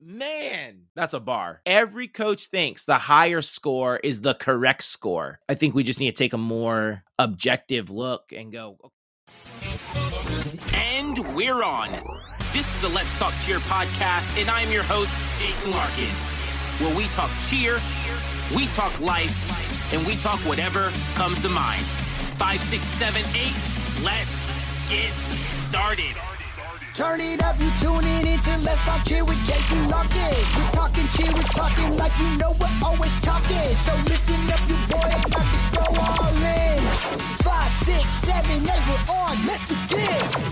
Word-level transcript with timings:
Man, 0.00 0.82
that's 0.94 1.12
a 1.12 1.18
bar. 1.18 1.60
Every 1.66 2.06
coach 2.06 2.46
thinks 2.46 2.84
the 2.84 2.98
higher 2.98 3.42
score 3.42 3.96
is 3.96 4.20
the 4.20 4.34
correct 4.34 4.84
score. 4.84 5.40
I 5.48 5.54
think 5.54 5.74
we 5.74 5.82
just 5.82 5.98
need 5.98 6.14
to 6.14 6.16
take 6.16 6.34
a 6.34 6.38
more 6.38 7.02
objective 7.18 7.90
look 7.90 8.32
and 8.32 8.52
go. 8.52 8.78
Oh. 8.80 8.92
And 10.72 11.34
we're 11.34 11.64
on. 11.64 11.90
This 12.52 12.72
is 12.72 12.80
the 12.80 12.88
Let's 12.90 13.18
Talk 13.18 13.34
Cheer 13.44 13.58
podcast, 13.58 14.40
and 14.40 14.48
I'm 14.48 14.70
your 14.70 14.84
host, 14.84 15.18
Jason 15.42 15.72
Larkins, 15.72 16.22
where 16.80 16.96
we 16.96 17.06
talk 17.08 17.30
cheer, 17.48 17.80
we 18.54 18.66
talk 18.68 19.00
life, 19.00 19.92
and 19.92 20.06
we 20.06 20.14
talk 20.16 20.38
whatever 20.46 20.90
comes 21.16 21.42
to 21.42 21.48
mind. 21.48 21.82
Five, 22.38 22.60
six, 22.60 22.84
seven, 22.84 23.22
eight, 23.34 23.56
let's 24.04 24.88
get 24.88 25.10
started. 25.68 26.37
Turn 26.98 27.20
it 27.20 27.40
up, 27.44 27.54
you 27.60 27.70
tuning 27.80 28.26
into 28.26 28.58
Let's 28.58 28.80
Talk 28.80 29.04
Cheer 29.06 29.24
with 29.24 29.38
Jason 29.46 29.88
Larkins. 29.88 30.56
We're 30.56 30.70
talking 30.72 31.06
cheer, 31.14 31.32
we're 31.32 31.42
talking 31.42 31.96
like 31.96 32.10
you 32.18 32.36
know 32.38 32.56
we're 32.58 32.66
always 32.84 33.16
talking. 33.20 33.72
So 33.76 33.94
listen 34.06 34.34
up, 34.50 34.58
you 34.68 34.74
boy, 34.90 35.06
about 35.06 35.46
to 35.46 35.78
go 35.78 35.84
all 35.94 36.34
in. 36.34 36.82
Five, 37.46 37.72
six, 37.86 38.02
seven, 38.02 38.68
eight, 38.68 38.82
we're 38.88 39.14
on. 39.14 39.46
Let's 39.46 39.64
begin. 39.68 40.48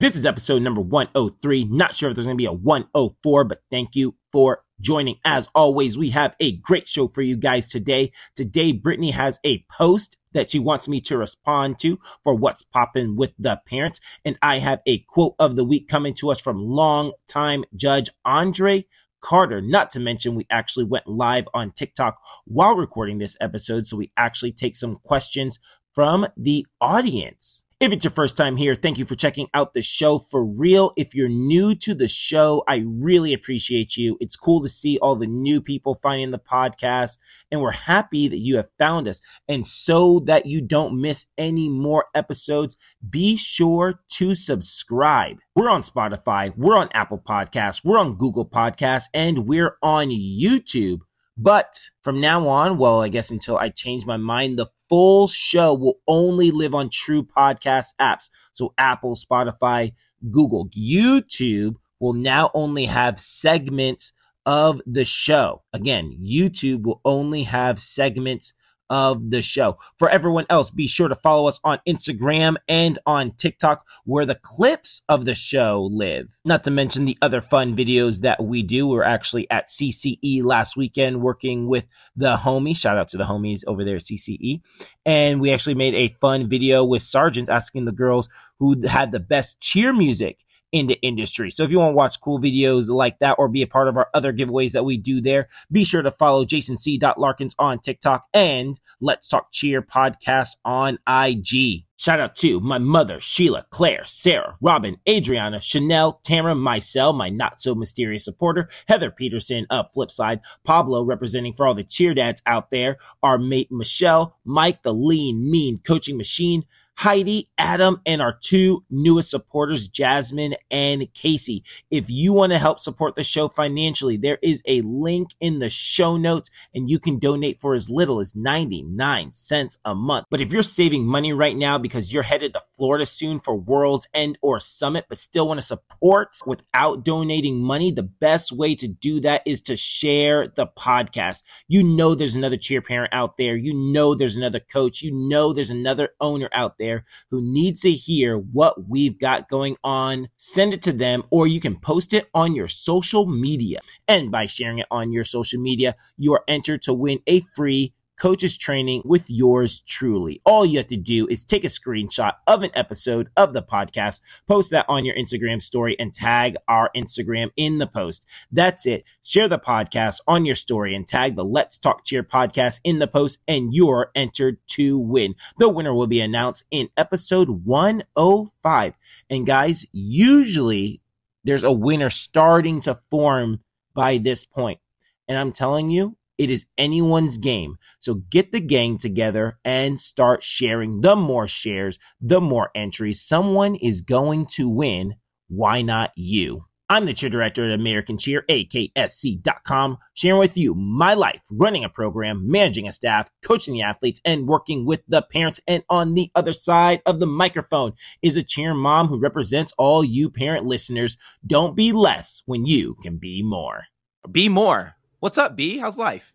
This 0.00 0.16
is 0.16 0.24
episode 0.24 0.62
number 0.62 0.80
103. 0.80 1.64
Not 1.64 1.94
sure 1.94 2.08
if 2.08 2.16
there's 2.16 2.24
going 2.24 2.34
to 2.34 2.40
be 2.40 2.46
a 2.46 2.52
104, 2.54 3.44
but 3.44 3.60
thank 3.70 3.94
you 3.94 4.14
for 4.32 4.64
joining. 4.80 5.16
As 5.26 5.50
always, 5.54 5.98
we 5.98 6.08
have 6.08 6.34
a 6.40 6.56
great 6.56 6.88
show 6.88 7.08
for 7.08 7.20
you 7.20 7.36
guys 7.36 7.68
today. 7.68 8.10
Today, 8.34 8.72
Brittany 8.72 9.10
has 9.10 9.38
a 9.44 9.62
post 9.70 10.16
that 10.32 10.50
she 10.50 10.58
wants 10.58 10.88
me 10.88 11.02
to 11.02 11.18
respond 11.18 11.78
to 11.80 11.98
for 12.24 12.34
what's 12.34 12.62
popping 12.62 13.14
with 13.14 13.34
the 13.38 13.60
parents. 13.66 14.00
And 14.24 14.38
I 14.40 14.60
have 14.60 14.80
a 14.86 15.00
quote 15.00 15.34
of 15.38 15.56
the 15.56 15.64
week 15.64 15.86
coming 15.86 16.14
to 16.14 16.30
us 16.30 16.40
from 16.40 16.64
longtime 16.64 17.64
judge 17.76 18.08
Andre 18.24 18.86
Carter. 19.20 19.60
Not 19.60 19.90
to 19.90 20.00
mention, 20.00 20.34
we 20.34 20.46
actually 20.48 20.86
went 20.86 21.08
live 21.08 21.44
on 21.52 21.72
TikTok 21.72 22.18
while 22.46 22.74
recording 22.74 23.18
this 23.18 23.36
episode. 23.38 23.86
So 23.86 23.98
we 23.98 24.12
actually 24.16 24.52
take 24.52 24.76
some 24.76 24.96
questions 25.04 25.58
from 25.92 26.26
the 26.38 26.66
audience. 26.80 27.64
If 27.80 27.92
it's 27.92 28.04
your 28.04 28.10
first 28.10 28.36
time 28.36 28.58
here, 28.58 28.74
thank 28.74 28.98
you 28.98 29.06
for 29.06 29.14
checking 29.14 29.48
out 29.54 29.72
the 29.72 29.80
show 29.80 30.18
for 30.18 30.44
real. 30.44 30.92
If 30.98 31.14
you're 31.14 31.30
new 31.30 31.74
to 31.76 31.94
the 31.94 32.08
show, 32.08 32.62
I 32.68 32.84
really 32.86 33.32
appreciate 33.32 33.96
you. 33.96 34.18
It's 34.20 34.36
cool 34.36 34.62
to 34.62 34.68
see 34.68 34.98
all 34.98 35.16
the 35.16 35.26
new 35.26 35.62
people 35.62 35.98
finding 36.02 36.30
the 36.30 36.38
podcast, 36.38 37.16
and 37.50 37.62
we're 37.62 37.70
happy 37.70 38.28
that 38.28 38.36
you 38.36 38.56
have 38.56 38.68
found 38.78 39.08
us. 39.08 39.22
And 39.48 39.66
so 39.66 40.20
that 40.26 40.44
you 40.44 40.60
don't 40.60 41.00
miss 41.00 41.24
any 41.38 41.70
more 41.70 42.04
episodes, 42.14 42.76
be 43.08 43.34
sure 43.38 44.02
to 44.10 44.34
subscribe. 44.34 45.38
We're 45.56 45.70
on 45.70 45.82
Spotify, 45.82 46.54
we're 46.54 46.76
on 46.76 46.90
Apple 46.92 47.22
Podcasts, 47.26 47.82
we're 47.82 47.98
on 47.98 48.18
Google 48.18 48.46
Podcasts, 48.46 49.06
and 49.14 49.46
we're 49.46 49.78
on 49.82 50.10
YouTube. 50.10 50.98
But 51.34 51.88
from 52.02 52.20
now 52.20 52.46
on, 52.46 52.76
well, 52.76 53.00
I 53.00 53.08
guess 53.08 53.30
until 53.30 53.56
I 53.56 53.70
change 53.70 54.04
my 54.04 54.18
mind, 54.18 54.58
the 54.58 54.66
full 54.90 55.28
show 55.28 55.72
will 55.72 56.00
only 56.08 56.50
live 56.50 56.74
on 56.74 56.90
true 56.90 57.22
podcast 57.22 57.94
apps. 58.00 58.28
So 58.52 58.74
Apple, 58.76 59.14
Spotify, 59.14 59.92
Google, 60.30 60.68
YouTube 60.70 61.76
will 62.00 62.12
now 62.12 62.50
only 62.52 62.86
have 62.86 63.20
segments 63.20 64.12
of 64.44 64.80
the 64.84 65.04
show. 65.04 65.62
Again, 65.72 66.18
YouTube 66.22 66.82
will 66.82 67.00
only 67.04 67.44
have 67.44 67.80
segments 67.80 68.52
of 68.90 69.30
the 69.30 69.40
show. 69.40 69.78
For 69.98 70.10
everyone 70.10 70.46
else, 70.50 70.70
be 70.70 70.88
sure 70.88 71.08
to 71.08 71.14
follow 71.14 71.48
us 71.48 71.60
on 71.64 71.78
Instagram 71.88 72.56
and 72.68 72.98
on 73.06 73.30
TikTok 73.32 73.86
where 74.04 74.26
the 74.26 74.34
clips 74.34 75.02
of 75.08 75.24
the 75.24 75.34
show 75.34 75.88
live. 75.90 76.26
Not 76.44 76.64
to 76.64 76.70
mention 76.70 77.04
the 77.04 77.16
other 77.22 77.40
fun 77.40 77.76
videos 77.76 78.20
that 78.20 78.42
we 78.42 78.62
do. 78.62 78.88
We 78.88 78.98
are 78.98 79.04
actually 79.04 79.48
at 79.50 79.68
CCE 79.68 80.42
last 80.42 80.76
weekend 80.76 81.22
working 81.22 81.68
with 81.68 81.84
the 82.16 82.36
homies. 82.36 82.78
Shout 82.78 82.98
out 82.98 83.08
to 83.08 83.16
the 83.16 83.24
homies 83.24 83.62
over 83.66 83.84
there 83.84 83.96
at 83.96 84.02
CCE. 84.02 84.60
And 85.06 85.40
we 85.40 85.52
actually 85.52 85.74
made 85.74 85.94
a 85.94 86.16
fun 86.20 86.48
video 86.48 86.84
with 86.84 87.02
sergeants 87.02 87.48
asking 87.48 87.84
the 87.84 87.92
girls 87.92 88.28
who 88.58 88.86
had 88.86 89.12
the 89.12 89.20
best 89.20 89.60
cheer 89.60 89.92
music 89.92 90.38
in 90.72 90.86
the 90.86 91.00
industry. 91.02 91.50
So 91.50 91.64
if 91.64 91.70
you 91.70 91.78
want 91.78 91.92
to 91.92 91.96
watch 91.96 92.20
cool 92.20 92.40
videos 92.40 92.88
like 92.88 93.18
that 93.18 93.36
or 93.38 93.48
be 93.48 93.62
a 93.62 93.66
part 93.66 93.88
of 93.88 93.96
our 93.96 94.08
other 94.14 94.32
giveaways 94.32 94.72
that 94.72 94.84
we 94.84 94.96
do 94.96 95.20
there, 95.20 95.48
be 95.70 95.84
sure 95.84 96.02
to 96.02 96.10
follow 96.10 96.44
Jason 96.44 96.78
C. 96.78 97.00
Larkins 97.16 97.54
on 97.58 97.80
TikTok 97.80 98.26
and 98.32 98.80
Let's 99.00 99.28
Talk 99.28 99.50
Cheer 99.52 99.82
podcast 99.82 100.50
on 100.64 100.98
IG. 101.08 101.84
Shout 101.96 102.20
out 102.20 102.34
to 102.36 102.60
my 102.60 102.78
mother, 102.78 103.20
Sheila, 103.20 103.66
Claire, 103.68 104.04
Sarah, 104.06 104.56
Robin, 104.62 104.96
Adriana, 105.06 105.60
Chanel, 105.60 106.18
Tamara, 106.24 106.54
myself, 106.54 107.14
my 107.14 107.28
not 107.28 107.60
so 107.60 107.74
mysterious 107.74 108.24
supporter, 108.24 108.70
Heather 108.88 109.10
Peterson 109.10 109.66
of 109.68 109.92
Flipside, 109.92 110.40
Pablo 110.64 111.04
representing 111.04 111.52
for 111.52 111.66
all 111.66 111.74
the 111.74 111.84
cheer 111.84 112.14
dads 112.14 112.40
out 112.46 112.70
there, 112.70 112.96
our 113.22 113.36
mate 113.36 113.70
Michelle, 113.70 114.38
Mike, 114.46 114.82
the 114.82 114.94
lean, 114.94 115.50
mean 115.50 115.78
coaching 115.84 116.16
machine, 116.16 116.64
Heidi, 117.00 117.48
Adam, 117.56 118.02
and 118.04 118.20
our 118.20 118.36
two 118.38 118.84
newest 118.90 119.30
supporters, 119.30 119.88
Jasmine 119.88 120.56
and 120.70 121.08
Casey. 121.14 121.64
If 121.90 122.10
you 122.10 122.34
want 122.34 122.52
to 122.52 122.58
help 122.58 122.78
support 122.78 123.14
the 123.14 123.24
show 123.24 123.48
financially, 123.48 124.18
there 124.18 124.36
is 124.42 124.62
a 124.66 124.82
link 124.82 125.30
in 125.40 125.60
the 125.60 125.70
show 125.70 126.18
notes 126.18 126.50
and 126.74 126.90
you 126.90 126.98
can 126.98 127.18
donate 127.18 127.58
for 127.58 127.74
as 127.74 127.88
little 127.88 128.20
as 128.20 128.36
99 128.36 129.32
cents 129.32 129.78
a 129.82 129.94
month. 129.94 130.26
But 130.30 130.42
if 130.42 130.52
you're 130.52 130.62
saving 130.62 131.06
money 131.06 131.32
right 131.32 131.56
now 131.56 131.78
because 131.78 132.12
you're 132.12 132.22
headed 132.22 132.52
to 132.52 132.62
Florida 132.76 133.06
soon 133.06 133.40
for 133.40 133.56
World's 133.56 134.06
End 134.12 134.36
or 134.42 134.60
Summit, 134.60 135.06
but 135.08 135.16
still 135.16 135.48
want 135.48 135.58
to 135.58 135.66
support 135.66 136.36
without 136.44 137.02
donating 137.02 137.62
money, 137.62 137.90
the 137.90 138.02
best 138.02 138.52
way 138.52 138.74
to 138.74 138.86
do 138.86 139.20
that 139.20 139.42
is 139.46 139.62
to 139.62 139.74
share 139.74 140.48
the 140.48 140.66
podcast. 140.66 141.44
You 141.66 141.82
know, 141.82 142.14
there's 142.14 142.34
another 142.34 142.58
cheer 142.58 142.82
parent 142.82 143.14
out 143.14 143.38
there. 143.38 143.56
You 143.56 143.72
know, 143.72 144.14
there's 144.14 144.36
another 144.36 144.60
coach. 144.60 145.00
You 145.00 145.12
know, 145.14 145.54
there's 145.54 145.70
another 145.70 146.10
owner 146.20 146.50
out 146.52 146.76
there 146.76 146.89
there 146.90 147.04
who 147.30 147.40
needs 147.40 147.80
to 147.82 147.92
hear 147.92 148.36
what 148.36 148.88
we've 148.88 149.18
got 149.18 149.48
going 149.48 149.76
on, 149.84 150.28
send 150.36 150.74
it 150.74 150.82
to 150.82 150.92
them, 150.92 151.22
or 151.30 151.46
you 151.46 151.60
can 151.60 151.78
post 151.78 152.12
it 152.12 152.28
on 152.34 152.54
your 152.54 152.68
social 152.68 153.26
media. 153.26 153.80
And 154.08 154.30
by 154.30 154.46
sharing 154.46 154.78
it 154.78 154.86
on 154.90 155.12
your 155.12 155.24
social 155.24 155.60
media, 155.60 155.94
you 156.16 156.32
are 156.34 156.44
entered 156.48 156.82
to 156.82 156.94
win 156.94 157.20
a 157.26 157.40
free 157.54 157.94
coaches 158.20 158.58
training 158.58 159.00
with 159.04 159.24
yours 159.30 159.80
truly. 159.80 160.42
All 160.44 160.66
you 160.66 160.76
have 160.76 160.88
to 160.88 160.96
do 160.96 161.26
is 161.28 161.42
take 161.42 161.64
a 161.64 161.68
screenshot 161.68 162.34
of 162.46 162.62
an 162.62 162.70
episode 162.74 163.30
of 163.34 163.54
the 163.54 163.62
podcast, 163.62 164.20
post 164.46 164.70
that 164.70 164.84
on 164.88 165.06
your 165.06 165.16
Instagram 165.16 165.62
story, 165.62 165.96
and 165.98 166.12
tag 166.12 166.56
our 166.68 166.90
Instagram 166.94 167.50
in 167.56 167.78
the 167.78 167.86
post. 167.86 168.26
That's 168.52 168.84
it. 168.84 169.04
Share 169.22 169.48
the 169.48 169.58
podcast 169.58 170.20
on 170.28 170.44
your 170.44 170.54
story 170.54 170.94
and 170.94 171.08
tag 171.08 171.34
the 171.34 171.44
Let's 171.44 171.78
Talk 171.78 172.04
Cheer 172.04 172.22
podcast 172.22 172.80
in 172.84 172.98
the 172.98 173.08
post, 173.08 173.38
and 173.48 173.72
you're 173.72 174.10
entered 174.14 174.58
to 174.68 174.98
win. 174.98 175.34
The 175.58 175.70
winner 175.70 175.94
will 175.94 176.06
be 176.06 176.20
announced 176.20 176.64
in 176.70 176.90
episode 176.98 177.64
105. 177.64 178.94
And 179.30 179.46
guys, 179.46 179.86
usually 179.92 181.00
there's 181.42 181.64
a 181.64 181.72
winner 181.72 182.10
starting 182.10 182.82
to 182.82 183.00
form 183.10 183.60
by 183.94 184.18
this 184.18 184.44
point. 184.44 184.78
And 185.26 185.38
I'm 185.38 185.52
telling 185.52 185.88
you, 185.88 186.16
it 186.40 186.48
is 186.48 186.64
anyone's 186.78 187.36
game. 187.36 187.76
So 187.98 188.14
get 188.14 188.50
the 188.50 188.60
gang 188.60 188.96
together 188.96 189.58
and 189.62 190.00
start 190.00 190.42
sharing. 190.42 191.02
The 191.02 191.14
more 191.14 191.46
shares, 191.46 191.98
the 192.18 192.40
more 192.40 192.70
entries. 192.74 193.20
Someone 193.20 193.74
is 193.74 194.00
going 194.00 194.46
to 194.52 194.66
win. 194.66 195.16
Why 195.48 195.82
not 195.82 196.12
you? 196.16 196.64
I'm 196.88 197.04
the 197.04 197.12
cheer 197.12 197.28
director 197.28 197.66
at 197.66 197.78
American 197.78 198.16
Cheer, 198.16 198.44
AKSC.com, 198.48 199.98
sharing 200.14 200.40
with 200.40 200.56
you 200.56 200.74
my 200.74 201.12
life, 201.12 201.42
running 201.52 201.84
a 201.84 201.90
program, 201.90 202.50
managing 202.50 202.88
a 202.88 202.92
staff, 202.92 203.30
coaching 203.42 203.74
the 203.74 203.82
athletes, 203.82 204.22
and 204.24 204.48
working 204.48 204.86
with 204.86 205.02
the 205.06 205.20
parents. 205.20 205.60
And 205.68 205.84
on 205.90 206.14
the 206.14 206.30
other 206.34 206.54
side 206.54 207.02
of 207.04 207.20
the 207.20 207.26
microphone 207.26 207.92
is 208.22 208.38
a 208.38 208.42
cheer 208.42 208.72
mom 208.72 209.08
who 209.08 209.20
represents 209.20 209.74
all 209.76 210.02
you 210.02 210.30
parent 210.30 210.64
listeners. 210.64 211.18
Don't 211.46 211.76
be 211.76 211.92
less 211.92 212.42
when 212.46 212.64
you 212.64 212.96
can 213.02 213.18
be 213.18 213.42
more. 213.42 213.84
Be 214.32 214.48
more. 214.48 214.96
What's 215.20 215.36
up, 215.36 215.54
B? 215.54 215.76
How's 215.76 215.98
life? 215.98 216.32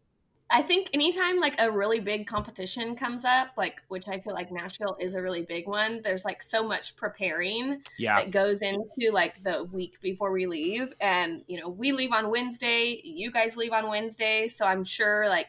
I 0.51 0.61
think 0.61 0.91
anytime 0.93 1.39
like 1.39 1.55
a 1.57 1.71
really 1.71 1.99
big 1.99 2.27
competition 2.27 2.95
comes 2.95 3.25
up, 3.25 3.47
like 3.57 3.81
which 3.87 4.07
I 4.07 4.19
feel 4.19 4.33
like 4.33 4.51
Nashville 4.51 4.95
is 4.99 5.15
a 5.15 5.21
really 5.23 5.41
big 5.41 5.67
one, 5.67 6.01
there's 6.03 6.23
like 6.23 6.43
so 6.43 6.67
much 6.67 6.95
preparing 6.95 7.81
yeah. 7.97 8.21
that 8.21 8.29
goes 8.29 8.59
into 8.59 9.11
like 9.11 9.43
the 9.43 9.63
week 9.63 9.99
before 10.01 10.31
we 10.31 10.45
leave. 10.45 10.93
And 11.01 11.43
you 11.47 11.59
know, 11.59 11.67
we 11.67 11.93
leave 11.93 12.11
on 12.11 12.29
Wednesday, 12.29 13.01
you 13.03 13.31
guys 13.31 13.57
leave 13.57 13.71
on 13.73 13.89
Wednesday. 13.89 14.45
So 14.47 14.65
I'm 14.65 14.83
sure 14.83 15.27
like 15.29 15.47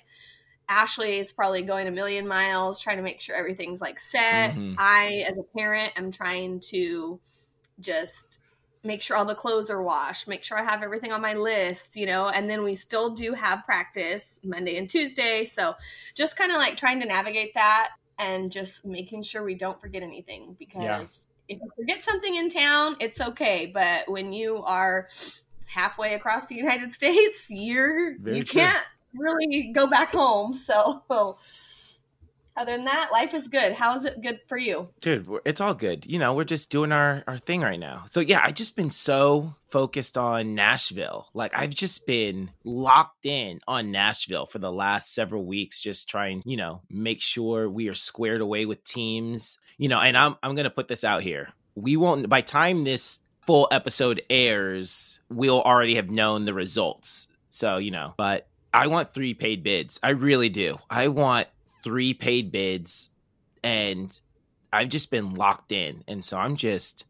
Ashley 0.66 1.18
is 1.18 1.30
probably 1.30 1.60
going 1.60 1.88
a 1.88 1.92
million 1.92 2.26
miles 2.26 2.80
trying 2.80 2.96
to 2.96 3.02
make 3.02 3.20
sure 3.20 3.36
everything's 3.36 3.82
like 3.82 4.00
set. 4.00 4.52
Mm-hmm. 4.52 4.76
I, 4.78 5.26
as 5.28 5.38
a 5.38 5.42
parent, 5.42 5.92
am 5.96 6.10
trying 6.10 6.60
to 6.70 7.20
just 7.80 8.40
make 8.86 9.02
sure 9.02 9.16
all 9.16 9.24
the 9.24 9.34
clothes 9.34 9.70
are 9.70 9.82
washed, 9.82 10.28
make 10.28 10.42
sure 10.42 10.58
I 10.58 10.62
have 10.62 10.82
everything 10.82 11.12
on 11.12 11.20
my 11.20 11.34
list, 11.34 11.96
you 11.96 12.06
know, 12.06 12.28
and 12.28 12.48
then 12.48 12.62
we 12.62 12.74
still 12.74 13.10
do 13.10 13.32
have 13.32 13.64
practice 13.64 14.40
Monday 14.44 14.76
and 14.76 14.88
Tuesday. 14.88 15.44
So 15.44 15.74
just 16.14 16.36
kind 16.36 16.52
of 16.52 16.58
like 16.58 16.76
trying 16.76 17.00
to 17.00 17.06
navigate 17.06 17.54
that 17.54 17.90
and 18.18 18.50
just 18.50 18.84
making 18.84 19.22
sure 19.22 19.42
we 19.42 19.54
don't 19.54 19.80
forget 19.80 20.02
anything 20.02 20.56
because 20.58 21.28
if 21.48 21.58
you 21.60 21.70
forget 21.76 22.02
something 22.02 22.34
in 22.34 22.48
town, 22.48 22.96
it's 23.00 23.20
okay. 23.20 23.70
But 23.72 24.10
when 24.10 24.32
you 24.32 24.62
are 24.64 25.08
halfway 25.66 26.14
across 26.14 26.46
the 26.46 26.54
United 26.54 26.92
States, 27.00 27.46
you're 27.50 28.18
Very 28.18 28.38
you 28.38 28.44
true. 28.44 28.62
can't 28.62 28.84
really 29.14 29.70
go 29.74 29.86
back 29.86 30.12
home. 30.12 30.54
So 30.54 31.02
other 32.56 32.72
than 32.72 32.84
that, 32.86 33.10
life 33.12 33.34
is 33.34 33.48
good. 33.48 33.74
How 33.74 33.94
is 33.94 34.04
it 34.04 34.22
good 34.22 34.40
for 34.46 34.56
you? 34.56 34.88
dude 35.00 35.28
it's 35.44 35.60
all 35.60 35.74
good. 35.74 36.06
You 36.06 36.18
know 36.18 36.34
we're 36.34 36.44
just 36.44 36.70
doing 36.70 36.92
our 36.92 37.22
our 37.26 37.38
thing 37.38 37.60
right 37.60 37.78
now. 37.78 38.04
So 38.08 38.20
yeah 38.20 38.40
i 38.42 38.50
just 38.50 38.76
been 38.76 38.90
so 38.90 39.54
focused 39.68 40.16
on 40.16 40.54
nashville. 40.54 41.28
Like 41.34 41.52
i've 41.54 41.70
just 41.70 42.06
been 42.06 42.50
locked 42.64 43.26
in 43.26 43.60
on 43.68 43.90
nashville 43.90 44.46
for 44.46 44.58
the 44.58 44.72
last 44.72 45.14
several 45.14 45.44
weeks 45.44 45.80
just 45.80 46.08
trying 46.08 46.42
you 46.44 46.56
know 46.56 46.82
make 46.90 47.20
sure 47.20 47.68
we 47.68 47.88
are 47.88 47.94
squared 47.94 48.40
away 48.40 48.66
with 48.66 48.84
teams. 48.84 49.58
You 49.78 49.88
know 49.88 50.00
and 50.00 50.16
i'm 50.16 50.36
i'm 50.42 50.54
gonna 50.54 50.70
put 50.70 50.88
this 50.88 51.04
out 51.04 51.22
here. 51.22 51.48
We 51.74 51.96
won't 51.96 52.28
by 52.28 52.40
time 52.40 52.84
this 52.84 53.20
full 53.42 53.68
episode 53.70 54.22
airs 54.30 55.20
we'll 55.28 55.62
already 55.62 55.96
have 55.96 56.10
known 56.10 56.44
the 56.46 56.54
results. 56.54 57.28
So 57.48 57.76
you 57.76 57.90
know 57.90 58.14
but 58.16 58.48
i 58.72 58.86
want 58.86 59.12
three 59.12 59.34
paid 59.34 59.62
bids. 59.62 60.00
I 60.02 60.10
really 60.10 60.48
do. 60.48 60.78
I 60.88 61.08
want 61.08 61.48
three 61.86 62.12
paid 62.12 62.50
bids 62.50 63.10
and 63.62 64.20
I've 64.72 64.88
just 64.88 65.10
been 65.10 65.34
locked 65.34 65.70
in, 65.70 66.02
and 66.08 66.24
so 66.24 66.36
I'm 66.36 66.56
just 66.56 67.04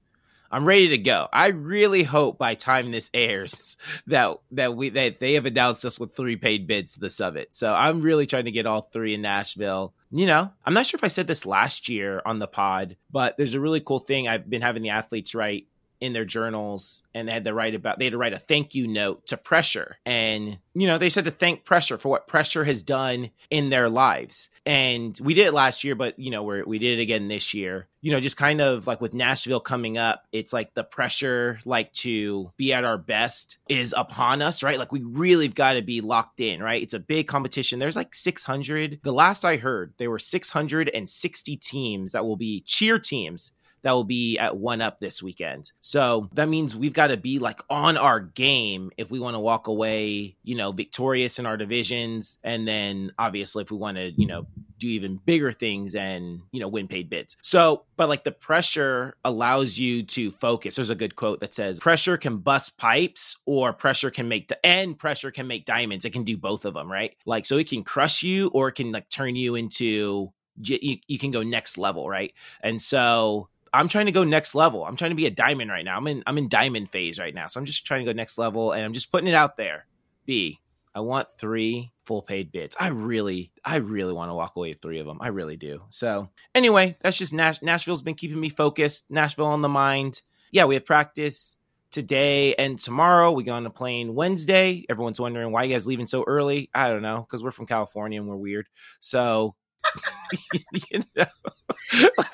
I'm 0.51 0.65
ready 0.65 0.89
to 0.91 0.99
go. 0.99 1.29
I 1.33 1.49
really 1.49 2.03
hope 2.03 2.39
by 2.39 2.55
time 2.55 2.91
this 2.91 3.11
airs 3.13 3.77
that 4.07 4.37
that 4.53 4.77
we 4.77 4.91
that 4.91 5.19
they 5.19 5.33
have 5.33 5.47
announced 5.47 5.85
us 5.85 5.99
with 5.99 6.15
three 6.15 6.37
paid 6.37 6.67
bids 6.67 6.95
to 6.95 7.01
the 7.01 7.11
summit. 7.11 7.55
So 7.55 7.75
I'm 7.75 8.03
really 8.03 8.27
trying 8.27 8.45
to 8.45 8.53
get 8.53 8.67
all 8.67 8.83
three 8.93 9.15
in 9.15 9.23
Nashville. 9.23 9.95
You 10.11 10.27
know, 10.27 10.53
I'm 10.65 10.75
not 10.75 10.87
sure 10.87 10.99
if 10.99 11.05
I 11.05 11.09
said 11.09 11.27
this 11.27 11.47
last 11.47 11.89
year 11.89 12.23
on 12.25 12.39
the 12.39 12.47
pod, 12.47 12.97
but 13.11 13.37
there's 13.37 13.55
a 13.55 13.61
really 13.61 13.81
cool 13.81 13.99
thing 13.99 14.29
I've 14.29 14.49
been 14.49 14.63
having 14.63 14.83
the 14.83 14.91
athletes 14.91 15.35
write 15.35 15.67
in 16.01 16.13
their 16.13 16.25
journals 16.25 17.03
and 17.15 17.29
they 17.29 17.33
had 17.33 17.45
to 17.45 17.55
write 17.55 17.75
about 17.75 17.99
they 17.99 18.07
had 18.07 18.13
to 18.13 18.19
write 18.19 18.33
a 18.33 18.39
thank 18.39 18.75
you 18.75 18.87
note 18.87 19.27
to 19.27 19.37
pressure. 19.37 19.97
And 20.05 20.59
you 20.75 20.87
know 20.87 20.99
they 20.99 21.11
said 21.11 21.25
to 21.25 21.31
thank 21.31 21.65
pressure 21.65 21.99
for 21.99 22.09
what 22.09 22.27
pressure 22.27 22.65
has 22.65 22.83
done 22.83 23.31
in 23.51 23.71
their 23.71 23.89
lives. 23.89 24.51
And 24.65 25.19
we 25.23 25.35
did 25.35 25.47
it 25.47 25.55
last 25.55 25.85
year 25.85 25.95
but 25.95 26.19
you 26.19 26.31
know 26.31 26.43
we 26.43 26.63
we 26.63 26.79
did 26.79 26.99
it 26.99 27.03
again 27.03 27.29
this 27.29 27.55
year. 27.55 27.89
You 28.01 28.13
know 28.13 28.21
just 28.21 28.37
kind 28.37 28.61
of 28.61 28.87
like 28.87 29.01
with 29.01 29.15
nashville 29.15 29.61
coming 29.61 29.99
up 29.99 30.25
it's 30.33 30.53
like 30.53 30.75
the 30.75 30.85
pressure 30.85 31.61
like 31.65 31.93
to 31.95 32.53
be 32.57 32.73
at 32.73 32.85
our 32.85 32.99
best 32.99 33.59
is 33.69 33.95
upon 33.97 34.43
us 34.43 34.63
right? 34.63 34.79
Like 34.79 34.93
we 34.93 35.03
really 35.03 35.47
have 35.47 35.55
got 35.55 35.75
to 35.75 35.83
be 35.83 36.01
locked 36.01 36.41
in 36.41 36.63
right? 36.63 36.83
It's 36.83 36.95
a 36.95 37.01
big 37.01 37.27
competition. 37.27 37.79
There's 37.79 37.97
like 37.97 38.15
600 38.15 39.01
the 39.03 39.13
last 39.13 39.45
i 39.45 39.57
heard 39.57 39.95
there 39.99 40.11
were 40.11 40.19
660 40.19 41.57
teams 41.57 42.13
that 42.13 42.25
will 42.25 42.37
be 42.37 42.61
cheer 42.61 42.99
teams 42.99 43.53
that 43.87 43.93
will 43.93 44.03
be 44.03 44.37
at 44.37 44.57
one 44.57 44.81
up 44.81 44.99
this 44.99 45.23
weekend. 45.23 45.71
So 45.81 46.29
that 46.33 46.49
means 46.49 46.75
we've 46.75 46.93
got 46.93 47.07
to 47.07 47.17
be 47.17 47.39
like 47.39 47.61
on 47.71 47.97
our 47.97 48.19
game 48.19 48.91
if 48.97 49.13
we 49.13 49.21
want 49.21 49.37
to 49.37 49.39
walk 49.39 49.69
away, 49.69 50.35
you 50.43 50.57
know, 50.57 50.73
victorious 50.73 51.39
in 51.39 51.47
our 51.47 51.57
divisions. 51.57 52.37
And 52.43 52.67
then 52.67 53.13
obviously 53.17 53.63
if 53.63 53.71
we 53.71 53.77
want 53.77 53.97
to, 53.99 54.11
you 54.11 54.27
know, 54.27 54.49
do 54.81 54.89
even 54.89 55.21
bigger 55.25 55.53
things 55.53 55.95
and, 55.95 56.41
you 56.51 56.59
know, 56.59 56.67
win 56.67 56.89
paid 56.89 57.09
bids. 57.09 57.37
So, 57.43 57.85
but 57.97 58.09
like 58.09 58.25
the 58.25 58.33
pressure 58.33 59.15
allows 59.25 59.79
you 59.79 60.03
to 60.03 60.33
focus. 60.33 60.75
There's 60.75 60.91
a 60.91 60.97
good 60.97 61.15
quote 61.15 61.39
that 61.39 61.55
says 61.55 61.79
pressure 61.79 62.17
can 62.17 62.39
bust 62.39 62.79
pipes 62.79 63.37
or 63.47 63.73
pressure 63.73 64.11
can 64.11 64.27
make 64.27 64.49
the 64.49 64.67
and 64.67 64.99
pressure 64.99 65.31
can 65.31 65.47
make 65.47 65.65
diamonds. 65.65 66.05
It 66.05 66.13
can 66.13 66.25
do 66.25 66.37
both 66.37 66.65
of 66.65 66.75
them, 66.75 66.91
right? 66.91 67.15
Like, 67.25 67.47
so 67.47 67.57
it 67.57 67.69
can 67.69 67.85
crush 67.85 68.25
you 68.25 68.49
or 68.49 68.67
it 68.67 68.75
can 68.75 68.91
like 68.91 69.09
turn 69.11 69.37
you 69.37 69.55
into, 69.55 70.33
you, 70.61 70.97
you 71.07 71.21
can 71.21 71.31
go 71.31 71.45
next 71.45 71.79
level, 71.79 72.09
right? 72.09 72.33
And 72.61 72.83
so 72.83 73.49
I'm 73.77 73.89
trying 73.89 74.07
to 74.07 74.13
go 74.13 74.25
next 74.25 74.55
level. 74.55 74.85
I'm 74.85 74.97
trying 74.97 75.11
to 75.11 75.17
be 75.17 75.27
a 75.27 75.31
diamond 75.31 75.71
right 75.71 75.85
now. 75.85 75.97
I'm 75.97 76.07
in 76.07 76.23
I'm 76.27 76.39
in 76.39 76.49
diamond 76.49 76.91
phase 76.91 77.19
right 77.19 77.35
now. 77.35 77.47
So 77.47 77.61
I'm 77.61 77.67
just 77.67 77.87
trying 77.87 78.01
to 78.05 78.13
go 78.13 78.17
next 78.17 78.39
level 78.39 78.73
and 78.73 78.85
I'm 78.85 78.93
just 78.93 79.13
putting 79.13 79.29
it 79.29 79.35
out 79.35 79.57
there. 79.57 79.87
B, 80.25 80.61
I 80.95 81.01
want 81.01 81.29
3 81.39 81.93
full 82.05 82.23
paid 82.23 82.51
bids. 82.53 82.77
I 82.81 82.89
really 82.89 83.53
I 83.65 83.77
really 83.77 84.13
want 84.13 84.31
to 84.31 84.35
walk 84.35 84.57
away 84.57 84.71
with 84.71 84.81
3 84.83 84.99
of 84.99 85.07
them. 85.07 85.19
I 85.21 85.29
really 85.29 85.57
do. 85.57 85.83
So, 85.91 86.31
anyway, 86.55 86.97
that's 87.01 87.19
just 87.19 87.33
Nash- 87.35 87.63
Nashville's 87.63 88.03
been 88.03 88.15
keeping 88.15 88.41
me 88.41 88.49
focused. 88.49 89.11
Nashville 89.11 89.47
on 89.47 89.63
the 89.63 89.69
mind. 89.69 90.23
Yeah, 90.51 90.65
we 90.65 90.75
have 90.75 90.85
practice 90.85 91.57
today 91.91 92.55
and 92.55 92.79
tomorrow. 92.79 93.33
We 93.33 93.45
go 93.45 93.53
on 93.53 93.67
a 93.67 93.71
plane 93.71 94.15
Wednesday. 94.15 94.85
Everyone's 94.89 95.21
wondering 95.21 95.53
why 95.53 95.65
you 95.65 95.75
guys 95.75 95.87
leaving 95.87 96.07
so 96.07 96.25
early. 96.27 96.71
I 96.75 96.89
don't 96.89 97.03
know, 97.03 97.27
cuz 97.29 97.43
we're 97.43 97.51
from 97.51 97.67
California 97.67 98.21
and 98.21 98.29
we're 98.29 98.37
weird. 98.37 98.69
So, 99.01 99.55
you 100.93 101.03
know, 101.17 101.25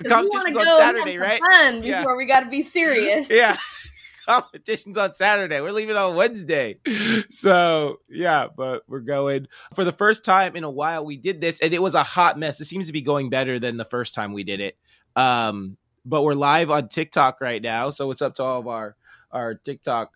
competition's 0.08 0.56
on 0.56 0.66
Saturday, 0.76 1.18
right? 1.18 1.40
Fun 1.52 1.82
Yeah. 1.82 2.00
before 2.00 2.16
we 2.16 2.26
got 2.26 2.40
to 2.40 2.50
be 2.50 2.62
serious. 2.62 3.30
Yeah. 3.30 3.56
Competition's 4.26 4.96
on 4.96 5.14
Saturday. 5.14 5.60
We're 5.60 5.72
leaving 5.72 5.96
on 5.96 6.14
Wednesday. 6.14 6.78
So, 7.28 7.98
yeah, 8.08 8.46
but 8.56 8.82
we're 8.86 9.00
going 9.00 9.48
for 9.74 9.84
the 9.84 9.90
first 9.92 10.24
time 10.24 10.54
in 10.54 10.62
a 10.62 10.70
while. 10.70 11.04
We 11.04 11.16
did 11.16 11.40
this 11.40 11.60
and 11.60 11.74
it 11.74 11.82
was 11.82 11.96
a 11.96 12.04
hot 12.04 12.38
mess. 12.38 12.60
It 12.60 12.66
seems 12.66 12.86
to 12.86 12.92
be 12.92 13.02
going 13.02 13.30
better 13.30 13.58
than 13.58 13.78
the 13.78 13.84
first 13.84 14.14
time 14.14 14.32
we 14.32 14.44
did 14.44 14.60
it. 14.60 14.76
Um, 15.16 15.76
but 16.04 16.22
we're 16.22 16.34
live 16.34 16.70
on 16.70 16.88
TikTok 16.88 17.40
right 17.40 17.60
now. 17.60 17.90
So, 17.90 18.06
what's 18.06 18.22
up 18.22 18.34
to 18.34 18.44
all 18.44 18.60
of 18.60 18.68
our 18.68 18.94
our 19.32 19.54
TikTok 19.54 20.12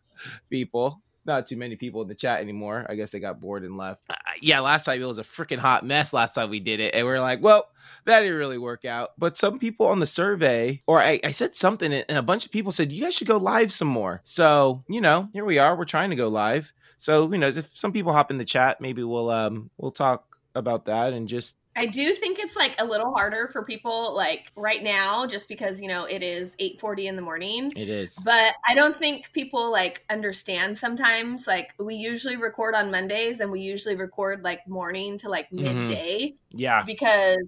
people? 0.50 1.02
Not 1.26 1.46
too 1.46 1.56
many 1.56 1.76
people 1.76 2.02
in 2.02 2.08
the 2.08 2.14
chat 2.14 2.40
anymore. 2.40 2.86
I 2.88 2.94
guess 2.94 3.10
they 3.10 3.18
got 3.18 3.40
bored 3.40 3.64
and 3.64 3.76
left. 3.76 4.02
Uh, 4.08 4.14
yeah, 4.40 4.60
last 4.60 4.84
time 4.84 5.02
it 5.02 5.04
was 5.04 5.18
a 5.18 5.24
freaking 5.24 5.58
hot 5.58 5.84
mess. 5.84 6.12
Last 6.12 6.34
time 6.34 6.50
we 6.50 6.60
did 6.60 6.80
it, 6.80 6.94
and 6.94 7.06
we 7.06 7.12
are 7.12 7.20
like, 7.20 7.42
well, 7.42 7.68
that 8.04 8.20
didn't 8.20 8.38
really 8.38 8.58
work 8.58 8.84
out. 8.84 9.10
But 9.18 9.36
some 9.36 9.58
people 9.58 9.86
on 9.86 10.00
the 10.00 10.06
survey, 10.06 10.82
or 10.86 11.00
I, 11.00 11.20
I 11.24 11.32
said 11.32 11.56
something, 11.56 11.92
and 11.92 12.18
a 12.18 12.22
bunch 12.22 12.46
of 12.46 12.52
people 12.52 12.72
said, 12.72 12.92
you 12.92 13.02
guys 13.02 13.14
should 13.14 13.26
go 13.26 13.36
live 13.36 13.72
some 13.72 13.88
more. 13.88 14.20
So, 14.24 14.84
you 14.88 15.00
know, 15.00 15.28
here 15.32 15.44
we 15.44 15.58
are. 15.58 15.76
We're 15.76 15.84
trying 15.84 16.10
to 16.10 16.16
go 16.16 16.28
live. 16.28 16.72
So, 16.96 17.26
who 17.28 17.36
knows? 17.36 17.56
If 17.56 17.76
some 17.76 17.92
people 17.92 18.12
hop 18.12 18.30
in 18.30 18.38
the 18.38 18.44
chat, 18.44 18.80
maybe 18.80 19.02
we'll 19.02 19.30
um 19.30 19.70
we'll 19.76 19.90
talk 19.90 20.36
about 20.54 20.86
that 20.86 21.12
and 21.12 21.28
just 21.28 21.56
I 21.76 21.86
do 21.86 22.14
think 22.14 22.38
it's 22.38 22.56
like 22.56 22.74
a 22.80 22.84
little 22.84 23.12
harder 23.12 23.48
for 23.48 23.62
people 23.64 24.14
like 24.14 24.50
right 24.56 24.82
now 24.82 25.26
just 25.26 25.46
because, 25.46 25.80
you 25.80 25.88
know, 25.88 26.04
it 26.04 26.22
is 26.22 26.56
8:40 26.58 27.06
in 27.06 27.16
the 27.16 27.22
morning. 27.22 27.70
it 27.76 27.88
is. 27.88 28.16
But 28.24 28.54
I 28.66 28.74
don't 28.74 28.98
think 28.98 29.30
people 29.32 29.70
like 29.70 30.04
understand 30.08 30.78
sometimes. 30.78 31.46
Like 31.46 31.74
we 31.78 31.94
usually 31.96 32.36
record 32.36 32.74
on 32.74 32.90
Mondays 32.90 33.40
and 33.40 33.50
we 33.52 33.60
usually 33.60 33.94
record 33.96 34.42
like 34.42 34.66
morning 34.66 35.18
to 35.18 35.28
like 35.28 35.50
Mhm. 35.52 35.62
midday 35.62 36.34
Yeah. 36.50 36.84
because 36.86 37.38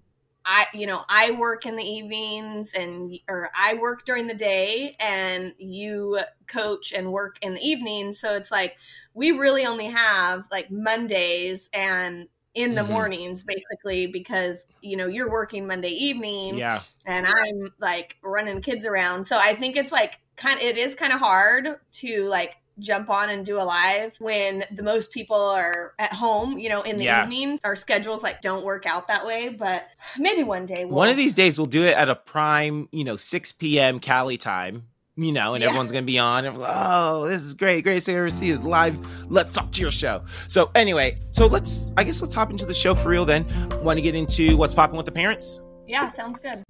I, 0.45 0.67
you 0.73 0.87
know, 0.87 1.05
I 1.09 1.33
work 1.33 1.67
in 1.67 1.77
the 1.77 1.85
evenings 1.85 2.73
and 2.73 3.19
or 3.29 3.51
I 3.55 3.75
work 3.75 4.05
during 4.07 4.27
the 4.29 4.35
day 4.35 4.97
and 4.99 5.55
you 5.59 6.21
coach 6.47 6.93
and 6.93 7.13
work 7.13 7.37
in 7.43 7.55
the 7.55 7.61
evening. 7.61 8.13
So 8.15 8.35
it's 8.35 8.51
like 8.51 8.77
we 9.15 9.33
really 9.33 9.67
only 9.67 9.87
have 9.87 10.47
like 10.51 10.71
Mondays 10.71 11.69
and 11.73 12.29
in 12.59 12.75
the 12.75 12.83
Mhm. 12.83 12.89
mornings 12.91 13.45
basically 13.45 14.09
because 14.09 14.65
you 14.81 14.97
know 14.97 15.07
you're 15.07 15.31
working 15.31 15.67
Monday 15.67 15.91
evening 15.91 16.59
Yeah. 16.59 16.81
and 17.07 17.27
I'm 17.27 17.73
like 17.79 18.17
running 18.23 18.61
kids 18.61 18.85
around. 18.85 19.27
So 19.27 19.39
I 19.39 19.55
think 19.55 19.77
it's 19.77 19.93
like 19.93 20.19
kind 20.37 20.61
it 20.61 20.77
is 20.77 20.95
kind 20.97 21.13
of 21.13 21.21
hard 21.21 21.79
to 21.93 22.25
like 22.25 22.57
jump 22.81 23.11
on 23.11 23.29
and 23.29 23.45
do 23.45 23.61
a 23.61 23.63
live 23.65 24.15
when 24.21 24.65
the 24.73 24.83
most 24.85 25.11
people 25.13 25.37
are 25.37 25.95
at 25.99 26.13
home, 26.13 26.59
you 26.59 26.69
know, 26.69 26.83
in 26.83 26.97
the 26.97 27.05
Yeah. 27.05 27.23
evenings. 27.23 27.61
Our 27.65 27.75
schedules 27.77 28.23
like 28.23 28.41
don't 28.41 28.65
work 28.65 28.87
out 28.87 29.09
that 29.09 29.25
way, 29.27 29.49
but 29.49 29.89
maybe 30.19 30.43
one 30.45 30.65
day 30.67 30.85
we'll 30.85 30.95
One 30.95 31.09
of 31.09 31.17
these 31.17 31.35
days 31.35 31.59
we'll 31.59 31.67
do 31.67 31.85
it 31.85 31.95
at 31.97 32.09
a 32.09 32.15
prime, 32.15 32.89
you 32.93 33.05
know, 33.05 33.17
6 33.17 33.53
p.m. 33.53 33.99
Cali 34.01 34.37
time. 34.39 34.89
You 35.21 35.33
know, 35.33 35.55
and 35.55 35.63
Yeah. 35.63 35.69
everyone's 35.71 35.91
gonna 35.91 36.07
be 36.07 36.19
on. 36.21 36.45
And 36.45 36.57
like, 36.57 36.71
oh, 36.73 37.27
this 37.27 37.43
is 37.43 37.53
great, 37.55 37.83
great 37.83 38.05
to 38.05 38.13
ever 38.15 38.31
see 38.31 38.47
you 38.47 38.59
live. 38.59 38.97
Let's 39.29 39.53
talk 39.53 39.73
to 39.73 39.81
your 39.81 39.91
show. 39.91 40.23
So 40.47 40.71
anyway, 40.77 41.19
so 41.33 41.47
let's 41.47 41.93
I 41.97 42.05
guess 42.05 42.23
let's 42.23 42.35
hop 42.35 42.51
into 42.51 42.65
the 42.65 42.73
show 42.75 42.95
for 42.95 43.09
real 43.09 43.25
then. 43.25 43.45
Want 43.83 43.97
to 43.97 44.01
get 44.03 44.15
into 44.15 44.57
what's 44.57 44.75
popping 44.75 44.97
with 44.97 45.07
the 45.07 45.13
parents? 45.13 45.61
Yeah, 45.89 46.07
sounds 46.07 46.39
good. 46.39 46.63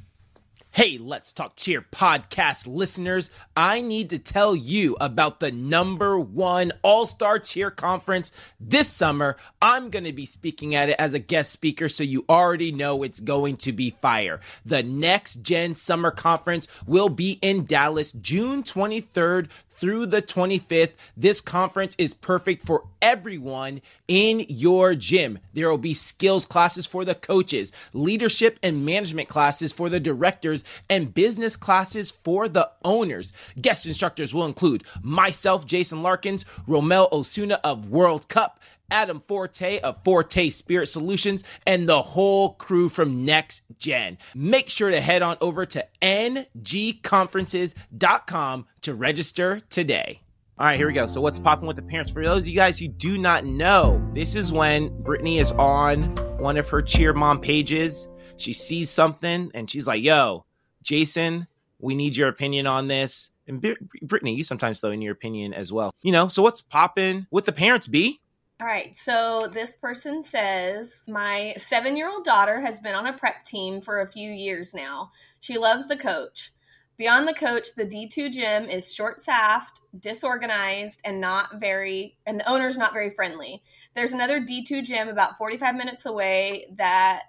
Hey, 0.79 0.97
Let's 0.97 1.33
Talk 1.33 1.57
Cheer 1.57 1.85
podcast 1.91 2.69
listeners. 2.69 3.33
I 3.57 3.81
need 3.81 4.11
to 4.11 4.19
tell 4.21 4.55
you 4.55 4.97
about 5.01 5.41
the 5.41 5.51
number 5.51 6.21
one 6.21 6.71
all 6.83 7.05
star 7.05 7.41
cheer 7.41 7.73
conference 7.73 8.31
this 8.61 8.87
summer. 8.87 9.37
I'm 9.61 9.91
going 9.91 10.05
to 10.05 10.13
be 10.13 10.25
speaking 10.25 10.77
at 10.77 10.89
it 10.89 10.95
as 10.97 11.15
a 11.15 11.19
guest 11.19 11.51
speaker, 11.51 11.89
so 11.89 12.05
you 12.05 12.25
already 12.29 12.71
know 12.71 13.03
it's 13.03 13.19
going 13.19 13.57
to 13.57 13.73
be 13.73 13.91
fire. 14.01 14.39
The 14.65 14.85
Next 14.85 15.43
Gen 15.43 15.75
Summer 15.75 16.13
Conference 16.13 16.69
will 16.87 17.09
be 17.09 17.41
in 17.43 17.65
Dallas 17.65 18.13
June 18.13 18.63
23rd 18.63 19.49
through 19.81 20.07
the 20.07 20.23
25th. 20.23 20.93
This 21.17 21.41
conference 21.41 21.95
is 21.99 22.15
perfect 22.15 22.65
for 22.65 22.85
everyone 23.01 23.81
in 24.07 24.45
your 24.49 24.95
gym. 24.95 25.39
There 25.55 25.71
will 25.71 25.79
be 25.79 25.95
skills 25.95 26.47
classes 26.47 26.87
for 26.87 27.05
the 27.05 27.15
coaches, 27.15 27.73
leadership 27.93 28.59
and 28.63 28.85
management 28.85 29.29
classes 29.29 29.73
for 29.73 29.89
the 29.89 30.01
directors, 30.01 30.65
and 30.89 31.15
business 31.15 31.57
classes 31.57 32.11
for 32.11 32.49
the 32.49 32.71
owners. 32.85 33.33
Guest 33.61 33.87
instructors 33.87 34.35
will 34.35 34.47
include 34.47 34.85
myself, 35.03 35.67
Jason 35.67 36.03
Larkins, 36.03 36.45
Romel 36.67 37.11
Osuna 37.13 37.61
of 37.65 37.91
World 37.91 38.29
Cup, 38.29 38.61
Adam 38.91 39.21
Forte 39.21 39.81
of 39.81 40.03
Forte 40.03 40.49
Spirit 40.51 40.87
Solutions, 40.87 41.45
and 41.67 41.89
the 41.89 42.03
whole 42.03 42.55
crew 42.55 42.89
from 42.89 43.25
Next 43.25 43.63
Gen. 43.79 44.19
Make 44.35 44.71
sure 44.71 44.91
to 44.91 45.01
head 45.01 45.23
on 45.23 45.37
over 45.41 45.65
to 45.67 45.87
ngconferences.com 46.03 48.67
to 48.83 48.95
register 48.95 49.61
today. 49.71 50.21
All 50.59 50.67
right, 50.67 50.77
here 50.77 50.89
we 50.89 50.93
go. 50.93 51.07
So, 51.07 51.21
what's 51.21 51.39
popping 51.39 51.69
with 51.69 51.77
the 51.77 51.83
parents? 51.83 52.11
For 52.11 52.25
those 52.25 52.45
of 52.45 52.49
you 52.49 52.57
guys 52.57 52.81
who 52.81 52.89
do 52.89 53.17
not 53.17 53.45
know, 53.45 54.05
this 54.13 54.35
is 54.35 54.51
when 54.51 54.89
Brittany 55.03 55.39
is 55.39 55.53
on 55.53 56.17
one 56.39 56.57
of 56.57 56.69
her 56.71 56.83
cheer 56.83 57.13
mom 57.13 57.41
pages. 57.41 58.09
She 58.37 58.53
sees 58.53 58.91
something 58.91 59.53
and 59.55 59.71
she's 59.71 59.87
like, 59.87 60.03
yo, 60.03 60.45
Jason, 60.83 61.47
we 61.79 61.95
need 61.95 62.17
your 62.17 62.29
opinion 62.29 62.67
on 62.67 62.89
this. 62.89 63.31
And 63.47 63.61
Brittany, 64.03 64.35
you 64.35 64.43
sometimes 64.43 64.81
throw 64.81 64.91
in 64.91 65.01
your 65.01 65.13
opinion 65.13 65.55
as 65.55 65.73
well. 65.73 65.95
You 66.03 66.13
know, 66.13 66.29
so 66.29 66.43
what's 66.43 66.61
popping 66.61 67.27
with 67.31 67.45
the 67.45 67.53
parents, 67.53 67.87
B? 67.87 68.21
All 68.61 68.67
right, 68.67 68.97
so 68.97 69.49
this 69.55 69.77
person 69.77 70.21
says, 70.21 71.03
My 71.07 71.55
seven 71.57 71.97
year 71.97 72.11
old 72.11 72.25
daughter 72.25 72.61
has 72.61 72.81
been 72.81 72.97
on 72.97 73.07
a 73.07 73.13
prep 73.13 73.45
team 73.45 73.81
for 73.81 74.01
a 74.01 74.11
few 74.11 74.33
years 74.33 74.75
now. 74.75 75.13
She 75.39 75.57
loves 75.57 75.87
the 75.87 75.97
coach. 75.97 76.51
Beyond 76.97 77.29
the 77.29 77.35
coach, 77.35 77.69
the 77.77 77.85
D2 77.85 78.33
gym 78.33 78.69
is 78.69 78.93
short 78.93 79.21
staffed, 79.21 79.81
disorganized, 80.01 81.01
and 81.05 81.21
not 81.21 81.61
very, 81.61 82.17
and 82.27 82.41
the 82.41 82.51
owner's 82.51 82.77
not 82.77 82.93
very 82.93 83.11
friendly. 83.11 83.63
There's 83.95 84.11
another 84.11 84.41
D2 84.41 84.85
gym 84.85 85.07
about 85.07 85.39
45 85.39 85.77
minutes 85.77 86.05
away 86.05 86.67
that 86.75 87.27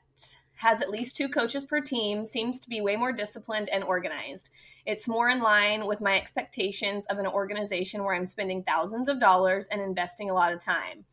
has 0.56 0.82
at 0.82 0.90
least 0.90 1.16
two 1.16 1.30
coaches 1.30 1.64
per 1.64 1.80
team, 1.80 2.26
seems 2.26 2.60
to 2.60 2.68
be 2.68 2.82
way 2.82 2.96
more 2.96 3.14
disciplined 3.14 3.70
and 3.70 3.84
organized. 3.84 4.50
It's 4.86 5.08
more 5.08 5.30
in 5.30 5.42
line 5.42 5.86
with 5.86 6.02
my 6.02 6.18
expectations 6.18 7.06
of 7.06 7.20
an 7.20 7.28
organization 7.28 8.04
where 8.04 8.16
I'm 8.16 8.28
spending 8.28 8.64
thousands 8.64 9.08
of 9.08 9.20
dollars 9.20 9.68
and 9.68 9.80
investing 9.80 10.32
a 10.32 10.34
lot 10.34 10.52
of 10.52 10.60
time. 10.60 11.06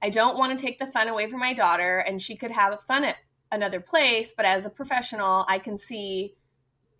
I 0.00 0.10
don't 0.10 0.38
want 0.38 0.56
to 0.56 0.64
take 0.64 0.78
the 0.78 0.86
fun 0.86 1.08
away 1.08 1.28
from 1.28 1.40
my 1.40 1.52
daughter, 1.52 1.98
and 1.98 2.22
she 2.22 2.36
could 2.36 2.52
have 2.52 2.80
fun 2.82 3.04
at 3.04 3.16
another 3.50 3.80
place, 3.80 4.32
but 4.36 4.46
as 4.46 4.64
a 4.64 4.70
professional, 4.70 5.44
I 5.48 5.58
can 5.58 5.76
see 5.76 6.34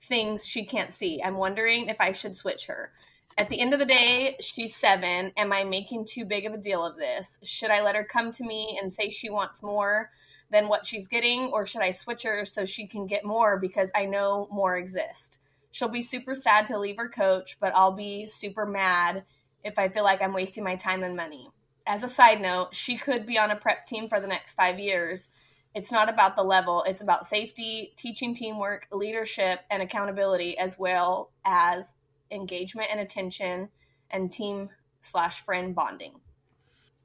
things 0.03 0.47
she 0.47 0.65
can't 0.65 0.93
see. 0.93 1.23
I'm 1.23 1.37
wondering 1.37 1.89
if 1.89 2.01
I 2.01 2.13
should 2.13 2.35
switch 2.35 2.67
her. 2.67 2.93
At 3.37 3.49
the 3.49 3.61
end 3.61 3.73
of 3.73 3.79
the 3.79 3.85
day, 3.85 4.37
she's 4.41 4.75
seven. 4.75 5.33
Am 5.37 5.53
I 5.53 5.63
making 5.63 6.07
too 6.07 6.25
big 6.25 6.45
of 6.45 6.55
a 6.55 6.59
deal 6.59 6.85
of 6.85 6.97
this? 6.97 7.39
Should 7.45 7.71
I 7.71 7.83
let 7.83 7.95
her 7.95 8.05
come 8.05 8.33
to 8.33 8.45
me 8.45 8.79
and 8.81 8.93
say 8.93 9.11
she 9.11 9.31
wants 9.31 9.63
more 9.63 10.11
than 10.51 10.67
what 10.67 10.87
she's 10.87 11.07
getting, 11.07 11.51
or 11.53 11.67
should 11.67 11.83
I 11.83 11.93
switch 11.93 12.25
her 12.25 12.45
so 12.45 12.65
she 12.65 12.87
can 12.87 13.07
get 13.07 13.25
more 13.25 13.59
because 13.59 13.93
I 13.95 14.07
know 14.07 14.49
more 14.51 14.77
exist? 14.77 15.41
She'll 15.71 15.89
be 15.89 16.03
super 16.03 16.35
sad 16.35 16.67
to 16.69 16.79
leave 16.79 16.97
her 16.97 17.09
coach, 17.09 17.59
but 17.61 17.73
I'll 17.77 17.93
be 17.93 18.27
super 18.27 18.67
mad 18.67 19.25
if 19.63 19.79
I 19.79 19.89
feel 19.89 20.05
like 20.05 20.23
I'm 20.23 20.33
wasting 20.33 20.65
my 20.65 20.75
time 20.75 21.05
and 21.05 21.15
money 21.15 21.51
as 21.89 22.03
a 22.03 22.09
side 22.09 22.41
note, 22.41 22.75
she 22.75 22.97
could 22.97 23.27
be 23.27 23.39
on 23.39 23.51
a 23.51 23.57
prep 23.57 23.87
team 23.87 24.09
for 24.09 24.21
the 24.21 24.29
next 24.29 24.55
five 24.55 24.79
years. 24.79 25.31
It's 25.75 25.91
not 25.91 26.09
about 26.09 26.37
the 26.37 26.43
level, 26.43 26.85
it's 26.87 27.01
about 27.01 27.25
safety, 27.25 27.93
teaching 27.97 28.35
teamwork, 28.35 28.87
leadership, 28.93 29.61
and 29.71 29.83
accountability, 29.83 30.57
as 30.59 30.79
well 30.79 31.31
as 31.45 31.95
engagement 32.31 32.89
and 32.91 33.01
attention 33.01 33.71
and 34.11 34.31
team 34.31 34.69
slash 35.01 35.41
friend 35.41 35.75
bonding. 35.75 36.21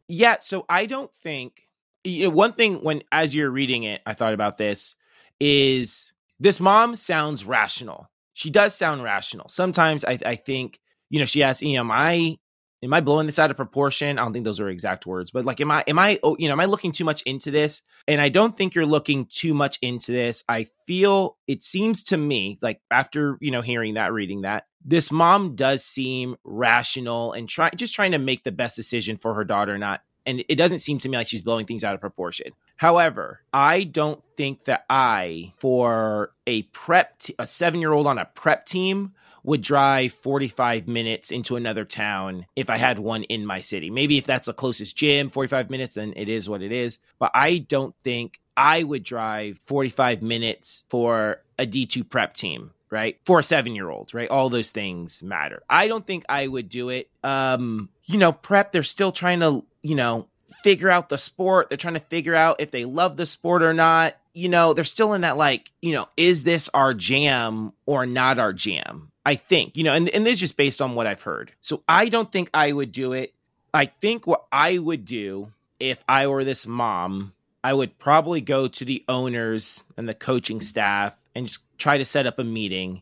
Yeah, 0.07 0.37
so 0.39 0.65
I 0.67 0.85
don't 0.85 1.13
think 1.13 1.69
you 2.03 2.25
know, 2.25 2.35
one 2.35 2.53
thing 2.53 2.75
when 2.83 3.03
as 3.11 3.33
you're 3.33 3.49
reading 3.49 3.83
it, 3.83 4.01
I 4.05 4.13
thought 4.13 4.33
about 4.33 4.57
this 4.57 4.95
is 5.39 6.11
this 6.39 6.59
mom 6.59 6.97
sounds 6.97 7.45
rational. 7.45 8.09
She 8.33 8.49
does 8.49 8.75
sound 8.75 9.03
rational. 9.03 9.47
Sometimes 9.47 10.03
I, 10.03 10.19
I 10.25 10.35
think, 10.35 10.79
you 11.09 11.19
know, 11.19 11.25
she 11.25 11.43
asks, 11.43 11.61
you 11.61 11.75
know, 11.75 11.81
am 11.81 11.91
I 11.91 12.37
am 12.83 12.93
I 12.93 13.01
blowing 13.01 13.25
this 13.25 13.39
out 13.39 13.49
of 13.49 13.57
proportion? 13.57 14.19
I 14.19 14.23
don't 14.23 14.33
think 14.33 14.45
those 14.45 14.59
are 14.59 14.69
exact 14.69 15.05
words, 15.05 15.31
but 15.31 15.45
like, 15.45 15.61
am 15.61 15.71
I, 15.71 15.83
am 15.87 15.97
I, 15.97 16.19
oh, 16.21 16.35
you 16.37 16.47
know, 16.47 16.53
am 16.53 16.59
I 16.59 16.65
looking 16.65 16.91
too 16.91 17.05
much 17.05 17.21
into 17.23 17.49
this? 17.49 17.81
And 18.07 18.19
I 18.19 18.29
don't 18.29 18.55
think 18.55 18.75
you're 18.75 18.85
looking 18.85 19.25
too 19.25 19.53
much 19.53 19.79
into 19.81 20.11
this. 20.11 20.43
I 20.49 20.67
feel 20.85 21.37
it 21.47 21.63
seems 21.63 22.03
to 22.05 22.17
me 22.17 22.59
like 22.61 22.81
after, 22.91 23.37
you 23.39 23.51
know, 23.51 23.61
hearing 23.61 23.93
that, 23.93 24.11
reading 24.11 24.41
that, 24.41 24.67
this 24.83 25.11
mom 25.11 25.55
does 25.55 25.83
seem 25.83 26.35
rational 26.43 27.31
and 27.31 27.47
try 27.47 27.69
just 27.71 27.95
trying 27.95 28.11
to 28.11 28.19
make 28.19 28.43
the 28.43 28.51
best 28.51 28.75
decision 28.75 29.15
for 29.15 29.33
her 29.33 29.45
daughter, 29.45 29.77
not 29.77 30.01
and 30.25 30.43
it 30.47 30.55
doesn't 30.55 30.79
seem 30.79 30.99
to 30.99 31.09
me 31.09 31.17
like 31.17 31.27
she's 31.27 31.41
blowing 31.41 31.65
things 31.65 31.83
out 31.83 31.95
of 31.95 32.01
proportion. 32.01 32.51
However, 32.77 33.41
I 33.51 33.83
don't 33.83 34.23
think 34.37 34.65
that 34.65 34.85
I, 34.89 35.53
for 35.57 36.31
a 36.47 36.63
prep, 36.63 37.19
t- 37.19 37.35
a 37.37 37.45
seven 37.45 37.81
year 37.81 37.91
old 37.91 38.07
on 38.07 38.17
a 38.17 38.25
prep 38.25 38.65
team, 38.65 39.13
would 39.43 39.61
drive 39.61 40.13
45 40.13 40.87
minutes 40.87 41.31
into 41.31 41.55
another 41.55 41.85
town 41.85 42.45
if 42.55 42.69
I 42.69 42.77
had 42.77 42.99
one 42.99 43.23
in 43.23 43.45
my 43.45 43.59
city. 43.59 43.89
Maybe 43.89 44.17
if 44.17 44.25
that's 44.25 44.47
the 44.47 44.53
closest 44.53 44.95
gym, 44.95 45.29
45 45.29 45.69
minutes, 45.69 45.95
then 45.95 46.13
it 46.15 46.29
is 46.29 46.47
what 46.47 46.61
it 46.61 46.71
is. 46.71 46.99
But 47.19 47.31
I 47.33 47.57
don't 47.57 47.95
think 48.03 48.39
I 48.55 48.83
would 48.83 49.03
drive 49.03 49.59
45 49.65 50.21
minutes 50.21 50.85
for 50.89 51.41
a 51.59 51.65
D2 51.65 52.09
prep 52.09 52.33
team 52.33 52.71
right? 52.93 53.17
For 53.25 53.39
a 53.39 53.43
seven 53.43 53.73
year 53.73 53.89
old, 53.89 54.13
right? 54.13 54.29
All 54.29 54.49
those 54.49 54.69
things 54.69 55.23
matter. 55.23 55.63
I 55.67 55.87
don't 55.87 56.05
think 56.05 56.25
I 56.29 56.47
would 56.47 56.69
do 56.69 56.89
it. 56.89 57.09
Um, 57.23 57.89
you 58.05 58.19
know, 58.19 58.31
prep, 58.31 58.71
they're 58.71 58.83
still 58.83 59.11
trying 59.11 59.39
to, 59.39 59.65
you 59.81 59.95
know, 59.95 60.27
figure 60.63 60.91
out 60.91 61.09
the 61.09 61.17
sport. 61.17 61.69
They're 61.69 61.77
trying 61.77 61.95
to 61.95 61.99
figure 61.99 62.35
out 62.35 62.57
if 62.59 62.69
they 62.69 62.85
love 62.85 63.17
the 63.17 63.25
sport 63.25 63.63
or 63.63 63.73
not. 63.73 64.15
You 64.35 64.47
know, 64.47 64.75
they're 64.75 64.83
still 64.83 65.13
in 65.13 65.21
that 65.21 65.37
like, 65.37 65.71
you 65.81 65.91
know, 65.91 66.07
is 66.17 66.43
this 66.43 66.69
our 66.73 66.93
jam 66.93 67.73
or 67.87 68.05
not 68.05 68.37
our 68.37 68.53
jam? 68.53 69.11
I 69.25 69.35
think, 69.35 69.77
you 69.77 69.83
know, 69.83 69.93
and, 69.93 70.09
and 70.09 70.25
this 70.25 70.33
is 70.33 70.39
just 70.39 70.57
based 70.57 70.81
on 70.81 70.95
what 70.95 71.07
I've 71.07 71.21
heard. 71.21 71.53
So 71.61 71.83
I 71.87 72.09
don't 72.09 72.31
think 72.31 72.49
I 72.53 72.71
would 72.71 72.91
do 72.91 73.13
it. 73.13 73.33
I 73.73 73.85
think 73.85 74.27
what 74.27 74.45
I 74.51 74.77
would 74.77 75.05
do 75.05 75.51
if 75.79 76.03
I 76.07 76.27
were 76.27 76.43
this 76.43 76.67
mom, 76.67 77.33
I 77.63 77.73
would 77.73 77.97
probably 77.99 78.41
go 78.41 78.67
to 78.67 78.85
the 78.85 79.03
owners 79.07 79.85
and 79.97 80.07
the 80.07 80.13
coaching 80.13 80.61
staff 80.61 81.15
and 81.33 81.47
just 81.47 81.63
try 81.77 81.97
to 81.97 82.05
set 82.05 82.27
up 82.27 82.39
a 82.39 82.43
meeting 82.43 83.01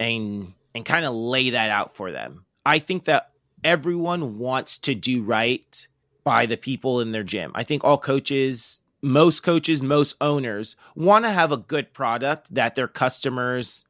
and 0.00 0.54
and 0.74 0.84
kind 0.84 1.04
of 1.04 1.14
lay 1.14 1.50
that 1.50 1.70
out 1.70 1.94
for 1.94 2.12
them. 2.12 2.44
I 2.64 2.78
think 2.78 3.04
that 3.04 3.30
everyone 3.64 4.38
wants 4.38 4.78
to 4.78 4.94
do 4.94 5.22
right 5.22 5.86
by 6.24 6.46
the 6.46 6.56
people 6.56 7.00
in 7.00 7.12
their 7.12 7.22
gym. 7.22 7.52
I 7.54 7.64
think 7.64 7.84
all 7.84 7.98
coaches, 7.98 8.82
most 9.02 9.42
coaches, 9.42 9.82
most 9.82 10.14
owners 10.20 10.76
want 10.94 11.24
to 11.24 11.30
have 11.30 11.52
a 11.52 11.56
good 11.56 11.92
product 11.94 12.54
that 12.54 12.74
their 12.74 12.88
customers 12.88 13.86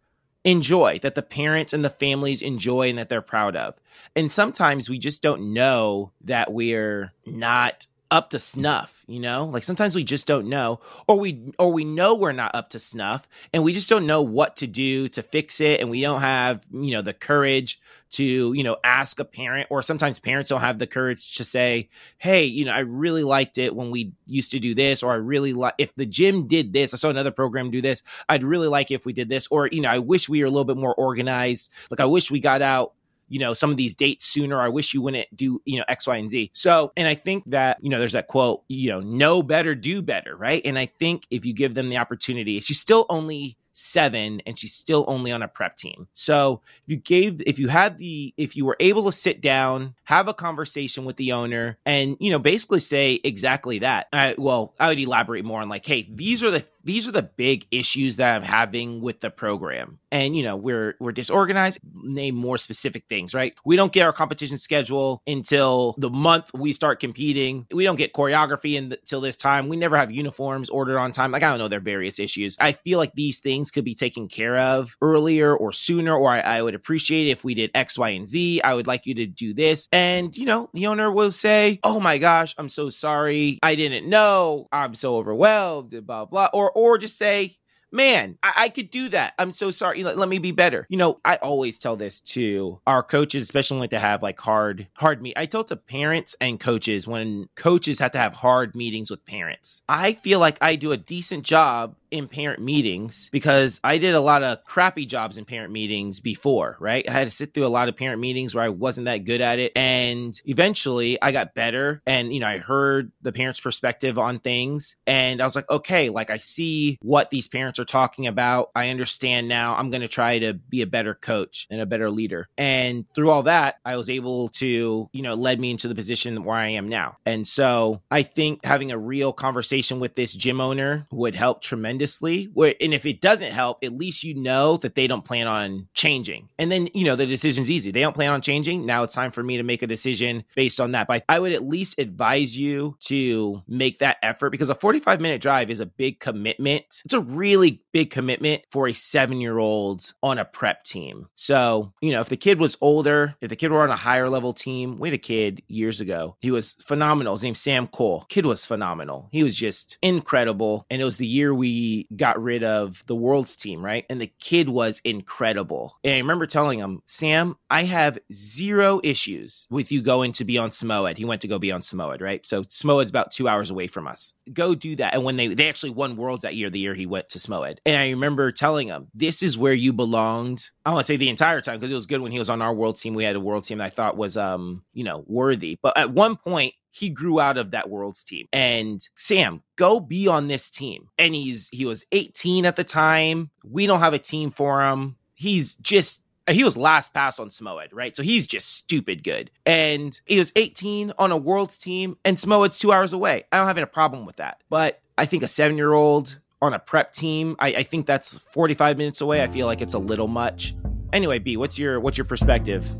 enjoy, 0.50 0.98
that 1.00 1.14
the 1.14 1.22
parents 1.22 1.72
and 1.72 1.84
the 1.84 1.90
families 1.90 2.42
enjoy 2.42 2.88
and 2.88 2.98
that 2.98 3.08
they're 3.08 3.20
proud 3.20 3.56
of. 3.56 3.74
And 4.16 4.32
sometimes 4.32 4.88
we 4.88 4.98
just 4.98 5.22
don't 5.22 5.52
know 5.52 6.12
that 6.22 6.52
we're 6.52 7.12
not 7.26 7.86
up 8.10 8.30
to 8.30 8.38
snuff, 8.38 9.04
you 9.06 9.20
know? 9.20 9.44
Like 9.44 9.64
sometimes 9.64 9.94
we 9.94 10.04
just 10.04 10.26
don't 10.26 10.48
know 10.48 10.80
or 11.06 11.18
we 11.18 11.52
or 11.58 11.72
we 11.72 11.84
know 11.84 12.14
we're 12.14 12.32
not 12.32 12.54
up 12.54 12.70
to 12.70 12.78
snuff 12.78 13.28
and 13.52 13.62
we 13.62 13.72
just 13.72 13.88
don't 13.88 14.06
know 14.06 14.22
what 14.22 14.56
to 14.56 14.66
do 14.66 15.08
to 15.08 15.22
fix 15.22 15.60
it 15.60 15.80
and 15.80 15.90
we 15.90 16.00
don't 16.00 16.20
have, 16.20 16.66
you 16.72 16.92
know, 16.92 17.02
the 17.02 17.12
courage 17.12 17.80
to, 18.10 18.52
you 18.52 18.62
know, 18.62 18.76
ask 18.84 19.18
a 19.18 19.24
parent 19.24 19.66
or 19.70 19.82
sometimes 19.82 20.18
parents 20.18 20.50
don't 20.50 20.60
have 20.60 20.78
the 20.78 20.86
courage 20.86 21.34
to 21.36 21.44
say, 21.44 21.88
"Hey, 22.18 22.44
you 22.44 22.64
know, 22.64 22.72
I 22.72 22.80
really 22.80 23.24
liked 23.24 23.58
it 23.58 23.74
when 23.74 23.90
we 23.90 24.12
used 24.26 24.50
to 24.52 24.58
do 24.58 24.74
this 24.74 25.02
or 25.02 25.12
I 25.12 25.16
really 25.16 25.52
like 25.52 25.74
if 25.78 25.94
the 25.94 26.06
gym 26.06 26.46
did 26.46 26.72
this, 26.72 26.94
I 26.94 26.96
saw 26.96 27.10
another 27.10 27.30
program 27.30 27.70
do 27.70 27.80
this, 27.80 28.02
I'd 28.28 28.44
really 28.44 28.68
like 28.68 28.90
if 28.90 29.06
we 29.06 29.12
did 29.12 29.28
this 29.28 29.46
or, 29.50 29.68
you 29.68 29.80
know, 29.80 29.90
I 29.90 29.98
wish 29.98 30.28
we 30.28 30.40
were 30.40 30.46
a 30.46 30.50
little 30.50 30.64
bit 30.64 30.76
more 30.76 30.94
organized. 30.94 31.70
Like 31.90 32.00
I 32.00 32.06
wish 32.06 32.30
we 32.30 32.40
got 32.40 32.62
out 32.62 32.92
you 33.28 33.38
know, 33.38 33.54
some 33.54 33.70
of 33.70 33.76
these 33.76 33.94
dates 33.94 34.24
sooner. 34.24 34.60
I 34.60 34.68
wish 34.68 34.94
you 34.94 35.02
wouldn't 35.02 35.34
do, 35.34 35.60
you 35.64 35.78
know, 35.78 35.84
X, 35.88 36.06
Y, 36.06 36.16
and 36.16 36.30
Z. 36.30 36.50
So, 36.54 36.92
and 36.96 37.06
I 37.06 37.14
think 37.14 37.44
that, 37.46 37.78
you 37.82 37.90
know, 37.90 37.98
there's 37.98 38.12
that 38.12 38.26
quote, 38.26 38.62
you 38.68 38.90
know, 38.90 39.00
know 39.00 39.42
better, 39.42 39.74
do 39.74 40.02
better, 40.02 40.36
right? 40.36 40.62
And 40.64 40.78
I 40.78 40.86
think 40.86 41.26
if 41.30 41.44
you 41.44 41.52
give 41.52 41.74
them 41.74 41.90
the 41.90 41.98
opportunity, 41.98 42.58
she's 42.60 42.80
still 42.80 43.06
only 43.08 43.56
seven 43.78 44.42
and 44.44 44.58
she's 44.58 44.74
still 44.74 45.04
only 45.06 45.30
on 45.30 45.42
a 45.42 45.48
prep 45.48 45.76
team. 45.76 46.08
So 46.12 46.60
if 46.82 46.82
you 46.86 46.96
gave, 46.96 47.42
if 47.46 47.58
you 47.58 47.68
had 47.68 47.98
the, 47.98 48.34
if 48.36 48.56
you 48.56 48.64
were 48.64 48.76
able 48.80 49.04
to 49.04 49.12
sit 49.12 49.40
down, 49.40 49.94
have 50.04 50.28
a 50.28 50.34
conversation 50.34 51.04
with 51.04 51.16
the 51.16 51.32
owner 51.32 51.78
and, 51.86 52.16
you 52.18 52.30
know, 52.30 52.38
basically 52.38 52.80
say 52.80 53.20
exactly 53.22 53.78
that. 53.80 54.08
I, 54.12 54.34
well, 54.36 54.74
I 54.80 54.88
would 54.88 54.98
elaborate 54.98 55.44
more 55.44 55.60
on 55.60 55.68
like, 55.68 55.86
hey, 55.86 56.08
these 56.12 56.42
are 56.42 56.50
the 56.50 56.64
these 56.84 57.08
are 57.08 57.12
the 57.12 57.22
big 57.22 57.66
issues 57.70 58.16
that 58.16 58.36
I'm 58.36 58.42
having 58.42 59.00
with 59.00 59.20
the 59.20 59.30
program. 59.30 59.98
And 60.10 60.36
you 60.36 60.42
know, 60.42 60.56
we're 60.56 60.94
we're 61.00 61.12
disorganized. 61.12 61.80
Name 61.94 62.34
more 62.34 62.56
specific 62.56 63.04
things, 63.08 63.34
right? 63.34 63.54
We 63.64 63.76
don't 63.76 63.92
get 63.92 64.02
our 64.02 64.12
competition 64.12 64.56
schedule 64.58 65.22
until 65.26 65.94
the 65.98 66.08
month 66.10 66.50
we 66.54 66.72
start 66.72 67.00
competing. 67.00 67.66
We 67.70 67.84
don't 67.84 67.96
get 67.96 68.14
choreography 68.14 68.78
until 68.78 69.20
this 69.20 69.36
time. 69.36 69.68
We 69.68 69.76
never 69.76 69.98
have 69.98 70.10
uniforms 70.10 70.70
ordered 70.70 70.98
on 70.98 71.12
time. 71.12 71.30
Like 71.30 71.42
I 71.42 71.50
don't 71.50 71.58
know, 71.58 71.68
there 71.68 71.78
are 71.78 71.82
various 71.82 72.18
issues. 72.18 72.56
I 72.58 72.72
feel 72.72 72.98
like 72.98 73.12
these 73.14 73.38
things 73.40 73.70
could 73.70 73.84
be 73.84 73.94
taken 73.94 74.28
care 74.28 74.56
of 74.56 74.96
earlier 75.02 75.54
or 75.54 75.72
sooner, 75.72 76.16
or 76.16 76.30
I, 76.30 76.40
I 76.40 76.62
would 76.62 76.74
appreciate 76.74 77.28
if 77.28 77.44
we 77.44 77.54
did 77.54 77.70
X, 77.74 77.98
Y, 77.98 78.08
and 78.10 78.28
Z. 78.28 78.62
I 78.62 78.74
would 78.74 78.86
like 78.86 79.04
you 79.06 79.14
to 79.16 79.26
do 79.26 79.52
this. 79.52 79.88
And 79.92 80.34
you 80.36 80.46
know, 80.46 80.70
the 80.72 80.86
owner 80.86 81.12
will 81.12 81.32
say, 81.32 81.80
"Oh 81.82 82.00
my 82.00 82.16
gosh, 82.18 82.54
I'm 82.56 82.70
so 82.70 82.88
sorry. 82.88 83.58
I 83.62 83.74
didn't 83.74 84.08
know. 84.08 84.68
I'm 84.72 84.94
so 84.94 85.16
overwhelmed." 85.16 86.06
Blah 86.06 86.24
blah. 86.24 86.48
Or 86.52 86.67
or 86.74 86.98
just 86.98 87.16
say, 87.16 87.58
man, 87.90 88.38
I, 88.42 88.52
I, 88.56 88.68
could 88.68 88.90
do 88.90 89.08
that. 89.10 89.34
I'm 89.38 89.50
so 89.50 89.70
sorry. 89.70 90.04
Let, 90.04 90.18
let, 90.18 90.28
me 90.28 90.38
be 90.38 90.52
better. 90.52 90.86
You 90.88 90.98
know, 90.98 91.20
I 91.24 91.36
always 91.36 91.78
tell 91.78 91.96
this 91.96 92.20
to 92.20 92.80
our 92.86 93.02
coaches, 93.02 93.42
especially 93.42 93.80
when 93.80 93.88
to 93.90 93.98
have 93.98 94.22
like 94.22 94.38
hard, 94.38 94.88
hard 94.96 95.22
meet. 95.22 95.34
I 95.36 95.46
tell 95.46 95.64
to 95.64 95.76
parents 95.76 96.36
and 96.40 96.60
coaches 96.60 97.06
when 97.06 97.48
coaches 97.54 97.98
have 97.98 98.12
to 98.12 98.18
have 98.18 98.34
hard 98.34 98.76
meetings 98.76 99.10
with 99.10 99.24
parents. 99.24 99.82
I 99.88 100.14
feel 100.14 100.38
like 100.38 100.58
I 100.60 100.76
do 100.76 100.92
a 100.92 100.96
decent 100.96 101.44
job 101.44 101.96
in 102.10 102.28
parent 102.28 102.60
meetings 102.60 103.28
because 103.32 103.80
I 103.84 103.98
did 103.98 104.14
a 104.14 104.20
lot 104.20 104.42
of 104.42 104.64
crappy 104.64 105.06
jobs 105.06 105.38
in 105.38 105.44
parent 105.44 105.72
meetings 105.72 106.20
before, 106.20 106.76
right? 106.80 107.08
I 107.08 107.12
had 107.12 107.26
to 107.26 107.30
sit 107.30 107.54
through 107.54 107.66
a 107.66 107.68
lot 107.68 107.88
of 107.88 107.96
parent 107.96 108.20
meetings 108.20 108.54
where 108.54 108.64
I 108.64 108.68
wasn't 108.70 109.06
that 109.06 109.24
good 109.24 109.40
at 109.40 109.58
it. 109.58 109.72
And 109.76 110.40
eventually 110.44 111.20
I 111.20 111.32
got 111.32 111.54
better 111.54 112.02
and, 112.06 112.32
you 112.32 112.40
know, 112.40 112.46
I 112.46 112.58
heard 112.58 113.12
the 113.22 113.32
parents' 113.32 113.60
perspective 113.60 114.18
on 114.18 114.38
things 114.38 114.96
and 115.06 115.40
I 115.40 115.44
was 115.44 115.56
like, 115.56 115.68
okay, 115.70 116.08
like 116.08 116.30
I 116.30 116.38
see 116.38 116.98
what 117.02 117.30
these 117.30 117.48
parents 117.48 117.78
are 117.78 117.84
talking 117.84 118.26
about. 118.26 118.70
I 118.74 118.90
understand 118.90 119.48
now. 119.48 119.76
I'm 119.76 119.90
going 119.90 120.02
to 120.02 120.08
try 120.08 120.38
to 120.38 120.54
be 120.54 120.82
a 120.82 120.86
better 120.86 121.14
coach 121.14 121.66
and 121.70 121.80
a 121.80 121.86
better 121.86 122.10
leader. 122.10 122.48
And 122.56 123.04
through 123.14 123.30
all 123.30 123.44
that, 123.44 123.76
I 123.84 123.96
was 123.96 124.10
able 124.10 124.48
to, 124.50 125.08
you 125.12 125.22
know, 125.22 125.34
led 125.34 125.60
me 125.60 125.70
into 125.70 125.88
the 125.88 125.94
position 125.94 126.44
where 126.44 126.56
I 126.56 126.68
am 126.68 126.88
now. 126.88 127.16
And 127.26 127.46
so 127.46 128.02
I 128.10 128.22
think 128.22 128.64
having 128.64 128.92
a 128.92 128.98
real 128.98 129.32
conversation 129.32 130.00
with 130.00 130.14
this 130.14 130.34
gym 130.34 130.60
owner 130.60 131.06
would 131.10 131.34
help 131.34 131.62
tremendously 131.62 131.97
tremendously. 131.98 132.44
Where, 132.54 132.74
and 132.80 132.94
if 132.94 133.06
it 133.06 133.20
doesn't 133.20 133.52
help, 133.52 133.84
at 133.84 133.92
least 133.92 134.24
you 134.24 134.34
know 134.34 134.76
that 134.78 134.94
they 134.94 135.06
don't 135.06 135.24
plan 135.24 135.46
on 135.46 135.88
changing. 135.94 136.48
And 136.58 136.70
then, 136.70 136.88
you 136.94 137.04
know, 137.04 137.16
the 137.16 137.26
decision's 137.26 137.70
easy. 137.70 137.90
They 137.90 138.00
don't 138.00 138.14
plan 138.14 138.32
on 138.32 138.40
changing. 138.40 138.86
Now 138.86 139.02
it's 139.02 139.14
time 139.14 139.30
for 139.30 139.42
me 139.42 139.56
to 139.56 139.62
make 139.62 139.82
a 139.82 139.86
decision 139.86 140.44
based 140.54 140.80
on 140.80 140.92
that. 140.92 141.06
But 141.06 141.24
I 141.28 141.38
would 141.38 141.52
at 141.52 141.62
least 141.62 141.98
advise 141.98 142.56
you 142.56 142.96
to 143.02 143.62
make 143.66 143.98
that 143.98 144.18
effort 144.22 144.50
because 144.50 144.68
a 144.68 144.74
45 144.74 145.20
minute 145.20 145.40
drive 145.40 145.70
is 145.70 145.80
a 145.80 145.86
big 145.86 146.20
commitment. 146.20 146.84
It's 147.04 147.14
a 147.14 147.20
really 147.20 147.82
big 147.92 148.10
commitment 148.10 148.62
for 148.70 148.88
a 148.88 148.92
seven 148.92 149.40
year 149.40 149.58
old 149.58 150.12
on 150.22 150.38
a 150.38 150.44
prep 150.44 150.84
team. 150.84 151.28
So, 151.34 151.92
you 152.00 152.12
know, 152.12 152.20
if 152.20 152.28
the 152.28 152.36
kid 152.36 152.60
was 152.60 152.76
older, 152.80 153.34
if 153.40 153.48
the 153.48 153.56
kid 153.56 153.70
were 153.70 153.82
on 153.82 153.90
a 153.90 153.96
higher 153.96 154.28
level 154.28 154.52
team, 154.52 154.98
we 154.98 155.08
had 155.08 155.14
a 155.14 155.18
kid 155.18 155.62
years 155.68 156.00
ago. 156.00 156.36
He 156.40 156.50
was 156.50 156.76
phenomenal. 156.84 157.34
His 157.34 157.42
name's 157.42 157.60
Sam 157.60 157.86
Cole. 157.86 158.26
Kid 158.28 158.46
was 158.46 158.64
phenomenal. 158.64 159.28
He 159.32 159.42
was 159.42 159.56
just 159.56 159.98
incredible. 160.02 160.86
And 160.90 161.02
it 161.02 161.04
was 161.04 161.18
the 161.18 161.26
year 161.26 161.54
we 161.54 161.87
got 162.16 162.42
rid 162.42 162.64
of 162.64 163.04
the 163.06 163.14
world's 163.14 163.56
team, 163.56 163.84
right? 163.84 164.04
And 164.08 164.20
the 164.20 164.32
kid 164.40 164.68
was 164.68 165.00
incredible. 165.04 165.98
And 166.04 166.14
I 166.14 166.18
remember 166.18 166.46
telling 166.46 166.78
him, 166.78 167.02
Sam, 167.06 167.56
I 167.70 167.84
have 167.84 168.18
zero 168.32 169.00
issues 169.02 169.66
with 169.70 169.92
you 169.92 170.02
going 170.02 170.32
to 170.32 170.44
be 170.44 170.58
on 170.58 170.72
Samoa. 170.72 171.14
He 171.16 171.24
went 171.24 171.42
to 171.42 171.48
go 171.48 171.58
be 171.58 171.72
on 171.72 171.82
Samoa, 171.82 172.16
right? 172.18 172.46
So 172.46 172.64
Samoa's 172.68 173.10
about 173.10 173.32
two 173.32 173.48
hours 173.48 173.70
away 173.70 173.86
from 173.86 174.06
us. 174.06 174.34
Go 174.52 174.74
do 174.74 174.96
that. 174.96 175.14
And 175.14 175.24
when 175.24 175.36
they 175.36 175.48
they 175.48 175.68
actually 175.68 175.90
won 175.90 176.16
worlds 176.16 176.42
that 176.42 176.56
year, 176.56 176.70
the 176.70 176.78
year 176.78 176.94
he 176.94 177.06
went 177.06 177.28
to 177.30 177.38
Samoa. 177.38 177.74
And 177.84 177.96
I 177.96 178.10
remember 178.10 178.52
telling 178.52 178.88
him, 178.88 179.08
this 179.14 179.42
is 179.42 179.58
where 179.58 179.72
you 179.72 179.92
belonged. 179.92 180.70
I 180.84 180.92
want 180.92 181.04
to 181.04 181.12
say 181.12 181.16
the 181.16 181.28
entire 181.28 181.60
time 181.60 181.78
because 181.78 181.90
it 181.90 181.94
was 181.94 182.06
good 182.06 182.20
when 182.20 182.32
he 182.32 182.38
was 182.38 182.50
on 182.50 182.62
our 182.62 182.72
world 182.72 182.96
team. 182.96 183.14
We 183.14 183.24
had 183.24 183.36
a 183.36 183.40
world 183.40 183.64
team 183.64 183.78
that 183.78 183.84
I 183.84 183.90
thought 183.90 184.16
was 184.16 184.36
um, 184.36 184.84
you 184.92 185.04
know, 185.04 185.24
worthy. 185.26 185.78
But 185.82 185.96
at 185.96 186.10
one 186.10 186.36
point 186.36 186.74
he 186.98 187.10
grew 187.10 187.38
out 187.38 187.56
of 187.56 187.70
that 187.70 187.88
world's 187.88 188.22
team. 188.22 188.46
And 188.52 189.06
Sam, 189.14 189.62
go 189.76 190.00
be 190.00 190.26
on 190.26 190.48
this 190.48 190.68
team. 190.68 191.08
And 191.18 191.34
he's 191.34 191.68
he 191.72 191.84
was 191.84 192.04
18 192.12 192.66
at 192.66 192.76
the 192.76 192.84
time. 192.84 193.50
We 193.64 193.86
don't 193.86 194.00
have 194.00 194.14
a 194.14 194.18
team 194.18 194.50
for 194.50 194.82
him. 194.82 195.16
He's 195.34 195.76
just 195.76 196.22
he 196.50 196.64
was 196.64 196.76
last 196.76 197.12
pass 197.14 197.38
on 197.38 197.50
Samoa, 197.50 197.86
right? 197.92 198.16
So 198.16 198.22
he's 198.22 198.46
just 198.46 198.74
stupid 198.74 199.22
good. 199.22 199.50
And 199.66 200.18
he 200.26 200.38
was 200.38 200.50
18 200.56 201.12
on 201.18 201.30
a 201.30 201.36
world's 201.36 201.78
team, 201.78 202.16
and 202.24 202.38
Samoa's 202.38 202.78
two 202.78 202.92
hours 202.92 203.12
away. 203.12 203.44
I 203.52 203.58
don't 203.58 203.66
have 203.66 203.78
any 203.78 203.86
problem 203.86 204.26
with 204.26 204.36
that. 204.36 204.62
But 204.68 205.00
I 205.16 205.26
think 205.26 205.42
a 205.42 205.48
seven 205.48 205.76
year 205.76 205.92
old 205.92 206.38
on 206.60 206.74
a 206.74 206.78
prep 206.78 207.12
team, 207.12 207.54
I, 207.60 207.68
I 207.68 207.82
think 207.82 208.06
that's 208.06 208.38
45 208.52 208.98
minutes 208.98 209.20
away. 209.20 209.42
I 209.42 209.46
feel 209.46 209.66
like 209.66 209.80
it's 209.80 209.94
a 209.94 209.98
little 209.98 210.28
much. 210.28 210.74
Anyway, 211.12 211.38
B, 211.38 211.56
what's 211.56 211.78
your 211.78 212.00
what's 212.00 212.18
your 212.18 212.24
perspective? 212.24 212.90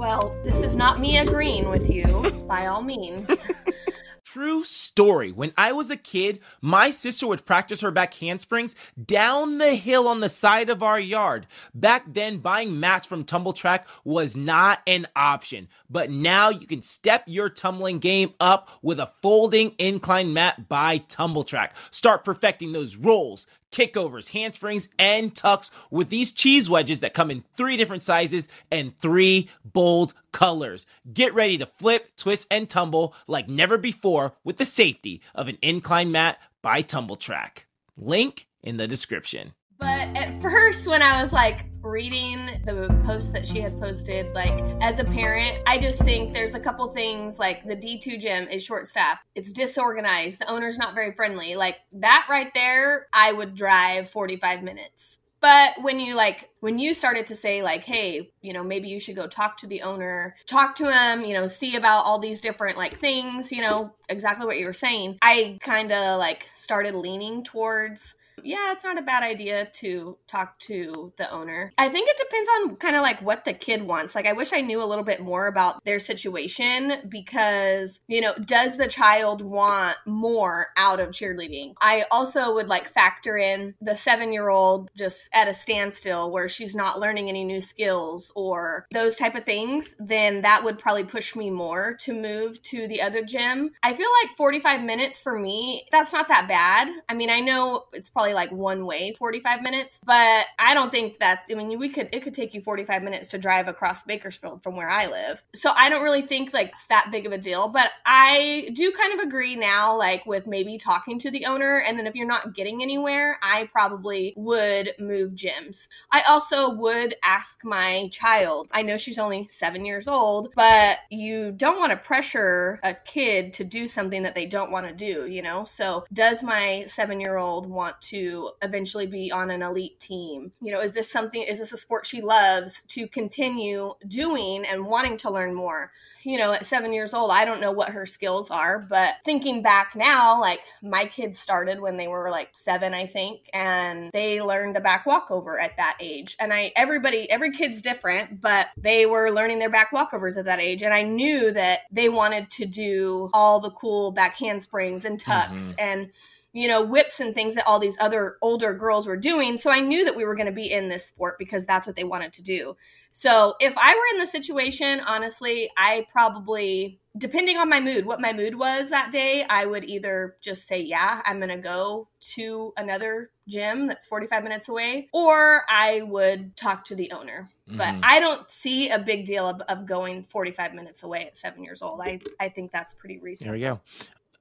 Well, 0.00 0.34
this 0.44 0.62
is 0.62 0.76
not 0.76 0.98
me 0.98 1.18
agreeing 1.18 1.68
with 1.68 1.90
you, 1.90 2.06
by 2.48 2.68
all 2.68 2.80
means. 2.80 3.46
True 4.24 4.64
story. 4.64 5.30
When 5.30 5.52
I 5.58 5.72
was 5.72 5.90
a 5.90 5.96
kid, 5.96 6.40
my 6.62 6.90
sister 6.90 7.26
would 7.26 7.44
practice 7.44 7.82
her 7.82 7.90
back 7.90 8.14
handsprings 8.14 8.74
down 9.04 9.58
the 9.58 9.74
hill 9.74 10.08
on 10.08 10.20
the 10.20 10.30
side 10.30 10.70
of 10.70 10.82
our 10.82 10.98
yard. 10.98 11.46
Back 11.74 12.04
then, 12.06 12.38
buying 12.38 12.80
mats 12.80 13.06
from 13.06 13.24
Tumbl 13.24 13.54
Trak 13.54 13.84
was 14.02 14.34
not 14.34 14.80
an 14.86 15.06
option. 15.14 15.68
But 15.90 16.10
now 16.10 16.48
you 16.48 16.66
can 16.66 16.80
step 16.80 17.24
your 17.26 17.50
tumbling 17.50 17.98
game 17.98 18.32
up 18.40 18.70
with 18.80 19.00
a 19.00 19.12
folding 19.20 19.74
incline 19.78 20.32
mat 20.32 20.66
by 20.66 21.00
Tumbl 21.00 21.46
Trak. 21.46 21.72
Start 21.90 22.24
perfecting 22.24 22.72
those 22.72 22.96
rolls, 22.96 23.46
kickovers, 23.70 24.30
handsprings, 24.30 24.88
and 24.98 25.34
tucks 25.34 25.70
with 25.90 26.08
these 26.08 26.32
cheese 26.32 26.68
wedges 26.68 27.00
that 27.00 27.14
come 27.14 27.30
in 27.30 27.44
three 27.56 27.76
different 27.76 28.04
sizes 28.04 28.48
and 28.70 28.96
three 28.98 29.48
bold 29.64 30.14
colors. 30.32 30.86
Get 31.12 31.34
ready 31.34 31.58
to 31.58 31.66
flip, 31.66 32.16
twist, 32.16 32.46
and 32.50 32.68
tumble 32.68 33.14
like 33.26 33.48
never 33.48 33.78
before 33.78 34.32
with 34.44 34.58
the 34.58 34.64
safety 34.64 35.20
of 35.34 35.48
an 35.48 35.58
incline 35.62 36.12
mat 36.12 36.38
by 36.62 36.82
Tumbl 36.82 37.18
Trak. 37.18 37.64
Link 37.96 38.46
in 38.62 38.76
the 38.76 38.88
description. 38.88 39.54
But 39.80 40.14
at 40.14 40.40
first, 40.42 40.86
when 40.86 41.00
I 41.00 41.20
was 41.20 41.32
like 41.32 41.64
reading 41.82 42.60
the 42.66 42.94
post 43.06 43.32
that 43.32 43.46
she 43.46 43.60
had 43.60 43.80
posted, 43.80 44.32
like 44.34 44.62
as 44.82 44.98
a 44.98 45.04
parent, 45.04 45.62
I 45.66 45.78
just 45.78 46.02
think 46.02 46.34
there's 46.34 46.54
a 46.54 46.60
couple 46.60 46.86
things 46.92 47.38
like 47.38 47.66
the 47.66 47.74
D2 47.74 48.20
gym 48.20 48.46
is 48.48 48.62
short 48.62 48.86
staffed, 48.86 49.24
it's 49.34 49.50
disorganized, 49.52 50.38
the 50.38 50.50
owner's 50.50 50.76
not 50.76 50.94
very 50.94 51.12
friendly. 51.12 51.56
Like 51.56 51.76
that 51.92 52.26
right 52.28 52.52
there, 52.54 53.06
I 53.12 53.32
would 53.32 53.54
drive 53.54 54.10
45 54.10 54.62
minutes. 54.62 55.18
But 55.40 55.72
when 55.80 55.98
you 55.98 56.14
like, 56.14 56.50
when 56.60 56.78
you 56.78 56.92
started 56.92 57.26
to 57.28 57.34
say, 57.34 57.62
like, 57.62 57.84
hey, 57.84 58.30
you 58.42 58.52
know, 58.52 58.62
maybe 58.62 58.88
you 58.88 59.00
should 59.00 59.16
go 59.16 59.26
talk 59.26 59.56
to 59.58 59.66
the 59.66 59.80
owner, 59.80 60.36
talk 60.44 60.74
to 60.76 60.92
him, 60.92 61.24
you 61.24 61.32
know, 61.32 61.46
see 61.46 61.76
about 61.76 62.04
all 62.04 62.18
these 62.18 62.42
different 62.42 62.76
like 62.76 62.98
things, 62.98 63.50
you 63.50 63.62
know, 63.62 63.94
exactly 64.10 64.44
what 64.44 64.58
you 64.58 64.66
were 64.66 64.74
saying, 64.74 65.16
I 65.22 65.58
kind 65.62 65.90
of 65.92 66.18
like 66.18 66.50
started 66.52 66.94
leaning 66.94 67.42
towards 67.42 68.14
yeah, 68.44 68.72
it's 68.72 68.84
not 68.84 68.98
a 68.98 69.02
bad 69.02 69.22
idea 69.22 69.66
to 69.74 70.16
talk 70.26 70.58
to 70.60 71.12
the 71.16 71.30
owner. 71.30 71.72
I 71.78 71.88
think 71.88 72.08
it 72.08 72.16
depends 72.16 72.48
on 72.56 72.76
kind 72.76 72.96
of 72.96 73.02
like 73.02 73.20
what 73.22 73.44
the 73.44 73.52
kid 73.52 73.82
wants. 73.82 74.14
Like, 74.14 74.26
I 74.26 74.32
wish 74.32 74.52
I 74.52 74.60
knew 74.60 74.82
a 74.82 74.84
little 74.84 75.04
bit 75.04 75.20
more 75.20 75.46
about 75.46 75.84
their 75.84 75.98
situation 75.98 77.02
because, 77.08 78.00
you 78.08 78.20
know, 78.20 78.34
does 78.44 78.76
the 78.76 78.88
child 78.88 79.42
want 79.42 79.96
more 80.06 80.68
out 80.76 81.00
of 81.00 81.10
cheerleading? 81.10 81.74
I 81.80 82.04
also 82.10 82.54
would 82.54 82.68
like 82.68 82.88
factor 82.88 83.36
in 83.36 83.74
the 83.80 83.94
seven 83.94 84.32
year 84.32 84.48
old 84.48 84.90
just 84.96 85.28
at 85.32 85.48
a 85.48 85.54
standstill 85.54 86.30
where 86.30 86.48
she's 86.48 86.74
not 86.74 87.00
learning 87.00 87.28
any 87.28 87.44
new 87.44 87.60
skills 87.60 88.32
or 88.34 88.86
those 88.92 89.16
type 89.16 89.34
of 89.34 89.44
things. 89.44 89.94
Then 89.98 90.42
that 90.42 90.64
would 90.64 90.78
probably 90.78 91.04
push 91.04 91.36
me 91.36 91.50
more 91.50 91.96
to 92.00 92.12
move 92.12 92.62
to 92.64 92.88
the 92.88 93.02
other 93.02 93.22
gym. 93.22 93.70
I 93.82 93.94
feel 93.94 94.08
like 94.22 94.36
45 94.36 94.82
minutes 94.82 95.22
for 95.22 95.38
me, 95.38 95.86
that's 95.90 96.12
not 96.12 96.28
that 96.28 96.48
bad. 96.48 96.88
I 97.08 97.14
mean, 97.14 97.30
I 97.30 97.40
know 97.40 97.84
it's 97.92 98.10
probably 98.10 98.29
probably 98.30 98.48
like 98.48 98.52
one 98.52 98.86
way 98.86 99.14
45 99.18 99.62
minutes 99.62 100.00
but 100.04 100.46
i 100.58 100.74
don't 100.74 100.90
think 100.90 101.18
that 101.18 101.42
i 101.50 101.54
mean 101.54 101.78
we 101.78 101.88
could 101.88 102.08
it 102.12 102.22
could 102.22 102.34
take 102.34 102.54
you 102.54 102.60
45 102.60 103.02
minutes 103.02 103.28
to 103.28 103.38
drive 103.38 103.68
across 103.68 104.02
bakersfield 104.02 104.62
from 104.62 104.76
where 104.76 104.90
i 104.90 105.06
live. 105.06 105.42
So 105.54 105.72
i 105.76 105.88
don't 105.88 106.02
really 106.02 106.22
think 106.22 106.52
like 106.52 106.68
it's 106.68 106.86
that 106.88 107.08
big 107.10 107.26
of 107.26 107.32
a 107.32 107.38
deal 107.38 107.68
but 107.68 107.90
i 108.06 108.70
do 108.74 108.92
kind 108.92 109.18
of 109.18 109.26
agree 109.26 109.56
now 109.56 109.96
like 109.96 110.24
with 110.26 110.46
maybe 110.46 110.78
talking 110.78 111.18
to 111.20 111.30
the 111.30 111.46
owner 111.46 111.78
and 111.86 111.98
then 111.98 112.06
if 112.06 112.14
you're 112.14 112.26
not 112.26 112.54
getting 112.54 112.82
anywhere 112.82 113.38
i 113.42 113.68
probably 113.72 114.34
would 114.36 114.92
move 114.98 115.32
gyms. 115.32 115.88
I 116.12 116.22
also 116.22 116.70
would 116.70 117.14
ask 117.22 117.64
my 117.64 118.08
child 118.12 118.70
i 118.72 118.82
know 118.82 118.96
she's 118.96 119.18
only 119.18 119.48
seven 119.48 119.84
years 119.84 120.08
old 120.08 120.52
but 120.54 120.98
you 121.10 121.52
don't 121.52 121.78
want 121.78 121.90
to 121.90 121.96
pressure 121.96 122.80
a 122.82 122.94
kid 122.94 123.52
to 123.54 123.64
do 123.64 123.86
something 123.86 124.22
that 124.22 124.34
they 124.34 124.46
don't 124.46 124.70
want 124.70 124.86
to 124.86 124.92
do 124.94 125.26
you 125.26 125.42
know? 125.42 125.64
So 125.64 126.04
does 126.12 126.42
my 126.42 126.84
seven 126.86 127.20
year 127.20 127.36
old 127.36 127.66
want 127.66 128.00
to 128.02 128.19
to 128.20 128.50
eventually 128.62 129.06
be 129.06 129.32
on 129.32 129.50
an 129.50 129.62
elite 129.62 129.98
team? 129.98 130.52
You 130.60 130.72
know, 130.72 130.80
is 130.80 130.92
this 130.92 131.10
something, 131.10 131.42
is 131.42 131.58
this 131.58 131.72
a 131.72 131.76
sport 131.76 132.06
she 132.06 132.20
loves 132.20 132.82
to 132.88 133.08
continue 133.08 133.94
doing 134.06 134.64
and 134.64 134.86
wanting 134.86 135.16
to 135.18 135.30
learn 135.30 135.54
more? 135.54 135.90
You 136.22 136.36
know, 136.36 136.52
at 136.52 136.66
seven 136.66 136.92
years 136.92 137.14
old, 137.14 137.30
I 137.30 137.46
don't 137.46 137.60
know 137.60 137.72
what 137.72 137.90
her 137.90 138.04
skills 138.04 138.50
are, 138.50 138.78
but 138.78 139.14
thinking 139.24 139.62
back 139.62 139.92
now, 139.96 140.38
like 140.38 140.60
my 140.82 141.06
kids 141.06 141.38
started 141.38 141.80
when 141.80 141.96
they 141.96 142.08
were 142.08 142.30
like 142.30 142.50
seven, 142.52 142.92
I 142.92 143.06
think, 143.06 143.48
and 143.54 144.10
they 144.12 144.42
learned 144.42 144.76
a 144.76 144.80
back 144.80 145.06
walkover 145.06 145.58
at 145.58 145.78
that 145.78 145.96
age. 145.98 146.36
And 146.38 146.52
I, 146.52 146.72
everybody, 146.76 147.30
every 147.30 147.52
kid's 147.52 147.80
different, 147.80 148.42
but 148.42 148.66
they 148.76 149.06
were 149.06 149.30
learning 149.30 149.60
their 149.60 149.70
back 149.70 149.92
walkovers 149.92 150.36
at 150.36 150.44
that 150.44 150.60
age. 150.60 150.82
And 150.82 150.92
I 150.92 151.04
knew 151.04 151.52
that 151.52 151.80
they 151.90 152.10
wanted 152.10 152.50
to 152.50 152.66
do 152.66 153.30
all 153.32 153.60
the 153.60 153.70
cool 153.70 154.12
back 154.12 154.36
handsprings 154.36 155.06
and 155.06 155.18
tucks 155.18 155.64
mm-hmm. 155.68 155.74
and 155.78 156.10
you 156.52 156.66
know, 156.66 156.82
whips 156.82 157.20
and 157.20 157.34
things 157.34 157.54
that 157.54 157.66
all 157.66 157.78
these 157.78 157.96
other 158.00 158.36
older 158.42 158.74
girls 158.74 159.06
were 159.06 159.16
doing. 159.16 159.56
So 159.56 159.70
I 159.70 159.80
knew 159.80 160.04
that 160.04 160.16
we 160.16 160.24
were 160.24 160.34
going 160.34 160.46
to 160.46 160.52
be 160.52 160.70
in 160.70 160.88
this 160.88 161.06
sport 161.06 161.36
because 161.38 161.64
that's 161.64 161.86
what 161.86 161.94
they 161.94 162.04
wanted 162.04 162.32
to 162.34 162.42
do. 162.42 162.76
So 163.12 163.54
if 163.60 163.74
I 163.76 163.94
were 163.94 164.14
in 164.14 164.18
the 164.18 164.26
situation, 164.26 165.00
honestly, 165.00 165.70
I 165.76 166.06
probably, 166.10 167.00
depending 167.16 167.56
on 167.56 167.68
my 167.68 167.80
mood, 167.80 168.04
what 168.04 168.20
my 168.20 168.32
mood 168.32 168.56
was 168.56 168.90
that 168.90 169.12
day, 169.12 169.44
I 169.48 169.64
would 169.64 169.84
either 169.84 170.36
just 170.40 170.66
say, 170.66 170.80
yeah, 170.80 171.22
I'm 171.24 171.38
going 171.38 171.50
to 171.50 171.56
go 171.56 172.08
to 172.34 172.72
another 172.76 173.30
gym 173.46 173.86
that's 173.86 174.06
45 174.06 174.42
minutes 174.42 174.68
away, 174.68 175.08
or 175.12 175.64
I 175.68 176.02
would 176.02 176.56
talk 176.56 176.84
to 176.86 176.94
the 176.96 177.12
owner. 177.12 177.50
Mm-hmm. 177.68 177.78
But 177.78 177.94
I 178.02 178.18
don't 178.18 178.50
see 178.50 178.90
a 178.90 178.98
big 178.98 179.24
deal 179.24 179.46
of, 179.46 179.60
of, 179.68 179.86
going 179.86 180.24
45 180.24 180.74
minutes 180.74 181.02
away 181.04 181.26
at 181.26 181.36
seven 181.36 181.62
years 181.62 181.82
old. 181.82 182.00
I, 182.00 182.20
I 182.40 182.48
think 182.48 182.72
that's 182.72 182.94
pretty 182.94 183.18
reasonable. 183.18 183.58
There 183.58 183.70
we 183.70 183.76
go. 183.76 183.80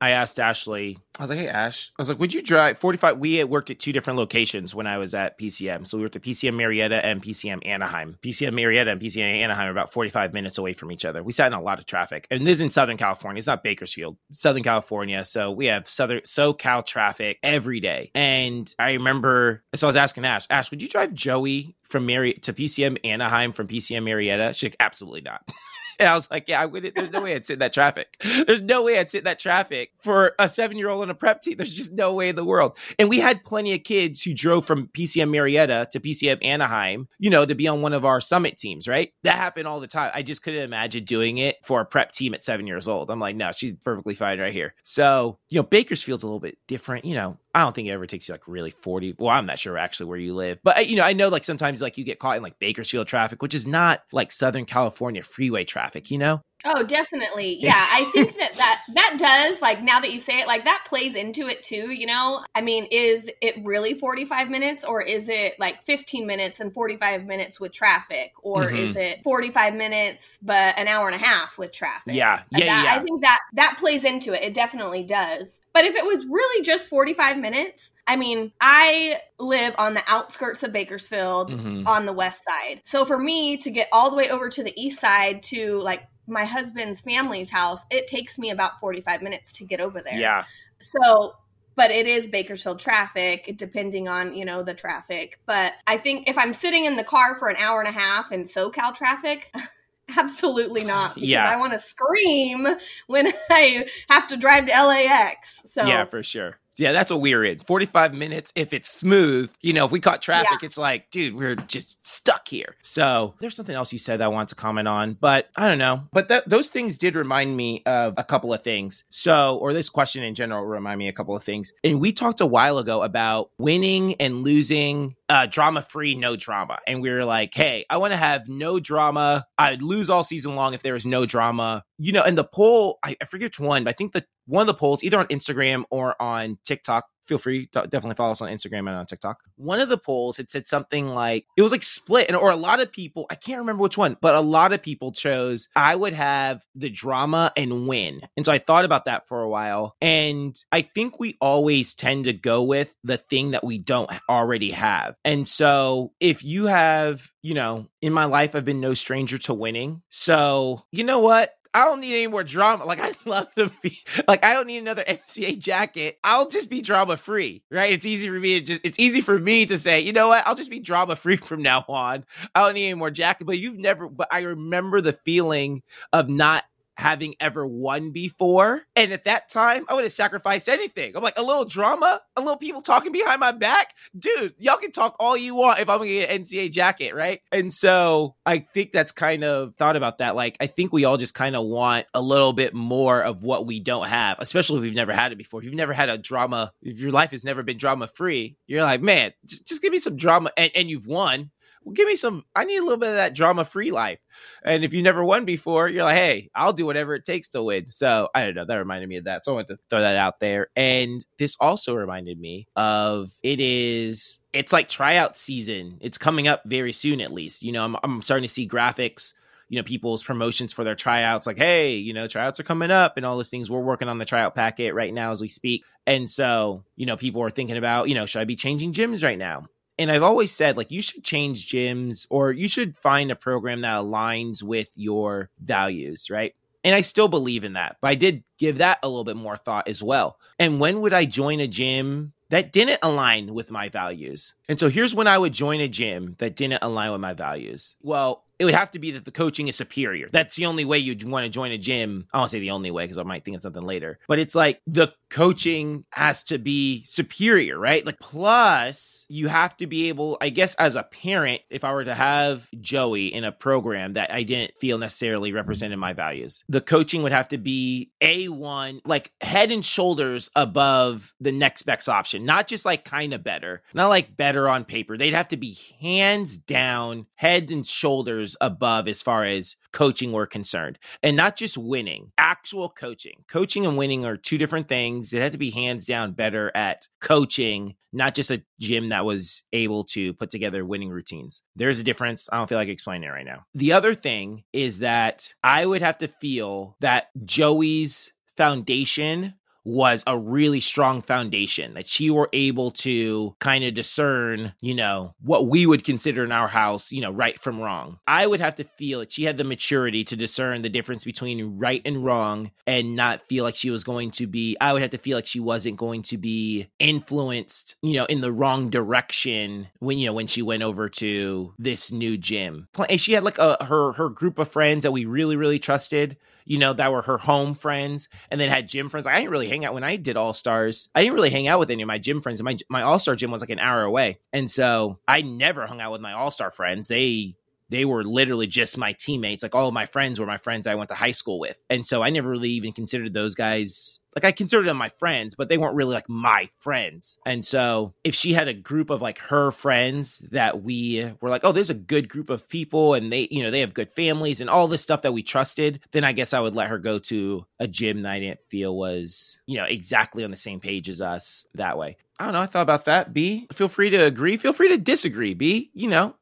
I 0.02 0.12
asked 0.12 0.40
Ashley, 0.40 0.98
I 1.20 1.24
was 1.24 1.30
like, 1.30 1.40
hey, 1.40 1.50
Ash, 1.50 1.92
I 1.98 2.02
was 2.02 2.08
like, 2.08 2.20
would 2.20 2.34
you 2.34 2.42
drive 2.42 2.78
45? 2.78 3.18
We 3.18 3.36
had 3.36 3.50
worked 3.50 3.70
at 3.70 3.80
two 3.80 3.92
different 3.92 4.18
locations 4.18 4.74
when 4.74 4.88
I 4.88 4.98
was 4.98 5.14
at 5.14 5.38
PCM. 5.38 5.86
So 5.86 5.98
we 5.98 6.04
worked 6.04 6.16
at 6.16 6.22
PCM 6.22 6.54
Murrieta 6.54 7.02
and 7.04 7.22
PCM 7.22 7.66
Anaheim. 7.66 8.18
PCM 8.22 8.54
Murrieta 8.54 8.94
and 8.94 9.02
PCM 9.02 9.42
Anaheim 9.42 9.68
are 9.68 9.72
about 9.72 9.92
45 9.92 10.34
minutes 10.34 10.58
away 10.58 10.72
from 10.72 10.94
each 10.94 11.04
other. 11.04 11.22
We 11.22 11.34
sat 11.34 11.48
in 11.48 11.54
a 11.54 11.62
lot 11.62 11.80
of 11.80 11.86
traffic. 11.86 12.26
And 12.32 12.48
this 12.48 12.58
is 12.58 12.62
in 12.62 12.70
Southern 12.70 12.96
California. 12.96 13.40
It's 13.40 13.48
not 13.48 13.64
Bakersfield, 13.64 14.16
Southern 14.32 14.64
California. 14.64 15.26
So 15.26 15.52
we 15.52 15.66
have 15.66 15.90
Southern 15.90 16.22
SoCal 16.22 16.86
traffic 16.86 17.40
every 17.44 17.82
day. 17.82 18.12
And 18.16 18.74
I 18.80 18.94
remember, 18.94 19.64
so 19.76 19.88
I 19.88 19.90
was 19.90 19.98
asking 19.98 20.24
Ash, 20.24 20.48
Ash, 20.50 20.72
would 20.72 20.82
you 20.82 20.88
drive 20.88 21.14
Joey 21.14 21.76
from 21.84 22.06
Mary 22.06 22.34
to 22.34 22.54
PCM 22.54 22.98
Anaheim 23.04 23.52
from 23.52 23.68
PCM 23.68 24.04
Murrieta? 24.04 24.56
She's 24.56 24.70
like, 24.70 24.78
absolutely 24.80 25.22
not. 25.22 25.42
And 26.00 26.10
I 26.10 26.16
was 26.16 26.30
like, 26.32 26.46
yeah, 26.48 26.62
I 26.62 26.66
wouldn't. 26.66 26.96
There's 26.96 27.12
no 27.12 27.22
way 27.22 27.36
I'd 27.36 27.46
sit 27.46 27.54
in 27.54 27.60
that 27.60 27.74
traffic. 27.74 28.16
There's 28.48 28.62
no 28.62 28.84
way 28.84 28.98
I'd 28.98 29.12
sit 29.12 29.20
in 29.20 29.24
that 29.26 29.40
traffic 29.40 29.92
for 30.02 30.34
a 30.40 30.50
seven 30.50 30.78
year 30.78 30.90
old 30.90 31.04
on 31.04 31.10
a 31.10 31.16
prep 31.16 31.42
team. 31.42 31.56
There's 31.58 31.76
just 31.76 31.94
no 31.94 32.14
way 32.14 32.30
in 32.30 32.36
the 32.36 32.46
world. 32.46 32.78
And 32.98 33.10
we 33.10 33.20
had 33.20 33.44
plenty 33.44 33.74
of 33.74 33.84
kids 33.84 34.24
who 34.24 34.34
drove 34.34 34.66
from 34.66 34.88
PCM 34.88 35.30
Murrieta 35.30 35.90
to 35.90 36.00
PCM 36.00 36.44
Anaheim, 36.44 37.08
you 37.20 37.30
know, 37.30 37.46
to 37.46 37.56
be 37.56 37.68
on 37.68 37.82
one 37.82 37.94
of 37.94 38.06
our 38.06 38.22
summit 38.22 38.58
teams, 38.58 38.88
right? 38.88 39.12
That 39.24 39.36
happened 39.38 39.68
all 39.68 39.80
the 39.80 39.88
time. 39.88 40.12
I 40.14 40.22
just 40.22 40.44
couldn't 40.44 40.64
imagine 40.64 41.04
doing 41.04 41.38
it 41.38 41.58
for 41.64 41.82
a 41.82 41.86
prep 41.86 42.12
team 42.12 42.34
at 42.34 42.44
seven 42.44 42.68
years 42.68 42.88
old. 42.88 43.12
I'm 43.12 43.20
like, 43.20 43.36
no, 43.36 43.52
she's 43.52 43.74
perfectly 43.74 44.16
fine 44.16 44.40
right 44.40 44.54
here. 44.54 44.74
So, 44.84 45.40
you 45.50 45.60
know, 45.60 45.64
Bakersfield's 45.64 46.24
a 46.24 46.28
little 46.28 46.40
bit 46.40 46.58
different. 46.68 47.06
You 47.06 47.16
know, 47.16 47.38
I 47.60 47.64
don't 47.64 47.76
think 47.76 47.88
it 47.88 47.92
ever 47.92 48.06
takes 48.06 48.28
you 48.28 48.34
like 48.34 48.48
really 48.48 48.72
40. 48.72 49.16
Well, 49.18 49.30
I'm 49.30 49.46
not 49.46 49.60
sure 49.60 49.78
actually 49.78 50.08
where 50.08 50.18
you 50.18 50.34
live, 50.34 50.60
but 50.64 50.78
uh, 50.78 50.82
you 50.82 50.96
know, 50.96 51.04
I 51.04 51.14
know 51.14 51.30
like 51.30 51.44
sometimes 51.44 51.82
like 51.82 51.98
you 51.98 52.04
get 52.04 52.20
caught 52.20 52.38
in 52.38 52.44
like 52.44 52.60
Bakersfield 52.60 53.08
traffic, 53.08 53.42
which 53.42 53.54
is 53.54 53.68
not 53.68 54.02
like 54.12 54.32
Southern 54.32 54.66
California 54.66 55.24
freeway 55.24 55.66
traffic, 55.66 56.12
you 56.12 56.18
know? 56.18 56.42
Oh, 56.66 56.84
definitely. 56.84 57.58
Yeah. 57.60 57.88
I 57.92 58.04
think 58.14 58.36
that, 58.38 58.56
that 58.58 58.82
that 58.94 59.16
does 59.18 59.62
like 59.62 59.82
now 59.82 60.00
that 60.00 60.12
you 60.12 60.20
say 60.20 60.40
it, 60.40 60.48
like 60.48 60.66
that 60.66 60.84
plays 60.88 61.16
into 61.16 61.48
it 61.48 61.64
too, 61.64 61.92
you 61.92 62.06
know? 62.06 62.44
I 62.54 62.62
mean, 62.62 62.86
is 62.92 63.30
it 63.42 63.56
really 63.64 63.94
45 63.94 64.50
minutes 64.50 64.84
or 64.84 65.02
is 65.02 65.30
it 65.30 65.54
like 65.60 65.84
15 65.86 66.28
minutes 66.28 66.60
and 66.60 66.74
45 66.74 67.26
minutes 67.26 67.60
with 67.60 67.72
traffic 67.72 68.34
or 68.42 68.66
mm-hmm. 68.66 68.76
is 68.76 68.96
it 68.96 69.24
45 69.24 69.74
minutes 69.76 70.38
but 70.42 70.78
an 70.78 70.88
hour 70.88 71.08
and 71.08 71.16
a 71.22 71.26
half 71.26 71.58
with 71.58 71.72
traffic? 71.72 72.14
Yeah. 72.14 72.42
Yeah, 72.52 72.66
that, 72.66 72.86
yeah. 72.86 72.96
I 72.96 73.04
think 73.04 73.22
that 73.22 73.40
that 73.54 73.78
plays 73.80 74.04
into 74.04 74.34
it. 74.34 74.44
It 74.44 74.54
definitely 74.54 75.04
does. 75.04 75.60
But 75.74 75.86
if 75.86 75.96
it 75.96 76.06
was 76.06 76.26
really 76.26 76.64
just 76.64 76.90
45 76.90 77.38
minutes, 77.38 77.94
I 78.06 78.16
mean, 78.16 78.52
I 78.60 79.22
live 79.40 79.76
on 79.78 79.94
the 79.94 80.04
outskirts 80.08 80.64
of 80.64 80.74
Bakersfield 80.74 81.52
mm-hmm. 81.52 81.88
on 81.88 82.06
the 82.06 82.14
west 82.14 82.44
side. 82.44 82.82
So 82.84 83.06
for 83.06 83.18
me 83.18 83.56
to 83.58 83.72
get 83.72 83.88
all 83.92 84.10
the 84.10 84.18
way 84.18 84.30
over 84.30 84.50
to 84.50 84.64
the 84.64 84.74
east 84.76 85.00
side 85.00 85.44
to 85.44 85.80
like 85.80 86.02
my 86.30 86.46
husband's 86.46 87.02
family's 87.02 87.50
house, 87.50 87.86
it 87.90 88.08
takes 88.08 88.38
me 88.38 88.50
about 88.50 88.80
45 88.80 89.22
minutes 89.22 89.52
to 89.54 89.64
get 89.64 89.80
over 89.80 90.02
there. 90.02 90.20
Yeah. 90.20 90.44
So, 90.80 91.36
but 91.76 91.92
it 91.92 92.08
is 92.08 92.30
Bakersfield 92.30 92.80
traffic, 92.80 93.54
depending 93.56 94.08
on, 94.08 94.34
you 94.34 94.46
know, 94.46 94.64
the 94.64 94.74
traffic. 94.74 95.40
But 95.46 95.74
I 95.88 95.98
think 95.98 96.28
if 96.28 96.38
I'm 96.38 96.54
sitting 96.54 96.86
in 96.86 96.96
the 96.96 97.04
car 97.04 97.36
for 97.36 97.50
an 97.50 97.56
hour 97.58 97.80
and 97.80 97.88
a 97.88 97.98
half 97.98 98.32
in 98.32 98.44
SoCal 98.44 98.94
traffic, 98.94 99.52
absolutely 100.18 100.84
not. 100.84 101.18
Yeah. 101.18 101.50
I 101.50 101.58
want 101.58 101.74
to 101.74 101.80
scream 101.80 102.68
when 103.08 103.32
I 103.50 103.88
have 104.10 104.28
to 104.30 104.38
drive 104.38 104.68
to 104.68 104.72
LAX. 104.72 105.62
So, 105.66 105.86
yeah, 105.86 106.06
for 106.06 106.24
sure. 106.24 106.60
Yeah, 106.80 106.94
that's 106.94 107.12
what 107.12 107.20
we're 107.20 107.44
in. 107.44 107.60
45 107.60 108.14
minutes 108.14 108.54
if 108.56 108.74
it's 108.74 108.90
smooth. 108.90 109.52
You 109.62 109.74
know, 109.74 109.86
if 109.86 109.92
we 109.92 110.00
caught 110.00 110.22
traffic, 110.22 110.62
yeah. 110.62 110.66
it's 110.66 110.78
like, 110.78 111.12
dude, 111.12 111.36
we're 111.36 111.56
just 111.56 111.99
stuck 112.10 112.48
here. 112.48 112.76
So 112.82 113.36
there's 113.40 113.56
something 113.56 113.76
else 113.76 113.94
you 113.94 114.00
said 114.00 114.20
that 114.20 114.26
I 114.26 114.30
want 114.30 114.50
to 114.50 114.56
comment 114.56 114.88
on, 114.88 115.18
but 115.20 115.50
I 115.56 115.68
don't 115.68 115.78
know. 115.78 116.04
But 116.12 116.28
th- 116.28 116.44
those 116.48 116.70
things 116.70 116.98
did 116.98 117.16
remind 117.16 117.56
me 117.56 117.84
of 117.86 118.16
a 118.18 118.24
couple 118.24 118.54
of 118.54 118.64
things. 118.64 119.04
So, 119.10 119.58
or 119.58 119.74
this 119.74 119.90
question 119.90 120.24
in 120.24 120.36
general 120.36 120.66
remind 120.66 120.98
me 120.98 121.08
a 121.08 121.14
couple 121.14 121.36
of 121.36 121.44
things. 121.44 121.72
And 121.84 122.02
we 122.02 122.12
talked 122.12 122.42
a 122.42 122.46
while 122.46 122.78
ago 122.78 123.04
about 123.04 123.52
winning 123.60 124.16
and 124.16 124.44
losing 124.44 125.16
uh, 125.30 125.46
drama 125.46 125.82
free, 125.82 126.16
no 126.16 126.36
drama. 126.36 126.80
And 126.88 127.02
we 127.02 127.12
were 127.12 127.26
like, 127.26 127.54
hey, 127.54 127.86
I 127.90 127.98
want 127.98 128.14
to 128.14 128.18
have 128.18 128.48
no 128.48 128.80
drama. 128.80 129.46
I'd 129.58 129.82
lose 129.82 130.10
all 130.10 130.24
season 130.24 130.56
long 130.56 130.74
if 130.74 130.82
there 130.82 130.94
was 130.94 131.06
no 131.06 131.26
drama. 131.26 131.84
You 132.00 132.14
know, 132.14 132.24
and 132.24 132.38
the 132.38 132.44
poll, 132.44 132.98
I, 133.04 133.16
I 133.22 133.26
forget 133.26 133.48
which 133.48 133.60
one, 133.60 133.84
but 133.84 133.92
I 133.92 133.94
think 133.94 134.14
the 134.14 134.26
one 134.46 134.62
of 134.62 134.68
the 134.68 134.74
polls, 134.74 135.04
either 135.04 135.20
on 135.20 135.28
Instagram 135.28 135.84
or 135.92 136.20
on 136.20 136.58
TikTok, 136.66 137.06
feel 137.30 137.38
free 137.38 137.68
to 137.68 137.84
definitely 137.84 138.16
follow 138.16 138.32
us 138.32 138.42
on 138.42 138.50
Instagram 138.50 138.80
and 138.80 138.90
on 138.90 139.06
TikTok. 139.06 139.40
One 139.56 139.80
of 139.80 139.88
the 139.88 139.98
polls 139.98 140.40
it 140.40 140.52
said 140.52 140.68
something 140.68 141.10
like 141.10 141.46
it 141.56 141.62
was 141.62 141.72
like 141.72 141.84
split, 141.84 142.28
and 142.28 142.36
or 142.36 142.50
a 142.50 142.56
lot 142.56 142.82
of 142.82 142.92
people 142.92 143.28
I 143.30 143.36
can't 143.36 143.60
remember 143.60 143.84
which 143.84 143.98
one, 143.98 144.18
but 144.20 144.36
a 144.36 144.42
lot 144.42 144.74
of 144.74 144.82
people 144.82 145.12
chose 145.12 145.70
I 145.76 145.96
would 145.96 146.14
have 146.14 146.66
the 146.76 146.90
drama 146.90 147.52
and 147.56 147.88
win. 147.88 148.22
And 148.36 148.46
so 148.46 148.52
I 148.52 148.58
thought 148.58 148.84
about 148.84 149.06
that 149.06 149.28
for 149.28 149.42
a 149.42 149.50
while, 149.50 149.96
and 150.02 150.60
I 150.72 150.82
think 150.82 151.20
we 151.20 151.38
always 151.40 151.94
tend 151.94 152.26
to 152.26 152.34
go 152.34 152.64
with 152.64 152.96
the 153.04 153.18
thing 153.18 153.52
that 153.52 153.64
we 153.64 153.78
don't 153.78 154.10
already 154.28 154.72
have. 154.72 155.16
And 155.24 155.48
so 155.48 156.14
if 156.20 156.44
you 156.44 156.66
have, 156.66 157.32
you 157.44 157.54
know, 157.54 157.86
in 158.02 158.12
my 158.12 158.26
life 158.26 158.56
I've 158.56 158.66
been 158.66 158.82
no 158.82 158.96
stranger 158.96 159.38
to 159.38 159.54
winning. 159.54 160.02
So, 160.10 160.84
you 160.92 161.04
know 161.04 161.20
what? 161.20 161.54
I 161.74 161.86
don't 161.86 162.02
need 162.02 162.16
any 162.16 162.28
more 162.28 162.44
drama. 162.44 162.86
Like 162.86 163.00
I 163.00 163.14
love 163.26 163.54
to 163.56 163.72
be 163.82 164.00
like 164.28 164.44
I 164.44 164.54
don't 164.54 164.68
need 164.68 164.80
another 164.80 165.04
NCA 165.08 165.60
jacket. 165.60 166.20
I'll 166.24 166.50
just 166.50 166.70
be 166.70 166.82
drama 166.82 167.18
free, 167.18 167.64
right? 167.70 167.92
It's 167.92 168.06
easy 168.06 168.28
for 168.28 168.40
me 168.40 168.60
to 168.60 168.66
just 168.66 168.82
it's 168.84 169.00
easy 169.00 169.22
for 169.22 169.38
me 169.38 169.66
to 169.66 169.78
say, 169.78 170.00
you 170.00 170.14
know 170.14 170.30
what? 170.30 170.46
I'll 170.48 170.56
just 170.56 170.72
be 170.72 170.80
drama 170.80 171.16
free 171.16 171.38
from 171.38 171.62
now 171.62 171.86
on. 171.88 172.26
I 172.56 172.66
don't 172.66 172.74
need 172.74 172.88
any 172.88 172.96
more 172.96 173.12
jacket. 173.12 173.46
But 173.46 173.60
you've 173.60 173.78
never 173.78 174.10
but 174.10 174.28
I 174.32 174.42
remember 174.42 175.02
the 175.02 175.14
feeling 175.14 175.84
of 176.14 176.30
not 176.30 176.64
having 177.00 177.36
ever 177.40 177.66
won 177.66 178.12
before. 178.12 178.84
And 178.96 179.12
at 179.12 179.24
that 179.24 179.50
time, 179.50 179.86
I 179.90 179.94
would 179.94 180.04
have 180.04 180.14
sacrificed 180.14 180.70
anything. 180.70 181.16
I'm 181.16 181.24
like, 181.24 181.38
a 181.38 181.44
little 181.44 181.66
drama, 181.66 182.22
a 182.36 182.42
little 182.42 182.58
people 182.58 182.82
talking 182.82 183.12
behind 183.12 183.40
my 183.40 183.52
back. 183.52 183.94
Dude, 184.18 184.54
y'all 184.58 184.78
can 184.78 184.92
talk 184.92 185.16
all 185.20 185.38
you 185.38 185.56
want 185.56 185.80
if 185.80 185.90
I'm 185.90 186.00
gonna 186.00 186.10
get 186.10 186.30
an 186.30 186.44
NCA 186.44 186.72
jacket, 186.72 187.16
right? 187.16 187.42
And 187.52 187.74
so 187.74 188.36
I 188.46 188.60
think 188.60 188.92
that's 188.92 189.12
kind 189.12 189.44
of 189.44 189.76
thought 189.76 189.96
about 189.96 190.20
that. 190.20 190.36
Like, 190.36 190.58
I 190.60 190.68
think 190.68 190.92
we 190.92 191.06
all 191.06 191.18
just 191.18 191.34
kind 191.34 191.56
of 191.56 191.66
want 191.66 192.06
a 192.14 192.22
little 192.22 192.54
bit 192.54 192.74
more 192.74 193.22
of 193.22 193.44
what 193.44 193.66
we 193.66 193.80
don't 193.80 194.08
have, 194.08 194.38
especially 194.40 194.78
if 194.78 194.84
we've 194.84 194.94
never 194.94 195.14
had 195.14 195.32
it 195.32 195.38
before. 195.38 195.62
If 195.62 195.66
you've 195.66 195.76
never 195.76 195.94
had 195.94 196.10
a 196.10 196.18
drama, 196.18 196.72
if 196.82 197.00
your 197.00 197.12
life 197.12 197.32
has 197.32 197.44
never 197.44 197.64
been 197.64 197.78
drama 197.78 198.08
free, 198.08 198.58
you're 198.68 198.84
like, 198.84 199.02
man, 199.02 199.32
just, 199.46 199.66
just 199.66 199.82
give 199.82 199.92
me 199.92 200.00
some 200.00 200.18
drama 200.18 200.52
and, 200.58 200.72
and 200.76 200.90
you've 200.90 201.08
won 201.08 201.52
give 201.90 202.08
me 202.08 202.16
some. 202.16 202.44
I 202.56 202.66
need 202.66 202.78
a 202.78 202.84
little 202.84 202.98
bit 202.98 203.10
of 203.10 203.16
that 203.16 203.36
drama 203.36 203.66
free 203.66 203.92
life. 203.92 204.20
And 204.64 204.84
if 204.84 204.94
you 204.94 205.02
never 205.02 205.24
won 205.24 205.46
before, 205.46 205.88
you're 205.88 206.04
like, 206.04 206.18
hey, 206.18 206.50
I'll 206.56 206.74
do 206.74 206.86
whatever 206.86 207.16
it 207.16 207.26
takes 207.26 207.50
to 207.50 207.64
win. 207.64 207.92
So 207.92 208.30
I 208.34 208.46
don't 208.46 208.56
know. 208.56 208.66
That 208.66 208.76
reminded 208.76 209.10
me 209.10 209.18
of 209.18 209.26
that. 209.26 209.46
So 209.46 209.52
I 209.52 209.56
wanted 209.56 209.68
to 209.70 209.80
throw 209.90 210.02
that 210.02 210.16
out 210.16 210.40
there. 210.40 210.68
And 210.76 211.26
this 211.38 211.56
also 211.60 211.96
reminded 211.96 212.40
me 212.40 212.68
of 212.76 213.32
it 213.44 213.60
is, 213.60 214.40
it's 214.54 214.74
like 214.74 214.88
tryout 214.88 215.38
season. 215.38 215.98
It's 216.02 216.18
coming 216.18 216.48
up 216.48 216.64
very 216.66 216.94
soon, 216.94 217.22
at 217.22 217.32
least. 217.32 217.64
You 217.64 217.72
know, 217.72 217.86
I'm, 217.86 217.98
I'm 218.04 218.22
starting 218.22 218.48
to 218.48 218.54
see 218.54 218.68
graphics 218.68 219.34
you 219.70 219.78
know 219.78 219.84
people's 219.84 220.24
promotions 220.24 220.74
for 220.74 220.84
their 220.84 220.96
tryouts 220.96 221.48
like 221.48 221.58
hey 221.58 221.96
you 221.96 222.12
know 222.12 222.28
tryouts 222.28 222.60
are 222.60 222.64
coming 222.64 222.92
up 222.92 223.16
and 223.16 223.26
all 223.26 223.38
those 223.38 223.50
things 223.50 223.70
we're 223.70 223.80
working 223.80 224.10
on 224.10 224.18
the 224.18 224.26
tryout 224.26 224.56
packet 224.56 224.94
right 224.94 225.14
now 225.14 225.32
as 225.32 225.42
we 225.42 225.48
speak 225.48 225.86
and 226.06 226.30
so 226.30 226.84
you 226.96 227.06
know 227.06 227.16
people 227.16 227.42
are 227.42 227.52
thinking 227.52 227.78
about 227.78 228.10
you 228.10 228.16
know 228.16 228.26
should 228.26 228.42
i 228.42 228.46
be 228.46 228.56
changing 228.56 228.92
gyms 228.92 229.24
right 229.24 229.38
now 229.38 229.68
and 230.00 230.12
I've 230.12 230.24
always 230.24 230.52
said 230.52 230.78
like 230.78 230.92
you 230.92 231.02
should 231.02 231.24
change 231.24 231.68
gyms 231.68 232.26
or 232.30 232.52
you 232.52 232.68
should 232.68 232.98
find 232.98 233.30
a 233.30 233.36
program 233.36 233.82
that 233.82 234.02
aligns 234.02 234.64
with 234.64 234.92
your 234.96 235.50
values, 235.60 236.30
right? 236.30 236.56
And 236.84 236.96
I 236.96 237.02
still 237.02 237.28
believe 237.28 237.66
in 237.66 237.74
that, 237.74 237.98
but 238.02 238.08
I 238.08 238.16
did 238.16 238.44
give 238.58 238.78
that 238.78 239.00
a 239.04 239.10
little 239.10 239.26
bit 239.26 239.36
more 239.36 239.58
thought 239.58 239.88
as 239.90 240.02
well. 240.02 240.40
And 240.58 240.80
when 240.80 241.02
would 241.02 241.14
I 241.14 241.26
join 241.26 241.60
a 241.60 241.68
gym 241.68 242.32
that 242.50 242.72
didn't 242.72 243.00
align 243.02 243.54
with 243.54 243.72
my 243.72 243.90
values. 243.90 244.56
And 244.68 244.80
so 244.80 244.90
here's 244.90 245.16
when 245.16 245.28
I 245.28 245.38
would 245.38 245.54
join 245.54 245.80
a 245.80 245.88
gym 245.88 246.36
that 246.40 246.56
didn't 246.56 246.84
align 246.84 247.12
with 247.12 247.22
my 247.22 247.34
values. 247.34 247.96
Well, 248.02 248.44
it 248.60 248.66
would 248.66 248.76
have 248.76 248.92
to 248.92 249.00
be 249.00 249.12
that 249.12 249.24
the 249.24 249.32
coaching 249.32 249.70
is 249.70 249.78
superior. 249.78 250.28
That's 250.32 250.58
the 250.58 250.66
only 250.66 250.84
way 250.84 251.00
you'd 251.00 251.24
want 251.24 251.46
to 251.46 251.50
join 251.50 251.72
a 251.72 251.78
gym. 251.78 252.28
I 252.34 252.40
won't 252.40 252.52
say 252.52 252.60
the 252.60 252.72
only 252.72 252.92
way 252.92 253.06
because 253.06 253.18
I 253.18 253.24
might 253.24 253.46
think 253.46 253.56
of 253.56 253.62
something 253.62 253.82
later, 253.82 254.20
but 254.28 254.38
it's 254.38 254.54
like 254.54 254.82
the 254.86 255.14
coaching 255.30 256.06
has 256.12 256.44
to 256.46 256.58
be 256.58 257.04
superior, 257.06 257.80
right? 257.80 258.06
Like, 258.06 258.20
plus 258.20 259.26
you 259.30 259.48
have 259.48 259.78
to 259.78 259.88
be 259.88 260.10
able, 260.10 260.38
I 260.42 260.50
guess, 260.50 260.76
as 260.76 260.96
a 260.96 261.04
parent, 261.04 261.62
if 261.70 261.84
I 261.84 261.94
were 261.94 262.04
to 262.04 262.16
have 262.16 262.68
Joey 262.82 263.28
in 263.28 263.44
a 263.44 263.52
program 263.52 264.14
that 264.14 264.34
I 264.34 264.44
didn't 264.44 264.78
feel 264.78 264.98
necessarily 264.98 265.54
represented 265.54 266.00
my 266.00 266.14
values, 266.14 266.64
the 266.68 266.82
coaching 266.82 267.24
would 267.24 267.32
have 267.32 267.48
to 267.50 267.58
be 267.58 268.12
A1, 268.22 269.02
like 269.06 269.32
head 269.40 269.72
and 269.72 269.86
shoulders 269.86 270.50
above 270.56 271.34
the 271.40 271.52
next 271.52 271.84
best 271.84 272.10
option, 272.10 272.46
not 272.46 272.68
just 272.68 272.86
like 272.86 273.06
kind 273.06 273.34
of 273.34 273.44
better, 273.44 273.84
not 273.94 274.08
like 274.08 274.36
better 274.36 274.68
on 274.68 274.84
paper. 274.84 275.16
They'd 275.16 275.34
have 275.34 275.50
to 275.50 275.58
be 275.58 275.78
hands 276.02 276.58
down, 276.58 277.28
head 277.36 277.72
and 277.72 277.88
shoulders 277.88 278.49
above 278.62 279.08
as 279.08 279.22
far 279.22 279.44
as 279.44 279.76
coaching 279.92 280.32
were 280.32 280.46
concerned. 280.46 281.00
And 281.24 281.36
not 281.36 281.56
just 281.56 281.78
winning, 281.78 282.32
actual 282.38 282.90
coaching. 282.90 283.44
Coaching 283.48 283.86
and 283.86 283.98
winning 283.98 284.26
are 284.26 284.38
two 284.38 284.58
different 284.58 284.88
things. 284.88 285.34
It 285.34 285.42
had 285.42 285.52
to 285.54 285.58
be 285.58 285.72
hands 285.72 286.06
down 286.06 286.34
better 286.34 286.72
at 286.76 287.08
coaching, 287.22 287.96
not 288.14 288.36
just 288.36 288.52
a 288.52 288.64
gym 288.80 289.10
that 289.10 289.26
was 289.26 289.64
able 289.74 290.04
to 290.06 290.34
put 290.34 290.50
together 290.50 290.86
winning 290.86 291.10
routines. 291.10 291.62
There's 291.76 292.00
a 292.00 292.04
difference. 292.04 292.48
I 292.52 292.58
don't 292.58 292.68
feel 292.68 292.78
like 292.78 292.90
explaining 292.90 293.30
it 293.30 293.34
right 293.34 293.46
now. 293.46 293.66
The 293.76 293.94
other 293.94 294.16
thing 294.16 294.64
is 294.74 295.00
that 295.00 295.54
I 295.64 295.86
would 295.86 296.02
have 296.02 296.18
to 296.20 296.28
feel 296.28 296.96
that 297.02 297.28
Joey's 297.46 298.32
foundation 298.58 299.54
was 299.84 300.24
a 300.28 300.38
really 300.38 300.80
strong 300.80 301.22
foundation 301.22 301.94
that 301.94 302.08
she 302.08 302.30
were 302.30 302.50
able 302.54 302.92
to 302.92 303.56
kind 303.60 303.84
of 303.84 303.94
discern, 303.94 304.74
you 304.82 304.94
know, 304.94 305.34
what 305.42 305.68
we 305.68 305.86
would 305.86 306.04
consider 306.04 306.44
in 306.44 306.52
our 306.52 306.68
house, 306.68 307.12
you 307.12 307.22
know, 307.22 307.32
right 307.32 307.60
from 307.60 307.80
wrong. 307.80 308.20
I 308.28 308.46
would 308.46 308.60
have 308.60 308.76
to 308.76 308.84
feel 308.84 309.20
that 309.20 309.32
she 309.32 309.44
had 309.44 309.58
the 309.58 309.64
maturity 309.64 310.24
to 310.26 310.36
discern 310.36 310.82
the 310.82 310.90
difference 310.90 311.24
between 311.24 311.78
right 311.78 312.02
and 312.06 312.24
wrong 312.24 312.72
and 312.86 313.16
not 313.16 313.48
feel 313.48 313.64
like 313.64 313.76
she 313.76 313.90
was 313.90 314.04
going 314.04 314.32
to 314.32 314.48
be, 314.48 314.78
I 314.80 314.94
would 314.94 315.02
have 315.02 315.12
to 315.12 315.18
feel 315.18 315.38
like 315.38 315.48
she 315.48 315.60
wasn't 315.60 315.98
going 315.98 316.24
to 316.24 316.38
be 316.38 316.88
influenced, 317.00 317.96
you 318.02 318.14
know, 318.14 318.26
in 318.26 318.42
the 318.42 318.52
wrong 318.52 318.90
direction 318.90 319.88
when, 320.00 320.18
you 320.18 320.26
know, 320.26 320.34
when 320.34 320.48
she 320.48 320.62
went 320.62 320.84
over 320.84 321.10
to 321.10 321.74
this 321.78 322.12
new 322.12 322.38
gym. 322.38 322.88
And 323.10 323.20
She 323.20 323.34
had 323.34 323.44
like 323.44 323.58
a, 323.58 323.84
her, 323.84 324.14
her 324.14 324.30
group 324.30 324.60
of 324.60 324.70
friends 324.70 325.04
that 325.04 325.12
we 325.12 325.26
really, 325.26 325.56
really 325.56 325.80
trusted 325.80 326.38
you 326.70 326.78
know, 326.78 326.94
that 326.94 327.12
were 327.12 327.24
her 327.24 327.40
home 327.40 327.74
friends, 327.74 328.30
and 328.50 328.62
then 328.62 328.70
had 328.70 328.88
gym 328.88 329.10
friends. 329.10 329.26
I 329.26 329.36
didn't 329.38 329.50
really 329.50 329.68
hang 329.68 329.84
out 329.84 329.96
when 329.96 330.04
I 330.04 330.16
did 330.16 330.38
All 330.38 330.54
Stars. 330.54 331.10
I 331.16 331.22
didn't 331.22 331.34
really 331.34 331.50
hang 331.50 331.68
out 331.68 331.80
with 331.80 331.90
any 331.90 332.04
of 332.04 332.08
my 332.08 332.20
gym 332.20 332.42
friends. 332.42 332.62
My 332.62 332.78
my 332.90 333.02
All 333.02 333.18
Star 333.18 333.36
gym 333.36 333.50
was 333.50 333.62
like 333.62 333.72
an 333.72 333.80
hour 333.80 334.04
away, 334.04 334.40
and 334.54 334.70
so 334.70 335.20
I 335.28 335.42
never 335.42 335.88
hung 335.88 336.00
out 336.00 336.12
with 336.12 336.22
my 336.22 336.32
All 336.32 336.52
Star 336.52 336.70
friends. 336.70 337.08
They 337.08 337.56
they 337.90 338.06
were 338.06 338.24
literally 338.24 338.68
just 338.68 339.00
my 339.00 339.14
teammates. 339.14 339.64
Like 339.64 339.74
all 339.74 339.88
of 339.88 339.94
my 339.96 340.06
friends 340.06 340.40
were 340.40 340.46
my 340.46 340.58
friends 340.58 340.86
I 340.86 340.94
went 340.94 341.10
to 341.10 341.16
high 341.16 341.32
school 341.32 341.60
with. 341.60 341.80
And 341.90 342.06
so 342.06 342.22
I 342.22 342.30
never 342.30 342.48
really 342.48 342.70
even 342.70 342.94
considered 342.94 343.34
those 343.34 343.56
guys 343.56 344.19
like 344.40 344.54
I 344.54 344.56
considered 344.56 344.86
them 344.86 344.98
my 344.98 345.10
friends, 345.10 345.56
but 345.56 345.68
they 345.68 345.78
weren't 345.78 345.96
really 345.96 346.14
like 346.14 346.30
my 346.30 346.70
friends. 346.80 347.38
And 347.46 347.66
so 347.66 348.14
if 348.24 348.34
she 348.34 348.54
had 348.54 348.68
a 348.68 348.74
group 348.74 349.10
of 349.10 349.22
like 349.22 349.40
her 349.40 349.72
friends 349.72 350.40
that 350.52 350.82
we 350.82 351.30
were 351.42 351.50
like, 351.50 351.66
oh, 351.66 351.72
there's 351.72 351.90
a 351.90 351.96
good 351.96 352.30
group 352.30 352.50
of 352.50 352.70
people 352.70 353.14
and 353.14 353.32
they, 353.32 353.48
you 353.52 353.64
know, 353.64 353.72
they 353.72 353.82
have 353.82 353.94
good 353.94 354.12
families 354.14 354.62
and 354.62 354.70
all 354.70 354.88
this 354.88 355.02
stuff 355.02 355.24
that 355.24 355.34
we 355.34 355.44
trusted, 355.44 356.00
then 356.12 356.24
I 356.24 356.32
guess 356.32 356.54
I 356.54 356.62
would 356.62 356.76
let 356.76 356.88
her 356.88 356.98
go 356.98 357.20
to 357.20 357.66
a 357.80 357.88
gym 357.88 358.22
that 358.22 358.32
I 358.32 358.40
didn't 358.40 358.62
feel 358.70 358.96
was, 358.96 359.58
you 359.66 359.78
know, 359.78 359.86
exactly 359.86 360.44
on 360.44 360.52
the 360.52 360.58
same 360.58 360.80
page 360.80 361.10
as 361.10 361.22
us 361.22 361.66
that 361.76 361.98
way. 361.98 362.18
I 362.40 362.46
don't 362.46 362.54
know. 362.54 362.62
I 362.62 362.68
thought 362.68 362.84
about 362.84 363.06
that. 363.06 363.34
B, 363.34 363.68
feel 363.74 363.90
free 363.90 364.10
to 364.12 364.18
agree. 364.18 364.56
Feel 364.56 364.72
free 364.72 364.88
to 364.88 364.98
disagree. 364.98 365.54
B, 365.54 365.92
you 365.94 366.08
know, 366.08 366.36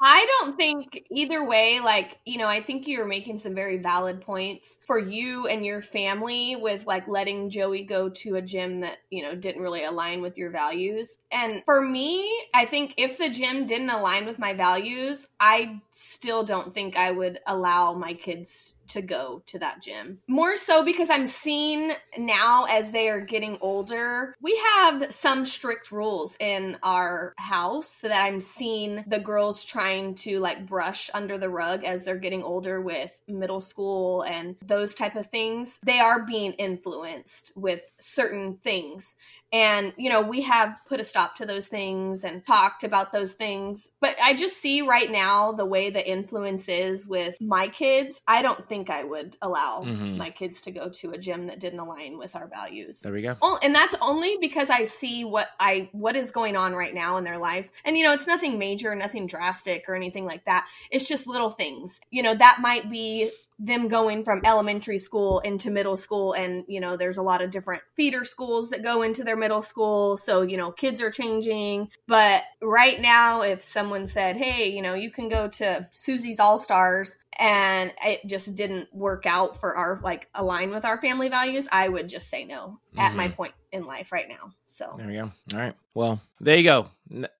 I 0.00 0.26
don't 0.26 0.56
think 0.56 1.06
either 1.10 1.44
way, 1.44 1.80
like, 1.80 2.18
you 2.26 2.36
know, 2.36 2.48
I 2.48 2.62
think 2.62 2.86
you're 2.86 3.06
making 3.06 3.38
some 3.38 3.54
very 3.54 3.78
valid 3.78 4.20
points 4.20 4.76
for 4.86 4.98
you 4.98 5.46
and 5.46 5.64
your 5.64 5.80
family 5.80 6.54
with 6.54 6.86
like 6.86 7.08
letting 7.08 7.48
Joey 7.48 7.84
go 7.84 8.10
to 8.10 8.36
a 8.36 8.42
gym 8.42 8.80
that, 8.80 8.98
you 9.10 9.22
know, 9.22 9.34
didn't 9.34 9.62
really 9.62 9.84
align 9.84 10.20
with 10.20 10.36
your 10.36 10.50
values. 10.50 11.16
And 11.32 11.62
for 11.64 11.80
me, 11.80 12.30
I 12.52 12.66
think 12.66 12.94
if 12.98 13.16
the 13.16 13.30
gym 13.30 13.64
didn't 13.64 13.88
align 13.88 14.26
with 14.26 14.38
my 14.38 14.52
values, 14.52 15.28
I 15.40 15.80
still 15.92 16.44
don't 16.44 16.74
think 16.74 16.96
I 16.96 17.10
would 17.10 17.40
allow 17.46 17.94
my 17.94 18.12
kids 18.12 18.74
to 18.88 19.02
go 19.02 19.42
to 19.46 19.58
that 19.58 19.82
gym. 19.82 20.18
More 20.28 20.56
so 20.56 20.84
because 20.84 21.10
I'm 21.10 21.26
seeing 21.26 21.92
now 22.18 22.66
as 22.68 22.90
they 22.90 23.08
are 23.08 23.20
getting 23.20 23.58
older, 23.60 24.34
we 24.40 24.56
have 24.74 25.12
some 25.12 25.44
strict 25.44 25.90
rules 25.92 26.36
in 26.40 26.76
our 26.82 27.34
house 27.38 28.00
that 28.00 28.12
I'm 28.12 28.40
seeing 28.40 29.04
the 29.06 29.20
girls 29.20 29.64
trying 29.64 30.14
to 30.16 30.38
like 30.38 30.66
brush 30.66 31.10
under 31.14 31.38
the 31.38 31.50
rug 31.50 31.84
as 31.84 32.04
they're 32.04 32.16
getting 32.18 32.42
older 32.42 32.80
with 32.80 33.20
middle 33.28 33.60
school 33.60 34.22
and 34.22 34.56
those 34.64 34.94
type 34.94 35.16
of 35.16 35.26
things. 35.26 35.80
They 35.84 36.00
are 36.00 36.24
being 36.24 36.52
influenced 36.52 37.52
with 37.54 37.82
certain 37.98 38.58
things 38.62 39.16
and, 39.52 39.92
you 39.96 40.10
know, 40.10 40.22
we 40.22 40.42
have 40.42 40.76
put 40.88 41.00
a 41.00 41.04
stop 41.04 41.36
to 41.36 41.46
those 41.46 41.68
things 41.68 42.24
and 42.24 42.44
talked 42.44 42.82
about 42.84 43.12
those 43.12 43.34
things. 43.34 43.90
But 44.00 44.16
I 44.22 44.34
just 44.34 44.56
see 44.56 44.82
right 44.82 45.10
now 45.10 45.52
the 45.52 45.64
way 45.64 45.90
the 45.90 46.06
influence 46.06 46.68
is 46.68 47.06
with 47.06 47.40
my 47.40 47.68
kids. 47.68 48.20
I 48.26 48.42
don't 48.42 48.68
think 48.68 48.90
I 48.90 49.04
would 49.04 49.36
allow 49.40 49.82
mm-hmm. 49.84 50.16
my 50.16 50.30
kids 50.30 50.62
to 50.62 50.72
go 50.72 50.88
to 50.88 51.12
a 51.12 51.18
gym 51.18 51.46
that 51.46 51.60
didn't 51.60 51.78
align 51.78 52.18
with 52.18 52.34
our 52.34 52.48
values. 52.48 53.00
There 53.00 53.12
we 53.12 53.22
go. 53.22 53.36
and 53.62 53.74
that's 53.74 53.94
only 54.00 54.36
because 54.40 54.68
I 54.68 54.84
see 54.84 55.24
what 55.24 55.48
I 55.60 55.88
what 55.92 56.16
is 56.16 56.30
going 56.30 56.56
on 56.56 56.74
right 56.74 56.94
now 56.94 57.16
in 57.16 57.24
their 57.24 57.38
lives. 57.38 57.72
And 57.84 57.96
you 57.96 58.04
know, 58.04 58.12
it's 58.12 58.26
nothing 58.26 58.58
major, 58.58 58.94
nothing 58.94 59.26
drastic 59.26 59.84
or 59.88 59.94
anything 59.94 60.24
like 60.24 60.44
that. 60.44 60.66
It's 60.90 61.06
just 61.06 61.26
little 61.26 61.50
things. 61.50 62.00
You 62.10 62.22
know, 62.22 62.34
that 62.34 62.58
might 62.60 62.90
be 62.90 63.30
them 63.58 63.88
going 63.88 64.22
from 64.22 64.42
elementary 64.44 64.98
school 64.98 65.40
into 65.40 65.70
middle 65.70 65.96
school 65.96 66.34
and 66.34 66.64
you 66.68 66.78
know 66.78 66.96
there's 66.96 67.16
a 67.16 67.22
lot 67.22 67.40
of 67.40 67.50
different 67.50 67.82
feeder 67.94 68.22
schools 68.22 68.68
that 68.68 68.82
go 68.82 69.00
into 69.00 69.24
their 69.24 69.36
middle 69.36 69.62
school 69.62 70.16
so 70.18 70.42
you 70.42 70.58
know 70.58 70.70
kids 70.70 71.00
are 71.00 71.10
changing 71.10 71.88
but 72.06 72.42
right 72.60 73.00
now 73.00 73.40
if 73.40 73.62
someone 73.62 74.06
said 74.06 74.36
hey 74.36 74.68
you 74.68 74.82
know 74.82 74.92
you 74.92 75.10
can 75.10 75.28
go 75.28 75.48
to 75.48 75.88
susie's 75.96 76.38
all 76.38 76.58
stars 76.58 77.16
and 77.38 77.92
it 78.04 78.20
just 78.26 78.54
didn't 78.54 78.88
work 78.94 79.24
out 79.24 79.58
for 79.58 79.74
our 79.74 80.00
like 80.02 80.28
align 80.34 80.70
with 80.70 80.84
our 80.84 81.00
family 81.00 81.30
values 81.30 81.66
i 81.72 81.88
would 81.88 82.10
just 82.10 82.28
say 82.28 82.44
no 82.44 82.78
mm-hmm. 82.90 83.00
at 83.00 83.14
my 83.14 83.26
mm-hmm. 83.26 83.36
point 83.36 83.54
in 83.72 83.86
life 83.86 84.12
right 84.12 84.26
now 84.28 84.52
so 84.66 84.94
there 84.98 85.06
we 85.06 85.14
go 85.14 85.32
all 85.54 85.58
right 85.58 85.74
well 85.94 86.20
there 86.40 86.58
you 86.58 86.64
go 86.64 86.90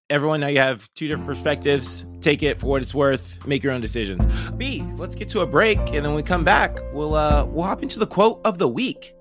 everyone 0.08 0.38
now 0.38 0.46
you 0.46 0.58
have 0.58 0.88
two 0.94 1.08
different 1.08 1.26
perspectives 1.26 2.06
take 2.20 2.44
it 2.44 2.60
for 2.60 2.66
what 2.66 2.80
it's 2.80 2.94
worth 2.94 3.44
make 3.44 3.62
your 3.62 3.72
own 3.72 3.80
decisions 3.80 4.24
b 4.52 4.84
let's 4.96 5.16
get 5.16 5.28
to 5.28 5.40
a 5.40 5.46
break 5.46 5.78
and 5.78 5.96
then 5.96 6.04
when 6.04 6.14
we 6.14 6.22
come 6.22 6.44
back 6.44 6.78
we'll 6.92 7.14
uh 7.14 7.44
we'll 7.46 7.64
hop 7.64 7.82
into 7.82 7.98
the 7.98 8.06
quote 8.06 8.40
of 8.44 8.58
the 8.58 8.68
week 8.68 9.16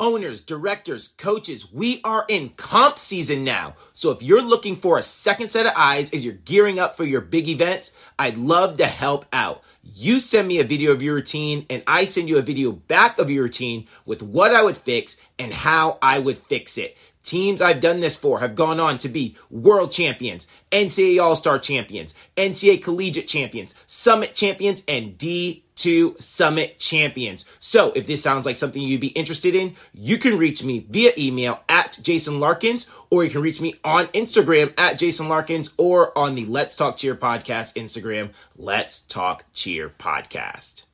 Owners, 0.00 0.40
directors, 0.40 1.06
coaches, 1.06 1.72
we 1.72 2.00
are 2.02 2.24
in 2.28 2.48
comp 2.48 2.98
season 2.98 3.44
now. 3.44 3.76
So 3.92 4.10
if 4.10 4.24
you're 4.24 4.42
looking 4.42 4.74
for 4.74 4.98
a 4.98 5.04
second 5.04 5.50
set 5.50 5.66
of 5.66 5.72
eyes 5.76 6.12
as 6.12 6.24
you're 6.24 6.34
gearing 6.34 6.80
up 6.80 6.96
for 6.96 7.04
your 7.04 7.20
big 7.20 7.48
events, 7.48 7.92
I'd 8.18 8.36
love 8.36 8.78
to 8.78 8.86
help 8.86 9.24
out. 9.32 9.62
You 9.84 10.18
send 10.18 10.48
me 10.48 10.58
a 10.58 10.64
video 10.64 10.90
of 10.90 11.00
your 11.00 11.14
routine 11.14 11.64
and 11.70 11.84
I 11.86 12.06
send 12.06 12.28
you 12.28 12.38
a 12.38 12.42
video 12.42 12.72
back 12.72 13.20
of 13.20 13.30
your 13.30 13.44
routine 13.44 13.86
with 14.04 14.20
what 14.20 14.52
I 14.52 14.64
would 14.64 14.76
fix 14.76 15.16
and 15.38 15.54
how 15.54 15.98
I 16.02 16.18
would 16.18 16.38
fix 16.38 16.76
it. 16.76 16.96
Teams 17.24 17.62
I've 17.62 17.80
done 17.80 18.00
this 18.00 18.16
for 18.16 18.40
have 18.40 18.54
gone 18.54 18.78
on 18.78 18.98
to 18.98 19.08
be 19.08 19.34
world 19.50 19.90
champions, 19.90 20.46
NCA 20.70 21.22
All-Star 21.22 21.58
champions, 21.58 22.14
NCA 22.36 22.82
collegiate 22.82 23.26
champions, 23.26 23.74
summit 23.86 24.34
champions, 24.34 24.82
and 24.86 25.16
D2 25.16 26.20
summit 26.20 26.78
champions. 26.78 27.48
So 27.60 27.92
if 27.92 28.06
this 28.06 28.22
sounds 28.22 28.44
like 28.44 28.56
something 28.56 28.82
you'd 28.82 29.00
be 29.00 29.08
interested 29.08 29.54
in, 29.54 29.74
you 29.94 30.18
can 30.18 30.36
reach 30.36 30.62
me 30.62 30.84
via 30.88 31.12
email 31.16 31.60
at 31.66 31.98
Jason 32.02 32.40
Larkins, 32.40 32.90
or 33.08 33.24
you 33.24 33.30
can 33.30 33.40
reach 33.40 33.60
me 33.60 33.76
on 33.82 34.04
Instagram 34.08 34.78
at 34.78 34.98
Jason 34.98 35.28
Larkins, 35.28 35.72
or 35.78 36.16
on 36.16 36.34
the 36.34 36.44
Let's 36.44 36.76
Talk 36.76 36.98
Cheer 36.98 37.14
podcast 37.16 37.74
Instagram, 37.74 38.32
Let's 38.54 39.00
Talk 39.00 39.44
Cheer 39.54 39.88
podcast. 39.88 40.84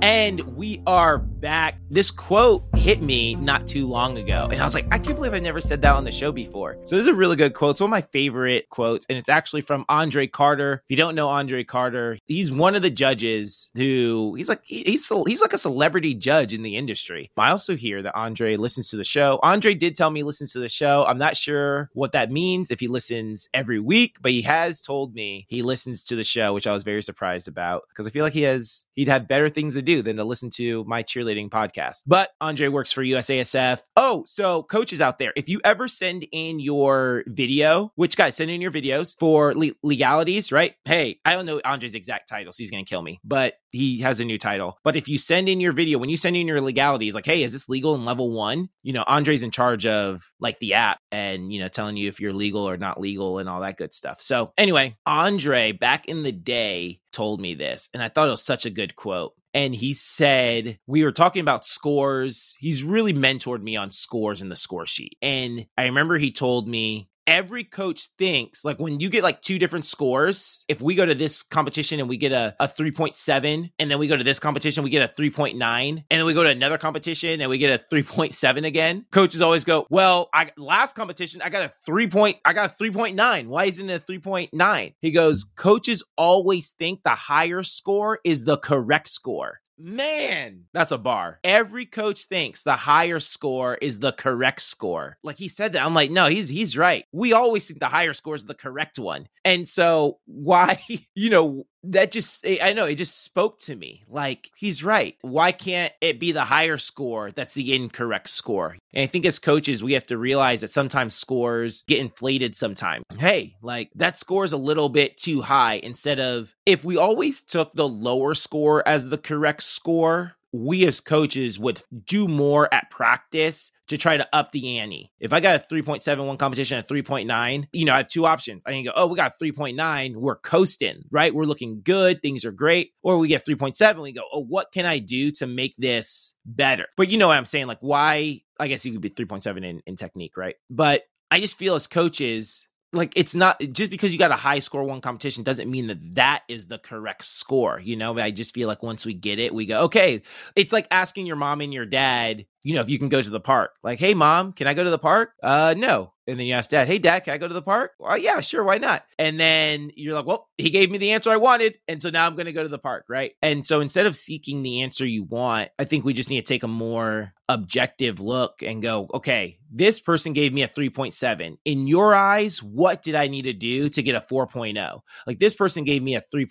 And 0.00 0.40
we 0.56 0.80
are 0.86 1.18
back. 1.18 1.78
This 1.90 2.10
quote 2.10 2.64
hit 2.76 3.02
me 3.02 3.34
not 3.34 3.66
too 3.66 3.86
long 3.86 4.18
ago. 4.18 4.48
And 4.50 4.60
I 4.60 4.64
was 4.64 4.74
like, 4.74 4.86
I 4.92 4.98
can't 4.98 5.16
believe 5.16 5.34
I 5.34 5.40
never 5.40 5.60
said 5.60 5.82
that 5.82 5.96
on 5.96 6.04
the 6.04 6.12
show 6.12 6.30
before. 6.30 6.78
So 6.84 6.96
this 6.96 7.02
is 7.02 7.08
a 7.08 7.14
really 7.14 7.34
good 7.34 7.54
quote. 7.54 7.72
It's 7.72 7.80
one 7.80 7.88
of 7.88 7.90
my 7.90 8.02
favorite 8.02 8.68
quotes. 8.68 9.06
And 9.08 9.18
it's 9.18 9.28
actually 9.28 9.62
from 9.62 9.84
Andre 9.88 10.26
Carter. 10.26 10.84
If 10.84 10.90
you 10.90 10.96
don't 10.96 11.14
know 11.14 11.28
Andre 11.28 11.64
Carter, 11.64 12.16
he's 12.26 12.52
one 12.52 12.76
of 12.76 12.82
the 12.82 12.90
judges 12.90 13.70
who 13.74 14.34
he's 14.36 14.48
like 14.48 14.60
he's 14.64 15.08
he's 15.26 15.40
like 15.40 15.52
a 15.52 15.58
celebrity 15.58 16.14
judge 16.14 16.54
in 16.54 16.62
the 16.62 16.76
industry. 16.76 17.30
I 17.36 17.50
also 17.50 17.74
hear 17.74 18.02
that 18.02 18.14
Andre 18.14 18.56
listens 18.56 18.90
to 18.90 18.96
the 18.96 19.04
show. 19.04 19.40
Andre 19.42 19.74
did 19.74 19.96
tell 19.96 20.10
me 20.10 20.20
he 20.20 20.24
listens 20.24 20.52
to 20.52 20.60
the 20.60 20.68
show. 20.68 21.04
I'm 21.06 21.18
not 21.18 21.36
sure 21.36 21.90
what 21.92 22.12
that 22.12 22.30
means 22.30 22.70
if 22.70 22.80
he 22.80 22.88
listens 22.88 23.48
every 23.52 23.80
week, 23.80 24.18
but 24.20 24.32
he 24.32 24.42
has 24.42 24.80
told 24.80 25.14
me 25.14 25.46
he 25.48 25.62
listens 25.62 26.04
to 26.04 26.16
the 26.16 26.24
show, 26.24 26.52
which 26.52 26.66
I 26.66 26.72
was 26.72 26.84
very 26.84 27.02
surprised 27.02 27.48
about 27.48 27.82
because 27.88 28.06
I 28.06 28.10
feel 28.10 28.24
like 28.24 28.34
he 28.34 28.42
has 28.42 28.84
he'd 28.94 29.08
have 29.08 29.26
better 29.26 29.48
things 29.48 29.74
to 29.74 29.82
do 29.82 29.87
than 29.96 30.16
to 30.16 30.24
listen 30.24 30.50
to 30.50 30.84
my 30.84 31.02
cheerleading 31.02 31.48
podcast. 31.50 32.02
But 32.06 32.30
Andre 32.40 32.68
works 32.68 32.92
for 32.92 33.02
USASF. 33.02 33.80
Oh, 33.96 34.24
so 34.26 34.62
coaches 34.62 35.00
out 35.00 35.18
there, 35.18 35.32
if 35.36 35.48
you 35.48 35.60
ever 35.64 35.88
send 35.88 36.26
in 36.30 36.60
your 36.60 37.24
video, 37.26 37.92
which 37.96 38.16
guys 38.16 38.36
send 38.36 38.50
in 38.50 38.60
your 38.60 38.70
videos 38.70 39.16
for 39.18 39.54
le- 39.54 39.72
legalities, 39.82 40.52
right? 40.52 40.74
Hey, 40.84 41.20
I 41.24 41.34
don't 41.34 41.46
know 41.46 41.60
Andre's 41.64 41.94
exact 41.94 42.28
title, 42.28 42.52
so 42.52 42.58
he's 42.58 42.70
gonna 42.70 42.84
kill 42.84 43.02
me, 43.02 43.20
but 43.24 43.54
he 43.70 43.98
has 44.00 44.20
a 44.20 44.24
new 44.24 44.38
title. 44.38 44.78
But 44.84 44.96
if 44.96 45.08
you 45.08 45.18
send 45.18 45.48
in 45.48 45.60
your 45.60 45.72
video, 45.72 45.98
when 45.98 46.10
you 46.10 46.16
send 46.16 46.36
in 46.36 46.46
your 46.46 46.60
legalities, 46.60 47.14
like, 47.14 47.26
hey, 47.26 47.42
is 47.42 47.52
this 47.52 47.68
legal 47.68 47.94
in 47.94 48.04
level 48.04 48.30
one? 48.30 48.68
You 48.82 48.92
know, 48.92 49.04
Andre's 49.06 49.42
in 49.42 49.50
charge 49.50 49.86
of 49.86 50.22
like 50.40 50.58
the 50.58 50.74
app 50.74 50.98
and 51.10 51.52
you 51.52 51.60
know 51.60 51.68
telling 51.68 51.96
you 51.96 52.08
if 52.08 52.20
you're 52.20 52.32
legal 52.32 52.68
or 52.68 52.76
not 52.76 53.00
legal 53.00 53.38
and 53.38 53.48
all 53.48 53.60
that 53.60 53.76
good 53.76 53.94
stuff. 53.94 54.20
So 54.20 54.52
anyway, 54.56 54.96
Andre 55.06 55.72
back 55.72 56.06
in 56.06 56.22
the 56.22 56.32
day 56.32 57.00
told 57.12 57.40
me 57.40 57.54
this, 57.54 57.88
and 57.92 58.02
I 58.02 58.08
thought 58.08 58.28
it 58.28 58.32
was 58.32 58.44
such 58.44 58.66
a 58.66 58.70
good 58.70 58.96
quote. 58.96 59.32
And 59.54 59.74
he 59.74 59.94
said, 59.94 60.78
We 60.86 61.04
were 61.04 61.12
talking 61.12 61.40
about 61.40 61.66
scores. 61.66 62.56
He's 62.60 62.84
really 62.84 63.14
mentored 63.14 63.62
me 63.62 63.76
on 63.76 63.90
scores 63.90 64.42
in 64.42 64.50
the 64.50 64.56
score 64.56 64.86
sheet. 64.86 65.16
And 65.22 65.66
I 65.76 65.84
remember 65.84 66.18
he 66.18 66.30
told 66.30 66.68
me, 66.68 67.08
Every 67.28 67.62
coach 67.62 68.08
thinks 68.16 68.64
like 68.64 68.78
when 68.78 69.00
you 69.00 69.10
get 69.10 69.22
like 69.22 69.42
two 69.42 69.58
different 69.58 69.84
scores, 69.84 70.64
if 70.66 70.80
we 70.80 70.94
go 70.94 71.04
to 71.04 71.14
this 71.14 71.42
competition 71.42 72.00
and 72.00 72.08
we 72.08 72.16
get 72.16 72.32
a, 72.32 72.56
a 72.58 72.66
3.7, 72.66 73.70
and 73.78 73.90
then 73.90 73.98
we 73.98 74.06
go 74.08 74.16
to 74.16 74.24
this 74.24 74.38
competition, 74.38 74.82
we 74.82 74.88
get 74.88 75.10
a 75.10 75.12
3.9, 75.12 75.58
and 75.60 76.02
then 76.08 76.24
we 76.24 76.32
go 76.32 76.42
to 76.42 76.48
another 76.48 76.78
competition 76.78 77.42
and 77.42 77.50
we 77.50 77.58
get 77.58 77.78
a 77.78 77.94
3.7 77.94 78.66
again, 78.66 79.04
coaches 79.10 79.42
always 79.42 79.64
go, 79.64 79.86
Well, 79.90 80.30
I 80.32 80.52
last 80.56 80.96
competition, 80.96 81.42
I 81.42 81.50
got 81.50 81.64
a 81.66 81.72
three 81.84 82.08
point, 82.08 82.38
I 82.46 82.54
got 82.54 82.70
a 82.70 82.82
3.9. 82.82 83.46
Why 83.46 83.64
isn't 83.66 83.90
it 83.90 84.02
a 84.08 84.12
3.9? 84.12 84.94
He 85.02 85.10
goes, 85.10 85.44
Coaches 85.44 86.02
always 86.16 86.70
think 86.70 87.02
the 87.02 87.10
higher 87.10 87.62
score 87.62 88.20
is 88.24 88.44
the 88.44 88.56
correct 88.56 89.10
score. 89.10 89.60
Man, 89.80 90.64
that's 90.72 90.90
a 90.90 90.98
bar. 90.98 91.38
Every 91.44 91.86
coach 91.86 92.24
thinks 92.24 92.64
the 92.64 92.72
higher 92.72 93.20
score 93.20 93.76
is 93.76 94.00
the 94.00 94.12
correct 94.12 94.60
score. 94.60 95.18
Like 95.22 95.38
he 95.38 95.48
said 95.48 95.74
that. 95.74 95.84
I'm 95.84 95.94
like, 95.94 96.10
no, 96.10 96.26
he's 96.26 96.48
he's 96.48 96.76
right. 96.76 97.04
We 97.12 97.32
always 97.32 97.66
think 97.66 97.78
the 97.78 97.86
higher 97.86 98.12
score 98.12 98.34
is 98.34 98.44
the 98.44 98.54
correct 98.54 98.98
one. 98.98 99.28
And 99.44 99.68
so 99.68 100.18
why, 100.26 100.82
you 101.14 101.30
know, 101.30 101.64
that 101.92 102.10
just 102.10 102.46
eh, 102.46 102.58
I 102.62 102.72
know 102.72 102.84
it 102.86 102.96
just 102.96 103.22
spoke 103.24 103.58
to 103.60 103.76
me. 103.76 104.04
Like 104.08 104.50
he's 104.56 104.84
right. 104.84 105.16
Why 105.22 105.52
can't 105.52 105.92
it 106.00 106.20
be 106.20 106.32
the 106.32 106.44
higher 106.44 106.78
score 106.78 107.30
that's 107.30 107.54
the 107.54 107.74
incorrect 107.74 108.28
score? 108.30 108.76
And 108.92 109.02
I 109.02 109.06
think 109.06 109.26
as 109.26 109.38
coaches, 109.38 109.82
we 109.82 109.92
have 109.92 110.06
to 110.06 110.16
realize 110.16 110.62
that 110.62 110.70
sometimes 110.70 111.14
scores 111.14 111.82
get 111.86 111.98
inflated 111.98 112.54
sometimes. 112.54 113.04
Hey, 113.18 113.56
like 113.62 113.90
that 113.94 114.18
score 114.18 114.44
is 114.44 114.52
a 114.52 114.58
little 114.58 114.88
bit 114.88 115.18
too 115.18 115.42
high 115.42 115.74
instead 115.74 116.20
of 116.20 116.54
if 116.66 116.84
we 116.84 116.96
always 116.96 117.42
took 117.42 117.72
the 117.74 117.88
lower 117.88 118.34
score 118.34 118.86
as 118.86 119.08
the 119.08 119.18
correct 119.18 119.62
score, 119.62 120.36
we 120.52 120.86
as 120.86 121.00
coaches 121.00 121.58
would 121.58 121.82
do 122.06 122.26
more 122.28 122.72
at 122.72 122.90
practice 122.90 123.70
to 123.88 123.96
try 123.96 124.16
to 124.16 124.28
up 124.32 124.52
the 124.52 124.78
ante. 124.78 125.10
If 125.18 125.32
I 125.32 125.40
got 125.40 125.56
a 125.56 125.74
3.71 125.74 126.38
competition 126.38 126.78
at 126.78 126.88
3.9, 126.88 127.68
you 127.72 127.84
know, 127.84 127.94
I 127.94 127.98
have 127.98 128.08
two 128.08 128.26
options. 128.26 128.62
I 128.66 128.72
can 128.72 128.84
go, 128.84 128.92
oh, 128.94 129.06
we 129.06 129.16
got 129.16 129.32
3.9, 129.40 130.16
we're 130.16 130.36
coasting, 130.36 131.02
right? 131.10 131.34
We're 131.34 131.44
looking 131.44 131.80
good, 131.82 132.22
things 132.22 132.44
are 132.44 132.52
great. 132.52 132.92
Or 133.02 133.18
we 133.18 133.28
get 133.28 133.46
3.7, 133.46 134.02
we 134.02 134.12
go, 134.12 134.22
oh, 134.32 134.44
what 134.44 134.72
can 134.72 134.86
I 134.86 134.98
do 134.98 135.30
to 135.32 135.46
make 135.46 135.74
this 135.78 136.34
better? 136.44 136.86
But 136.96 137.10
you 137.10 137.18
know 137.18 137.28
what 137.28 137.36
I'm 137.36 137.46
saying? 137.46 137.66
Like, 137.66 137.78
why? 137.80 138.42
I 138.60 138.68
guess 138.68 138.84
you 138.84 138.92
could 138.92 139.00
be 139.00 139.10
3.7 139.10 139.64
in, 139.64 139.80
in 139.86 139.96
technique, 139.96 140.36
right? 140.36 140.56
But 140.68 141.04
I 141.30 141.40
just 141.40 141.58
feel 141.58 141.74
as 141.74 141.86
coaches, 141.86 142.67
like 142.92 143.12
it's 143.16 143.34
not 143.34 143.60
just 143.72 143.90
because 143.90 144.12
you 144.12 144.18
got 144.18 144.30
a 144.30 144.36
high 144.36 144.58
score 144.58 144.84
one 144.84 145.00
competition 145.00 145.44
doesn't 145.44 145.70
mean 145.70 145.88
that 145.88 146.14
that 146.14 146.42
is 146.48 146.66
the 146.66 146.78
correct 146.78 147.24
score 147.24 147.80
you 147.80 147.96
know? 147.96 148.18
I 148.18 148.30
just 148.30 148.54
feel 148.54 148.68
like 148.68 148.82
once 148.82 149.04
we 149.04 149.14
get 149.14 149.38
it 149.38 149.54
we 149.54 149.66
go 149.66 149.80
okay. 149.82 150.22
It's 150.56 150.72
like 150.72 150.86
asking 150.90 151.26
your 151.26 151.36
mom 151.36 151.60
and 151.60 151.72
your 151.72 151.86
dad 151.86 152.46
you 152.62 152.74
know 152.74 152.80
if 152.80 152.88
you 152.88 152.98
can 152.98 153.08
go 153.08 153.20
to 153.20 153.30
the 153.30 153.40
park. 153.40 153.72
Like 153.82 153.98
hey 153.98 154.14
mom 154.14 154.52
can 154.52 154.66
i 154.66 154.74
go 154.74 154.84
to 154.84 154.90
the 154.90 154.98
park? 154.98 155.32
Uh 155.42 155.74
no 155.76 156.12
and 156.28 156.38
then 156.38 156.46
you 156.46 156.54
ask 156.54 156.70
dad 156.70 156.86
hey 156.86 156.98
dad 156.98 157.20
can 157.20 157.34
i 157.34 157.38
go 157.38 157.48
to 157.48 157.54
the 157.54 157.62
park? 157.62 157.92
Well 157.98 158.18
yeah 158.18 158.40
sure 158.40 158.62
why 158.62 158.78
not? 158.78 159.04
And 159.18 159.40
then 159.40 159.90
you're 159.96 160.14
like 160.14 160.26
well 160.26 160.48
he 160.58 160.70
gave 160.70 160.90
me 160.90 160.98
the 160.98 161.12
answer 161.12 161.30
i 161.30 161.36
wanted 161.36 161.78
and 161.88 162.00
so 162.00 162.10
now 162.10 162.26
i'm 162.26 162.36
going 162.36 162.46
to 162.46 162.52
go 162.52 162.62
to 162.62 162.68
the 162.68 162.78
park 162.78 163.06
right? 163.08 163.32
And 163.42 163.64
so 163.66 163.80
instead 163.80 164.06
of 164.06 164.16
seeking 164.16 164.62
the 164.62 164.82
answer 164.82 165.06
you 165.06 165.24
want 165.24 165.70
i 165.78 165.84
think 165.84 166.04
we 166.04 166.12
just 166.12 166.30
need 166.30 166.44
to 166.44 166.52
take 166.52 166.62
a 166.62 166.68
more 166.68 167.32
objective 167.48 168.20
look 168.20 168.62
and 168.62 168.82
go 168.82 169.08
okay 169.14 169.58
this 169.72 170.00
person 170.00 170.32
gave 170.34 170.52
me 170.52 170.62
a 170.62 170.68
3.7 170.68 171.56
in 171.64 171.86
your 171.86 172.14
eyes 172.14 172.62
what 172.62 173.02
did 173.02 173.14
i 173.14 173.26
need 173.26 173.42
to 173.42 173.54
do 173.54 173.88
to 173.88 174.02
get 174.02 174.14
a 174.14 174.20
4.0 174.20 175.00
like 175.26 175.38
this 175.38 175.54
person 175.54 175.84
gave 175.84 176.02
me 176.02 176.14
a 176.14 176.22
3 176.30 176.44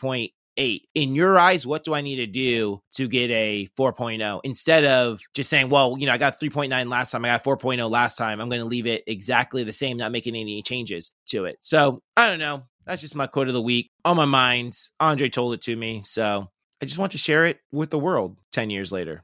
eight. 0.58 0.88
In 0.96 1.16
your 1.16 1.38
eyes, 1.40 1.66
what 1.66 1.84
do 1.84 1.94
I 1.94 2.02
need 2.02 2.18
to 2.18 2.28
do 2.28 2.82
to 2.96 3.08
get 3.08 3.30
a 3.32 3.70
4.0 3.78 4.42
instead 4.44 4.86
of 4.86 5.22
just 5.34 5.50
saying, 5.50 5.70
well, 5.70 5.96
you 5.98 6.06
know, 6.06 6.14
I 6.14 6.18
got 6.18 6.40
3.9 6.40 6.90
last 6.90 7.12
time, 7.12 7.26
I 7.26 7.30
got 7.30 7.44
4.0 7.44 7.90
last 7.90 8.18
time. 8.18 8.42
I'm 8.42 8.50
going 8.50 8.62
to 8.62 8.66
leave 8.66 8.88
it 8.88 9.04
exactly 9.08 9.64
the 9.64 9.74
same, 9.74 9.98
not 9.98 10.12
making 10.12 10.36
any 10.36 10.62
changes 10.62 11.12
to 11.28 11.46
it. 11.46 11.58
So 11.62 12.02
I 12.16 12.28
don't 12.28 12.40
know. 12.40 12.64
That's 12.86 13.02
just 13.02 13.16
my 13.16 13.28
quote 13.28 13.50
of 13.50 13.54
the 13.54 13.62
week 13.62 13.92
on 14.06 14.16
my 14.16 14.26
mind. 14.26 14.74
Andre 15.00 15.30
told 15.30 15.54
it 15.54 15.62
to 15.64 15.76
me. 15.76 16.04
So 16.06 16.50
I 16.82 16.86
just 16.86 16.98
want 16.98 17.12
to 17.14 17.18
share 17.18 17.46
it 17.46 17.60
with 17.72 17.90
the 17.90 18.00
world 18.00 18.38
10 18.54 18.70
years 18.70 18.92
later. 18.92 19.24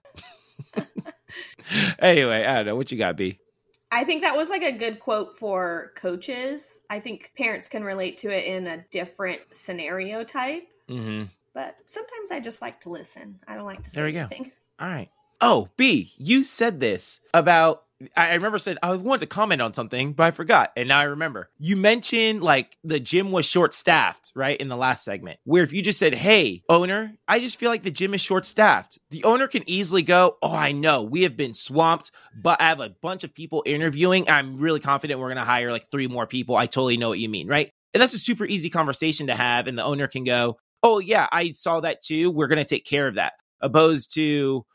anyway, 2.00 2.46
I 2.46 2.56
don't 2.56 2.66
know. 2.66 2.76
What 2.76 2.92
you 2.92 2.98
got, 2.98 3.16
B? 3.16 3.40
I 3.92 4.04
think 4.04 4.24
that 4.24 4.36
was 4.36 4.50
like 4.50 4.64
a 4.64 4.72
good 4.72 5.00
quote 5.00 5.38
for 5.38 5.92
coaches. 5.96 6.82
I 6.90 7.00
think 7.00 7.32
parents 7.38 7.70
can 7.70 7.84
relate 7.84 8.18
to 8.20 8.30
it 8.30 8.46
in 8.46 8.66
a 8.66 8.84
different 8.90 9.42
scenario 9.52 10.24
type. 10.24 10.68
Mm-hmm. 10.94 11.24
But 11.54 11.76
sometimes 11.86 12.32
I 12.32 12.40
just 12.40 12.62
like 12.62 12.82
to 12.82 12.90
listen. 12.90 13.40
I 13.48 13.56
don't 13.56 13.66
like 13.66 13.84
to 13.84 13.90
say 13.90 13.96
There 13.96 14.06
we 14.06 14.12
go. 14.14 14.28
All 14.80 14.88
right. 14.88 15.10
Oh, 15.42 15.70
B, 15.78 16.12
you 16.18 16.44
said 16.44 16.80
this 16.80 17.20
about. 17.34 17.84
I 18.18 18.32
I 18.32 18.34
remember 18.34 18.60
said 18.60 18.78
I 18.84 18.96
wanted 18.96 19.22
to 19.22 19.28
comment 19.28 19.62
on 19.62 19.74
something, 19.74 20.14
but 20.14 20.24
I 20.24 20.32
forgot, 20.32 20.74
and 20.76 20.90
now 20.90 21.00
I 21.00 21.04
remember. 21.04 21.50
You 21.58 21.78
mentioned 21.78 22.44
like 22.44 22.78
the 22.84 23.00
gym 23.00 23.32
was 23.32 23.46
short 23.46 23.74
staffed, 23.74 24.32
right, 24.36 24.58
in 24.58 24.68
the 24.68 24.76
last 24.76 25.06
segment. 25.06 25.40
Where 25.46 25.64
if 25.64 25.72
you 25.72 25.82
just 25.82 26.00
said, 26.00 26.14
"Hey, 26.14 26.64
owner, 26.70 27.14
I 27.28 27.40
just 27.40 27.60
feel 27.60 27.70
like 27.70 27.84
the 27.84 27.92
gym 27.92 28.14
is 28.14 28.22
short 28.22 28.46
staffed," 28.46 29.00
the 29.10 29.24
owner 29.24 29.48
can 29.48 29.64
easily 29.70 30.02
go, 30.02 30.38
"Oh, 30.42 30.54
I 30.54 30.72
know 30.74 31.04
we 31.04 31.22
have 31.24 31.38
been 31.38 31.54
swamped, 31.54 32.12
but 32.42 32.60
I 32.62 32.66
have 32.66 32.82
a 32.82 32.90
bunch 32.90 33.24
of 33.24 33.34
people 33.34 33.64
interviewing. 33.66 34.30
I'm 34.30 34.58
really 34.58 34.80
confident 34.82 35.20
we're 35.20 35.28
going 35.28 35.38
to 35.38 35.44
hire 35.44 35.72
like 35.72 35.90
three 35.90 36.08
more 36.08 36.28
people. 36.28 36.56
I 36.56 36.66
totally 36.66 36.98
know 36.98 37.10
what 37.10 37.20
you 37.20 37.30
mean, 37.30 37.48
right?" 37.48 37.70
And 37.94 38.02
that's 38.02 38.16
a 38.16 38.20
super 38.20 38.46
easy 38.46 38.70
conversation 38.70 39.28
to 39.28 39.36
have, 39.36 39.68
and 39.68 39.78
the 39.78 39.84
owner 39.84 40.08
can 40.08 40.24
go, 40.24 40.58
"Oh 40.84 41.00
yeah, 41.00 41.28
I 41.32 41.52
saw 41.54 41.80
that 41.80 42.02
too. 42.02 42.30
We're 42.30 42.48
to 42.48 42.66
take 42.66 42.86
care 42.86 43.08
of 43.08 43.16
that." 43.16 43.34
Opposed 43.62 44.14
to 44.16 44.66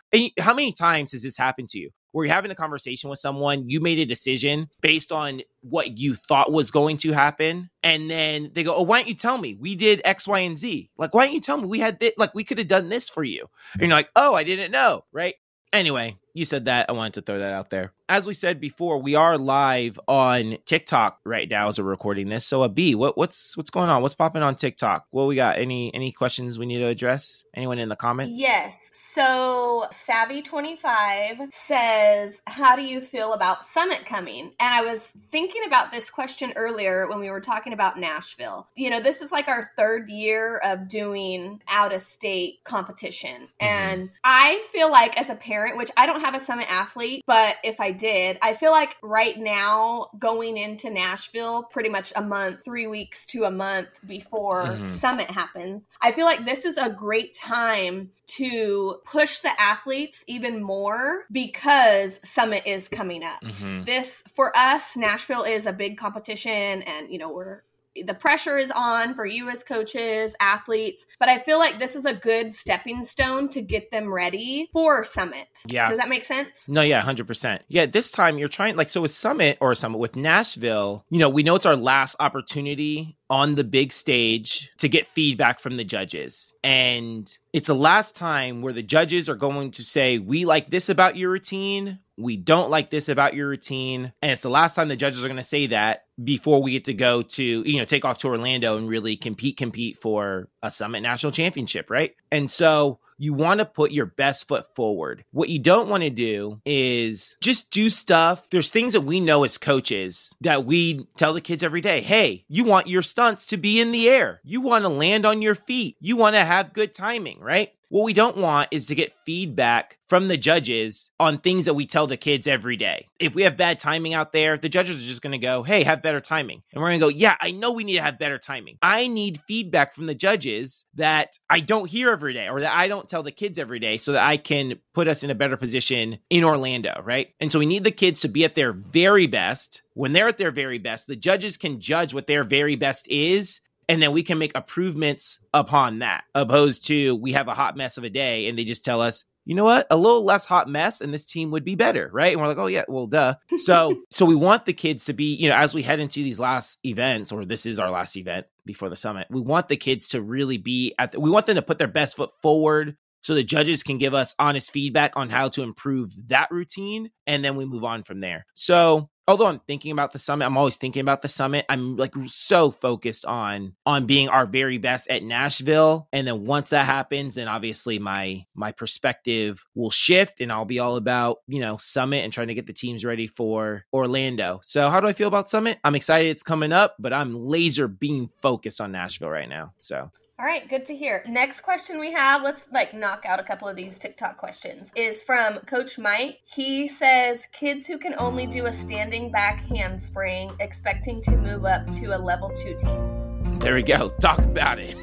how 0.41 0.55
many 0.55 0.73
times 0.73 1.13
has 1.13 1.23
this 1.23 1.37
happened 1.37 1.69
to 1.71 1.79
you? 1.79 1.91
Where 2.13 2.25
you're 2.25 2.35
having 2.35 2.51
a 2.51 2.55
conversation 2.55 3.11
with 3.11 3.19
someone, 3.19 3.69
you 3.69 3.81
made 3.81 3.99
a 3.99 4.07
decision 4.07 4.69
based 4.81 5.13
on 5.13 5.43
what 5.61 5.99
you 5.99 6.15
thought 6.15 6.51
was 6.51 6.71
going 6.71 6.97
to 6.99 7.13
happen, 7.13 7.69
and 7.83 8.11
then 8.11 8.51
they 8.55 8.65
go, 8.65 8.75
"Oh, 8.75 8.83
why 8.83 9.01
don't 9.01 9.09
you 9.09 9.15
tell 9.15 9.37
me? 9.39 9.55
We 9.55 9.77
did 9.77 10.01
X, 10.05 10.27
Y, 10.27 10.39
and 10.39 10.57
Z. 10.59 10.91
Like, 10.97 11.13
why 11.13 11.27
don't 11.27 11.35
you 11.35 11.41
tell 11.41 11.59
me? 11.59 11.67
We 11.67 11.81
had 11.81 12.01
this? 12.01 12.15
like 12.17 12.35
we 12.35 12.45
could 12.45 12.59
have 12.59 12.69
done 12.69 12.89
this 12.89 13.11
for 13.11 13.23
you." 13.23 13.47
And 13.75 13.83
you're 13.83 13.91
like, 13.91 14.09
"Oh, 14.17 14.35
I 14.35 14.43
didn't 14.45 14.73
know." 14.73 15.05
Right? 15.13 15.35
Anyway, 15.73 16.17
you 16.33 16.47
said 16.47 16.65
that. 16.65 16.89
I 16.89 16.93
wanted 16.93 17.15
to 17.15 17.23
throw 17.23 17.39
that 17.41 17.53
out 17.53 17.69
there. 17.69 17.93
As 18.11 18.27
we 18.27 18.33
said 18.33 18.59
before, 18.59 18.97
we 18.97 19.15
are 19.15 19.37
live 19.37 20.01
on 20.09 20.57
TikTok 20.65 21.21
right 21.25 21.47
now 21.47 21.69
as 21.69 21.79
we're 21.79 21.85
recording 21.85 22.31
this. 22.31 22.47
So, 22.47 22.63
a 22.63 22.69
B, 22.69 22.95
what, 22.95 23.19
what's 23.19 23.55
what's 23.55 23.69
going 23.69 23.91
on? 23.91 24.01
What's 24.01 24.15
popping 24.15 24.43
on 24.43 24.55
TikTok? 24.55 25.07
What 25.11 25.27
we 25.27 25.37
got? 25.37 25.59
Any 25.59 25.93
any 25.95 26.11
questions 26.11 26.59
we 26.59 26.65
need 26.65 26.79
to 26.79 26.87
address? 26.87 27.45
Anyone 27.55 27.79
in 27.79 27.91
the 27.91 27.97
comments? 27.97 28.41
Yes. 28.41 28.91
So 28.95 29.87
Savvy25 29.91 31.53
says, 31.53 32.41
How 32.47 32.77
do 32.77 32.83
you 32.83 33.01
feel 33.01 33.33
about 33.33 33.65
Summit 33.65 34.07
coming? 34.07 34.53
And 34.61 34.75
I 34.75 34.83
was 34.83 35.13
thinking 35.31 35.65
about 35.67 35.91
this 35.91 36.09
question 36.09 36.53
earlier 36.57 37.09
when 37.09 37.19
we 37.19 37.29
were 37.29 37.41
talking 37.41 37.73
about 37.73 37.99
Nashville. 37.99 38.69
You 38.77 38.91
know, 38.91 39.01
this 39.01 39.21
is 39.21 39.33
like 39.33 39.49
our 39.49 39.71
third 39.77 40.09
year 40.09 40.59
of 40.59 40.89
doing 40.89 41.61
out 41.69 41.93
of 41.93 42.01
state 42.01 42.63
competition. 42.65 43.49
Mm-hmm. 43.61 43.67
And 43.67 44.11
I 44.25 44.63
feel 44.71 44.91
like, 44.91 45.19
as 45.19 45.31
a 45.31 45.35
parent, 45.35 45.77
which 45.77 45.91
I 45.97 46.07
don't 46.07 46.21
have 46.21 46.35
a 46.35 46.41
Summit 46.41 46.71
athlete, 46.71 47.25
but 47.27 47.57
if 47.65 47.81
I 47.81 47.91
did, 47.99 48.39
I 48.41 48.55
feel 48.55 48.71
like 48.71 48.97
right 49.03 49.39
now 49.39 50.09
going 50.19 50.57
into 50.57 50.91
Nashville 50.91 51.65
pretty 51.65 51.89
much 51.89 52.13
a 52.17 52.23
month, 52.23 52.65
three 52.65 52.87
weeks 52.87 53.27
to 53.27 53.45
a 53.45 53.51
month 53.51 53.89
before 54.07 54.65
Mhm. 54.65 54.89
Summit 54.89 55.31
happens, 55.31 55.87
I 56.01 56.13
feel 56.13 56.27
like 56.27 56.45
this 56.45 56.65
is 56.65 56.79
a 56.79 56.89
great 56.89 57.35
time 57.35 58.11
to 58.29 59.01
push 59.05 59.39
the 59.41 59.61
athletes 59.61 60.23
even 60.27 60.63
more 60.63 61.25
because 61.33 62.21
Summit 62.23 62.63
is 62.67 62.89
coming 62.89 63.23
up. 63.23 63.43
Mhm. 63.43 63.85
This 63.87 64.23
for 64.35 64.57
us, 64.57 64.97
Nashville 64.97 65.45
is 65.45 65.67
a 65.67 65.73
big 65.73 65.99
competition, 65.99 66.83
and 66.83 67.11
you 67.11 67.19
know 67.19 67.31
we're 67.31 67.63
the 67.97 68.15
pressure 68.15 68.59
is 68.59 68.71
on 68.71 69.15
for 69.15 69.27
you 69.27 69.49
as 69.49 69.63
coaches, 69.63 70.35
athletes, 70.41 71.07
but 71.19 71.29
I 71.29 71.39
feel 71.39 71.59
like 71.59 71.79
this 71.79 71.97
is 71.97 72.05
a 72.05 72.15
good 72.15 72.53
stepping 72.53 73.05
stone 73.05 73.49
to 73.51 73.63
get 73.63 73.91
them 73.91 74.13
ready 74.13 74.69
for 74.73 75.05
Summit. 75.05 75.49
Yeah. 75.67 75.89
Does 75.89 75.99
that 75.99 76.09
make 76.09 76.25
sense? 76.25 76.69
No, 76.69 76.83
yeah, 76.83 77.03
100%. 77.03 77.61
Yeah, 77.69 77.87
this 77.87 78.11
time 78.11 78.39
you're 78.39 78.49
trying, 78.49 78.77
like, 78.77 78.91
so 78.91 79.01
with 79.01 79.11
Summit 79.11 79.59
or 79.61 79.75
Summit 79.75 79.99
with 79.99 80.17
Nashville, 80.17 81.05
you 81.11 81.19
know, 81.19 81.29
we 81.29 81.43
know 81.43 81.57
it's 81.57 81.67
our 81.67 81.77
last 81.77 82.17
opportunity 82.21 83.17
on 83.31 83.55
the 83.57 83.65
big 83.65 83.93
stage 83.93 84.71
to 84.79 84.89
get 84.89 85.07
feedback 85.07 85.61
from 85.61 85.77
the 85.77 85.85
judges. 85.85 86.53
And 86.65 87.31
it's 87.53 87.67
the 87.67 87.75
last 87.75 88.15
time 88.15 88.63
where 88.63 88.73
the 88.73 88.83
judges 88.83 89.29
are 89.29 89.35
going 89.35 89.73
to 89.73 89.85
say, 89.85 90.19
We 90.19 90.45
like 90.45 90.71
this 90.71 90.89
about 90.89 91.17
your 91.17 91.31
routine. 91.31 91.99
We 92.17 92.37
don't 92.37 92.71
like 92.71 92.91
this 92.91 93.09
about 93.09 93.35
your 93.35 93.49
routine. 93.49 94.13
And 94.23 94.33
it's 94.33 94.43
the 94.43 94.51
last 94.51 94.75
time 94.75 94.89
the 94.89 94.97
judges 94.97 95.25
are 95.25 95.29
going 95.29 95.37
to 95.37 95.45
say 95.45 95.69
that 95.69 96.05
before 96.23 96.63
we 96.63 96.73
get 96.73 96.85
to 96.87 96.95
go 96.95 97.23
to, 97.23 97.43
you 97.43 97.79
know, 97.79 97.85
take 97.85 98.05
off 98.05 98.19
to 98.19 98.29
Orlando 98.29 98.77
and 98.77 98.89
really 98.89 99.17
compete, 99.17 99.57
compete 99.57 100.01
for 100.01 100.49
a 100.63 100.71
Summit 100.71 101.01
National 101.01 101.33
Championship, 101.33 101.91
right? 101.91 102.15
And 102.31 102.51
so 102.51 102.99
you 103.19 103.35
want 103.35 103.59
to 103.59 103.67
put 103.67 103.91
your 103.91 104.07
best 104.07 104.47
foot 104.47 104.75
forward. 104.75 105.25
What 105.33 105.49
you 105.49 105.59
don't 105.59 105.89
want 105.89 106.05
to 106.05 106.11
do 106.11 106.61
is 106.65 107.37
just 107.41 107.71
do 107.71 107.91
stuff. 107.91 108.49
There's 108.51 108.71
things 108.71 108.93
that 108.93 109.01
we 109.03 109.21
know 109.21 109.45
as 109.45 109.59
coaches 109.59 110.35
that 110.41 110.65
we 110.65 111.07
tell 111.17 111.35
the 111.35 111.41
kids 111.41 111.63
every 111.63 111.81
day 111.81 112.01
hey, 112.01 112.45
you 112.49 112.65
want 112.65 112.87
your 112.87 113.03
stunts 113.03 113.47
to 113.47 113.57
be 113.57 113.81
in 113.81 113.93
the 113.93 114.09
air, 114.09 114.41
you 114.45 114.61
want 114.61 114.85
to 114.85 114.89
land 114.89 115.27
on 115.27 115.43
your 115.43 115.55
feet, 115.55 115.97
you 116.01 116.17
want 116.17 116.37
to 116.37 116.45
have 116.45 116.73
good 116.73 116.95
timing, 116.95 117.41
right? 117.41 117.73
What 117.91 118.05
we 118.05 118.13
don't 118.13 118.37
want 118.37 118.69
is 118.71 118.87
to 118.87 118.95
get 118.95 119.17
feedback 119.25 119.97
from 120.09 120.29
the 120.29 120.37
judges 120.37 121.11
on 121.19 121.39
things 121.39 121.65
that 121.65 121.75
we 121.75 121.87
tell 121.87 122.07
the 122.07 122.19
kids 122.19 122.47
every 122.47 122.77
day. 122.77 123.09
If 123.19 123.35
we 123.35 123.43
have 123.43 123.57
bad 123.57 123.81
timing 123.81 124.13
out 124.13 124.33
there, 124.33 124.59
the 124.59 124.69
judges 124.69 125.03
are 125.03 125.07
just 125.07 125.23
going 125.23 125.33
to 125.33 125.39
go, 125.39 125.63
Hey, 125.63 125.85
have 125.85 126.03
better 126.03 126.21
timing. 126.21 126.63
And 126.73 126.83
we're 126.83 126.89
going 126.89 127.01
to 127.01 127.07
go, 127.07 127.09
Yeah, 127.09 127.37
I 127.41 127.51
know 127.51 127.73
we 127.73 127.85
need 127.85 127.97
to 127.97 128.03
have 128.03 128.19
better 128.19 128.39
timing. 128.39 128.77
I 128.83 129.09
need 129.09 129.41
feedback 129.49 129.95
from 129.95 130.07
the 130.07 130.15
judges 130.15 130.85
that 130.95 131.39
I 131.49 131.61
don't 131.61 131.89
hear 131.89 132.11
every 132.11 132.35
day 132.35 132.49
or 132.49 132.61
that 132.61 132.77
I 132.77 132.89
don't 132.89 133.09
tell 133.09 133.23
the 133.23 133.33
kids 133.33 133.59
every 133.59 133.79
day 133.79 133.97
so 133.97 134.13
that 134.13 134.27
I 134.27 134.37
can 134.37 134.79
put 134.93 135.09
us 135.09 135.23
in 135.23 135.31
a 135.31 135.35
better 135.35 135.57
position 135.57 136.19
in 136.29 136.45
Orlando, 136.45 137.01
right? 137.05 137.29
And 137.41 137.51
so 137.51 137.59
we 137.59 137.67
need 137.67 137.85
the 137.85 137.91
kids 137.91 138.21
to 138.21 138.29
be 138.29 138.45
at 138.45 138.55
their 138.55 138.73
very 138.73 139.27
best. 139.27 139.83
When 139.95 140.13
they're 140.13 140.29
at 140.29 140.37
their 140.37 140.51
very 140.51 140.79
best, 140.79 141.07
the 141.07 141.17
judges 141.17 141.57
can 141.57 141.81
judge 141.81 142.13
what 142.13 142.27
their 142.27 142.45
very 142.45 142.77
best 142.77 143.09
is 143.09 143.61
and 143.89 144.03
then 144.03 144.13
we 144.13 144.23
can 144.23 144.39
make 144.39 144.55
improvements 144.55 145.39
upon 145.55 146.01
that. 146.01 146.25
Opposed 146.35 146.87
to 146.87 147.17
we 147.17 147.33
have 147.33 147.49
a 147.49 147.55
hot 147.55 147.77
mess 147.77 147.99
of 147.99 148.05
a 148.05 148.11
day 148.11 148.49
and 148.49 148.59
they 148.59 148.65
just 148.65 148.85
tell 148.85 149.01
us 149.01 149.25
you 149.45 149.55
know 149.55 149.65
what? 149.65 149.87
A 149.91 149.97
little 149.97 150.25
less 150.25 150.45
hot 150.45 150.69
mess 150.69 151.01
and 151.01 151.15
this 151.15 151.25
team 151.25 151.51
would 151.51 151.65
be 151.65 151.75
better 151.75 152.11
right? 152.13 152.33
And 152.33 152.41
we're 152.41 152.49
like 152.49 152.59
oh 152.59 152.67
yeah 152.67 152.85
well 152.89 153.07
duh. 153.07 153.35
So 153.59 154.03
so 154.11 154.27
we 154.27 154.35
want 154.35 154.65
the 154.65 154.73
kids 154.73 155.07
to 155.07 155.13
be 155.13 155.35
you 155.35 155.49
know 155.49 155.57
as 155.57 155.75
we 155.75 155.83
head 155.83 156.01
into 156.01 156.23
these 156.23 156.41
last 156.41 156.79
events 156.85 157.33
or 157.33 157.45
this 157.45 157.67
is 157.67 157.79
our 157.79 157.91
last 157.91 158.17
event 158.17 158.47
before 158.65 158.91
the 158.91 158.97
summit 158.97 159.27
we 159.31 159.41
want 159.41 159.69
the 159.69 159.77
kids 159.77 160.09
to 160.09 160.21
really 160.21 160.59
be 160.59 160.95
at 160.99 161.13
the, 161.13 161.21
we 161.21 161.31
want 161.31 161.47
them 161.47 161.57
to 161.57 161.63
put 161.63 161.79
their 161.79 161.89
best 161.89 162.17
foot 162.17 162.31
forward 162.43 162.97
so 163.23 163.35
the 163.35 163.45
judges 163.45 163.83
can 163.83 163.99
give 163.99 164.15
us 164.15 164.35
honest 164.39 164.73
feedback 164.73 165.13
on 165.17 165.29
how 165.29 165.49
to 165.51 165.63
improve 165.63 166.13
that 166.29 166.51
routine 166.51 167.11
and 167.27 167.45
then 167.45 167.57
we 167.57 167.65
move 167.65 167.85
on 167.85 168.03
from 168.03 168.21
there. 168.21 168.47
So 168.55 169.11
although 169.29 169.47
I'm 169.47 169.61
thinking 169.61 169.93
about 169.93 170.13
the 170.13 170.19
summit, 170.19 170.47
I'm 170.47 170.57
always 170.57 170.77
thinking 170.77 171.01
about 171.01 171.23
the 171.23 171.29
summit. 171.29 171.67
I'm 171.69 171.97
like 171.97 172.15
so 172.27 172.71
focused 172.71 173.27
on 173.27 173.75
on 173.85 174.07
being 174.07 174.29
our 174.29 174.47
very 174.47 174.79
best 174.79 175.09
at 175.09 175.23
Nashville. 175.23 176.09
And 176.13 176.27
then 176.27 176.47
once 176.47 176.71
that 176.71 176.87
happens, 176.87 177.37
then 177.37 177.47
obviously 177.47 177.99
my 177.99 178.47
my 178.55 178.73
perspective 178.73 179.65
will 179.75 179.91
shift 179.91 180.41
and 180.41 180.51
I'll 180.51 180.65
be 180.65 180.79
all 180.79 180.97
about, 180.97 181.39
you 181.47 181.61
know, 181.61 181.77
summit 181.77 182.25
and 182.25 182.33
trying 182.33 182.49
to 182.49 182.55
get 182.55 182.67
the 182.67 182.73
teams 182.73 183.05
ready 183.05 183.27
for 183.27 183.85
Orlando. 183.93 184.61
So 184.65 184.89
how 184.89 185.01
do 185.01 185.07
I 185.07 185.13
feel 185.13 185.29
about 185.29 185.51
summit? 185.51 185.79
I'm 185.85 185.95
excited 185.95 186.31
it's 186.31 186.43
coming 186.43 186.73
up, 186.73 186.97
but 186.99 187.13
I'm 187.13 187.35
laser 187.35 187.87
beam 187.87 188.31
focused 188.41 188.81
on 188.81 188.93
Nashville 188.93 189.29
right 189.31 189.49
now. 189.49 189.75
So 189.79 190.11
all 190.41 190.47
right, 190.47 190.69
good 190.69 190.85
to 190.85 190.95
hear. 190.95 191.25
Next 191.27 191.63
question 191.63 191.99
we 191.99 192.13
have, 192.13 192.43
let's 192.43 192.69
like 192.73 192.95
knock 192.95 193.25
out 193.27 193.41
a 193.41 193.43
couple 193.43 193.67
of 193.67 193.75
these 193.75 193.99
TikTok 193.99 194.37
questions, 194.37 194.93
is 194.95 195.21
from 195.25 195.59
Coach 195.61 195.99
Mike. 195.99 196.39
He 196.55 196.87
says 196.87 197.49
kids 197.53 197.89
who 197.89 197.99
can 197.99 198.15
only 198.19 198.47
do 198.47 198.67
a 198.67 198.73
standing 198.73 199.33
back 199.33 199.59
handspring 199.65 200.53
expecting 200.61 201.21
to 201.23 201.33
move 201.33 201.65
up 201.65 201.91
to 201.95 202.17
a 202.17 202.19
level 202.19 202.51
two 202.51 202.77
team. 202.77 203.59
There 203.59 203.75
we 203.75 203.83
go. 203.83 204.11
Talk 204.21 204.39
about 204.39 204.79
it. 204.79 204.95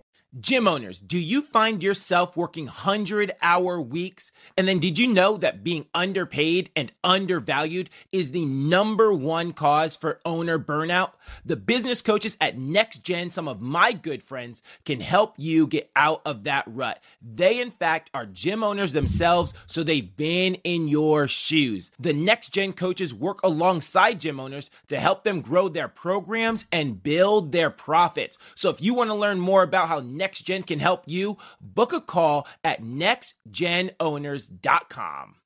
Gym 0.38 0.68
owners, 0.68 1.00
do 1.00 1.18
you 1.18 1.40
find 1.40 1.82
yourself 1.82 2.36
working 2.36 2.66
100 2.66 3.32
hour 3.40 3.80
weeks? 3.80 4.32
And 4.54 4.68
then 4.68 4.80
did 4.80 4.98
you 4.98 5.06
know 5.06 5.38
that 5.38 5.64
being 5.64 5.86
underpaid 5.94 6.68
and 6.76 6.92
undervalued 7.02 7.88
is 8.12 8.32
the 8.32 8.44
number 8.44 9.14
one 9.14 9.54
cause 9.54 9.96
for 9.96 10.20
owner 10.26 10.58
burnout? 10.58 11.12
The 11.46 11.56
business 11.56 12.02
coaches 12.02 12.36
at 12.38 12.58
Next 12.58 12.98
Gen, 12.98 13.30
some 13.30 13.48
of 13.48 13.62
my 13.62 13.92
good 13.92 14.22
friends, 14.22 14.60
can 14.84 15.00
help 15.00 15.34
you 15.38 15.66
get 15.66 15.90
out 15.96 16.20
of 16.26 16.44
that 16.44 16.64
rut. 16.66 17.02
They, 17.22 17.58
in 17.58 17.70
fact, 17.70 18.10
are 18.12 18.26
gym 18.26 18.62
owners 18.62 18.92
themselves, 18.92 19.54
so 19.66 19.82
they've 19.82 20.16
been 20.16 20.56
in 20.56 20.86
your 20.86 21.28
shoes. 21.28 21.92
The 21.98 22.12
Next 22.12 22.50
Gen 22.50 22.74
coaches 22.74 23.14
work 23.14 23.40
alongside 23.42 24.20
gym 24.20 24.38
owners 24.38 24.70
to 24.88 25.00
help 25.00 25.24
them 25.24 25.40
grow 25.40 25.70
their 25.70 25.88
programs 25.88 26.66
and 26.70 27.02
build 27.02 27.52
their 27.52 27.70
profits. 27.70 28.36
So 28.54 28.68
if 28.68 28.82
you 28.82 28.92
want 28.92 29.08
to 29.08 29.14
learn 29.14 29.38
more 29.38 29.62
about 29.62 29.88
how 29.88 30.00
Next 30.00 30.25
NextGen 30.26 30.66
can 30.66 30.80
help 30.80 31.04
you, 31.06 31.38
book 31.60 31.92
a 31.92 32.00
call 32.00 32.48
at 32.64 32.82
nextgenowners.com. 32.82 35.36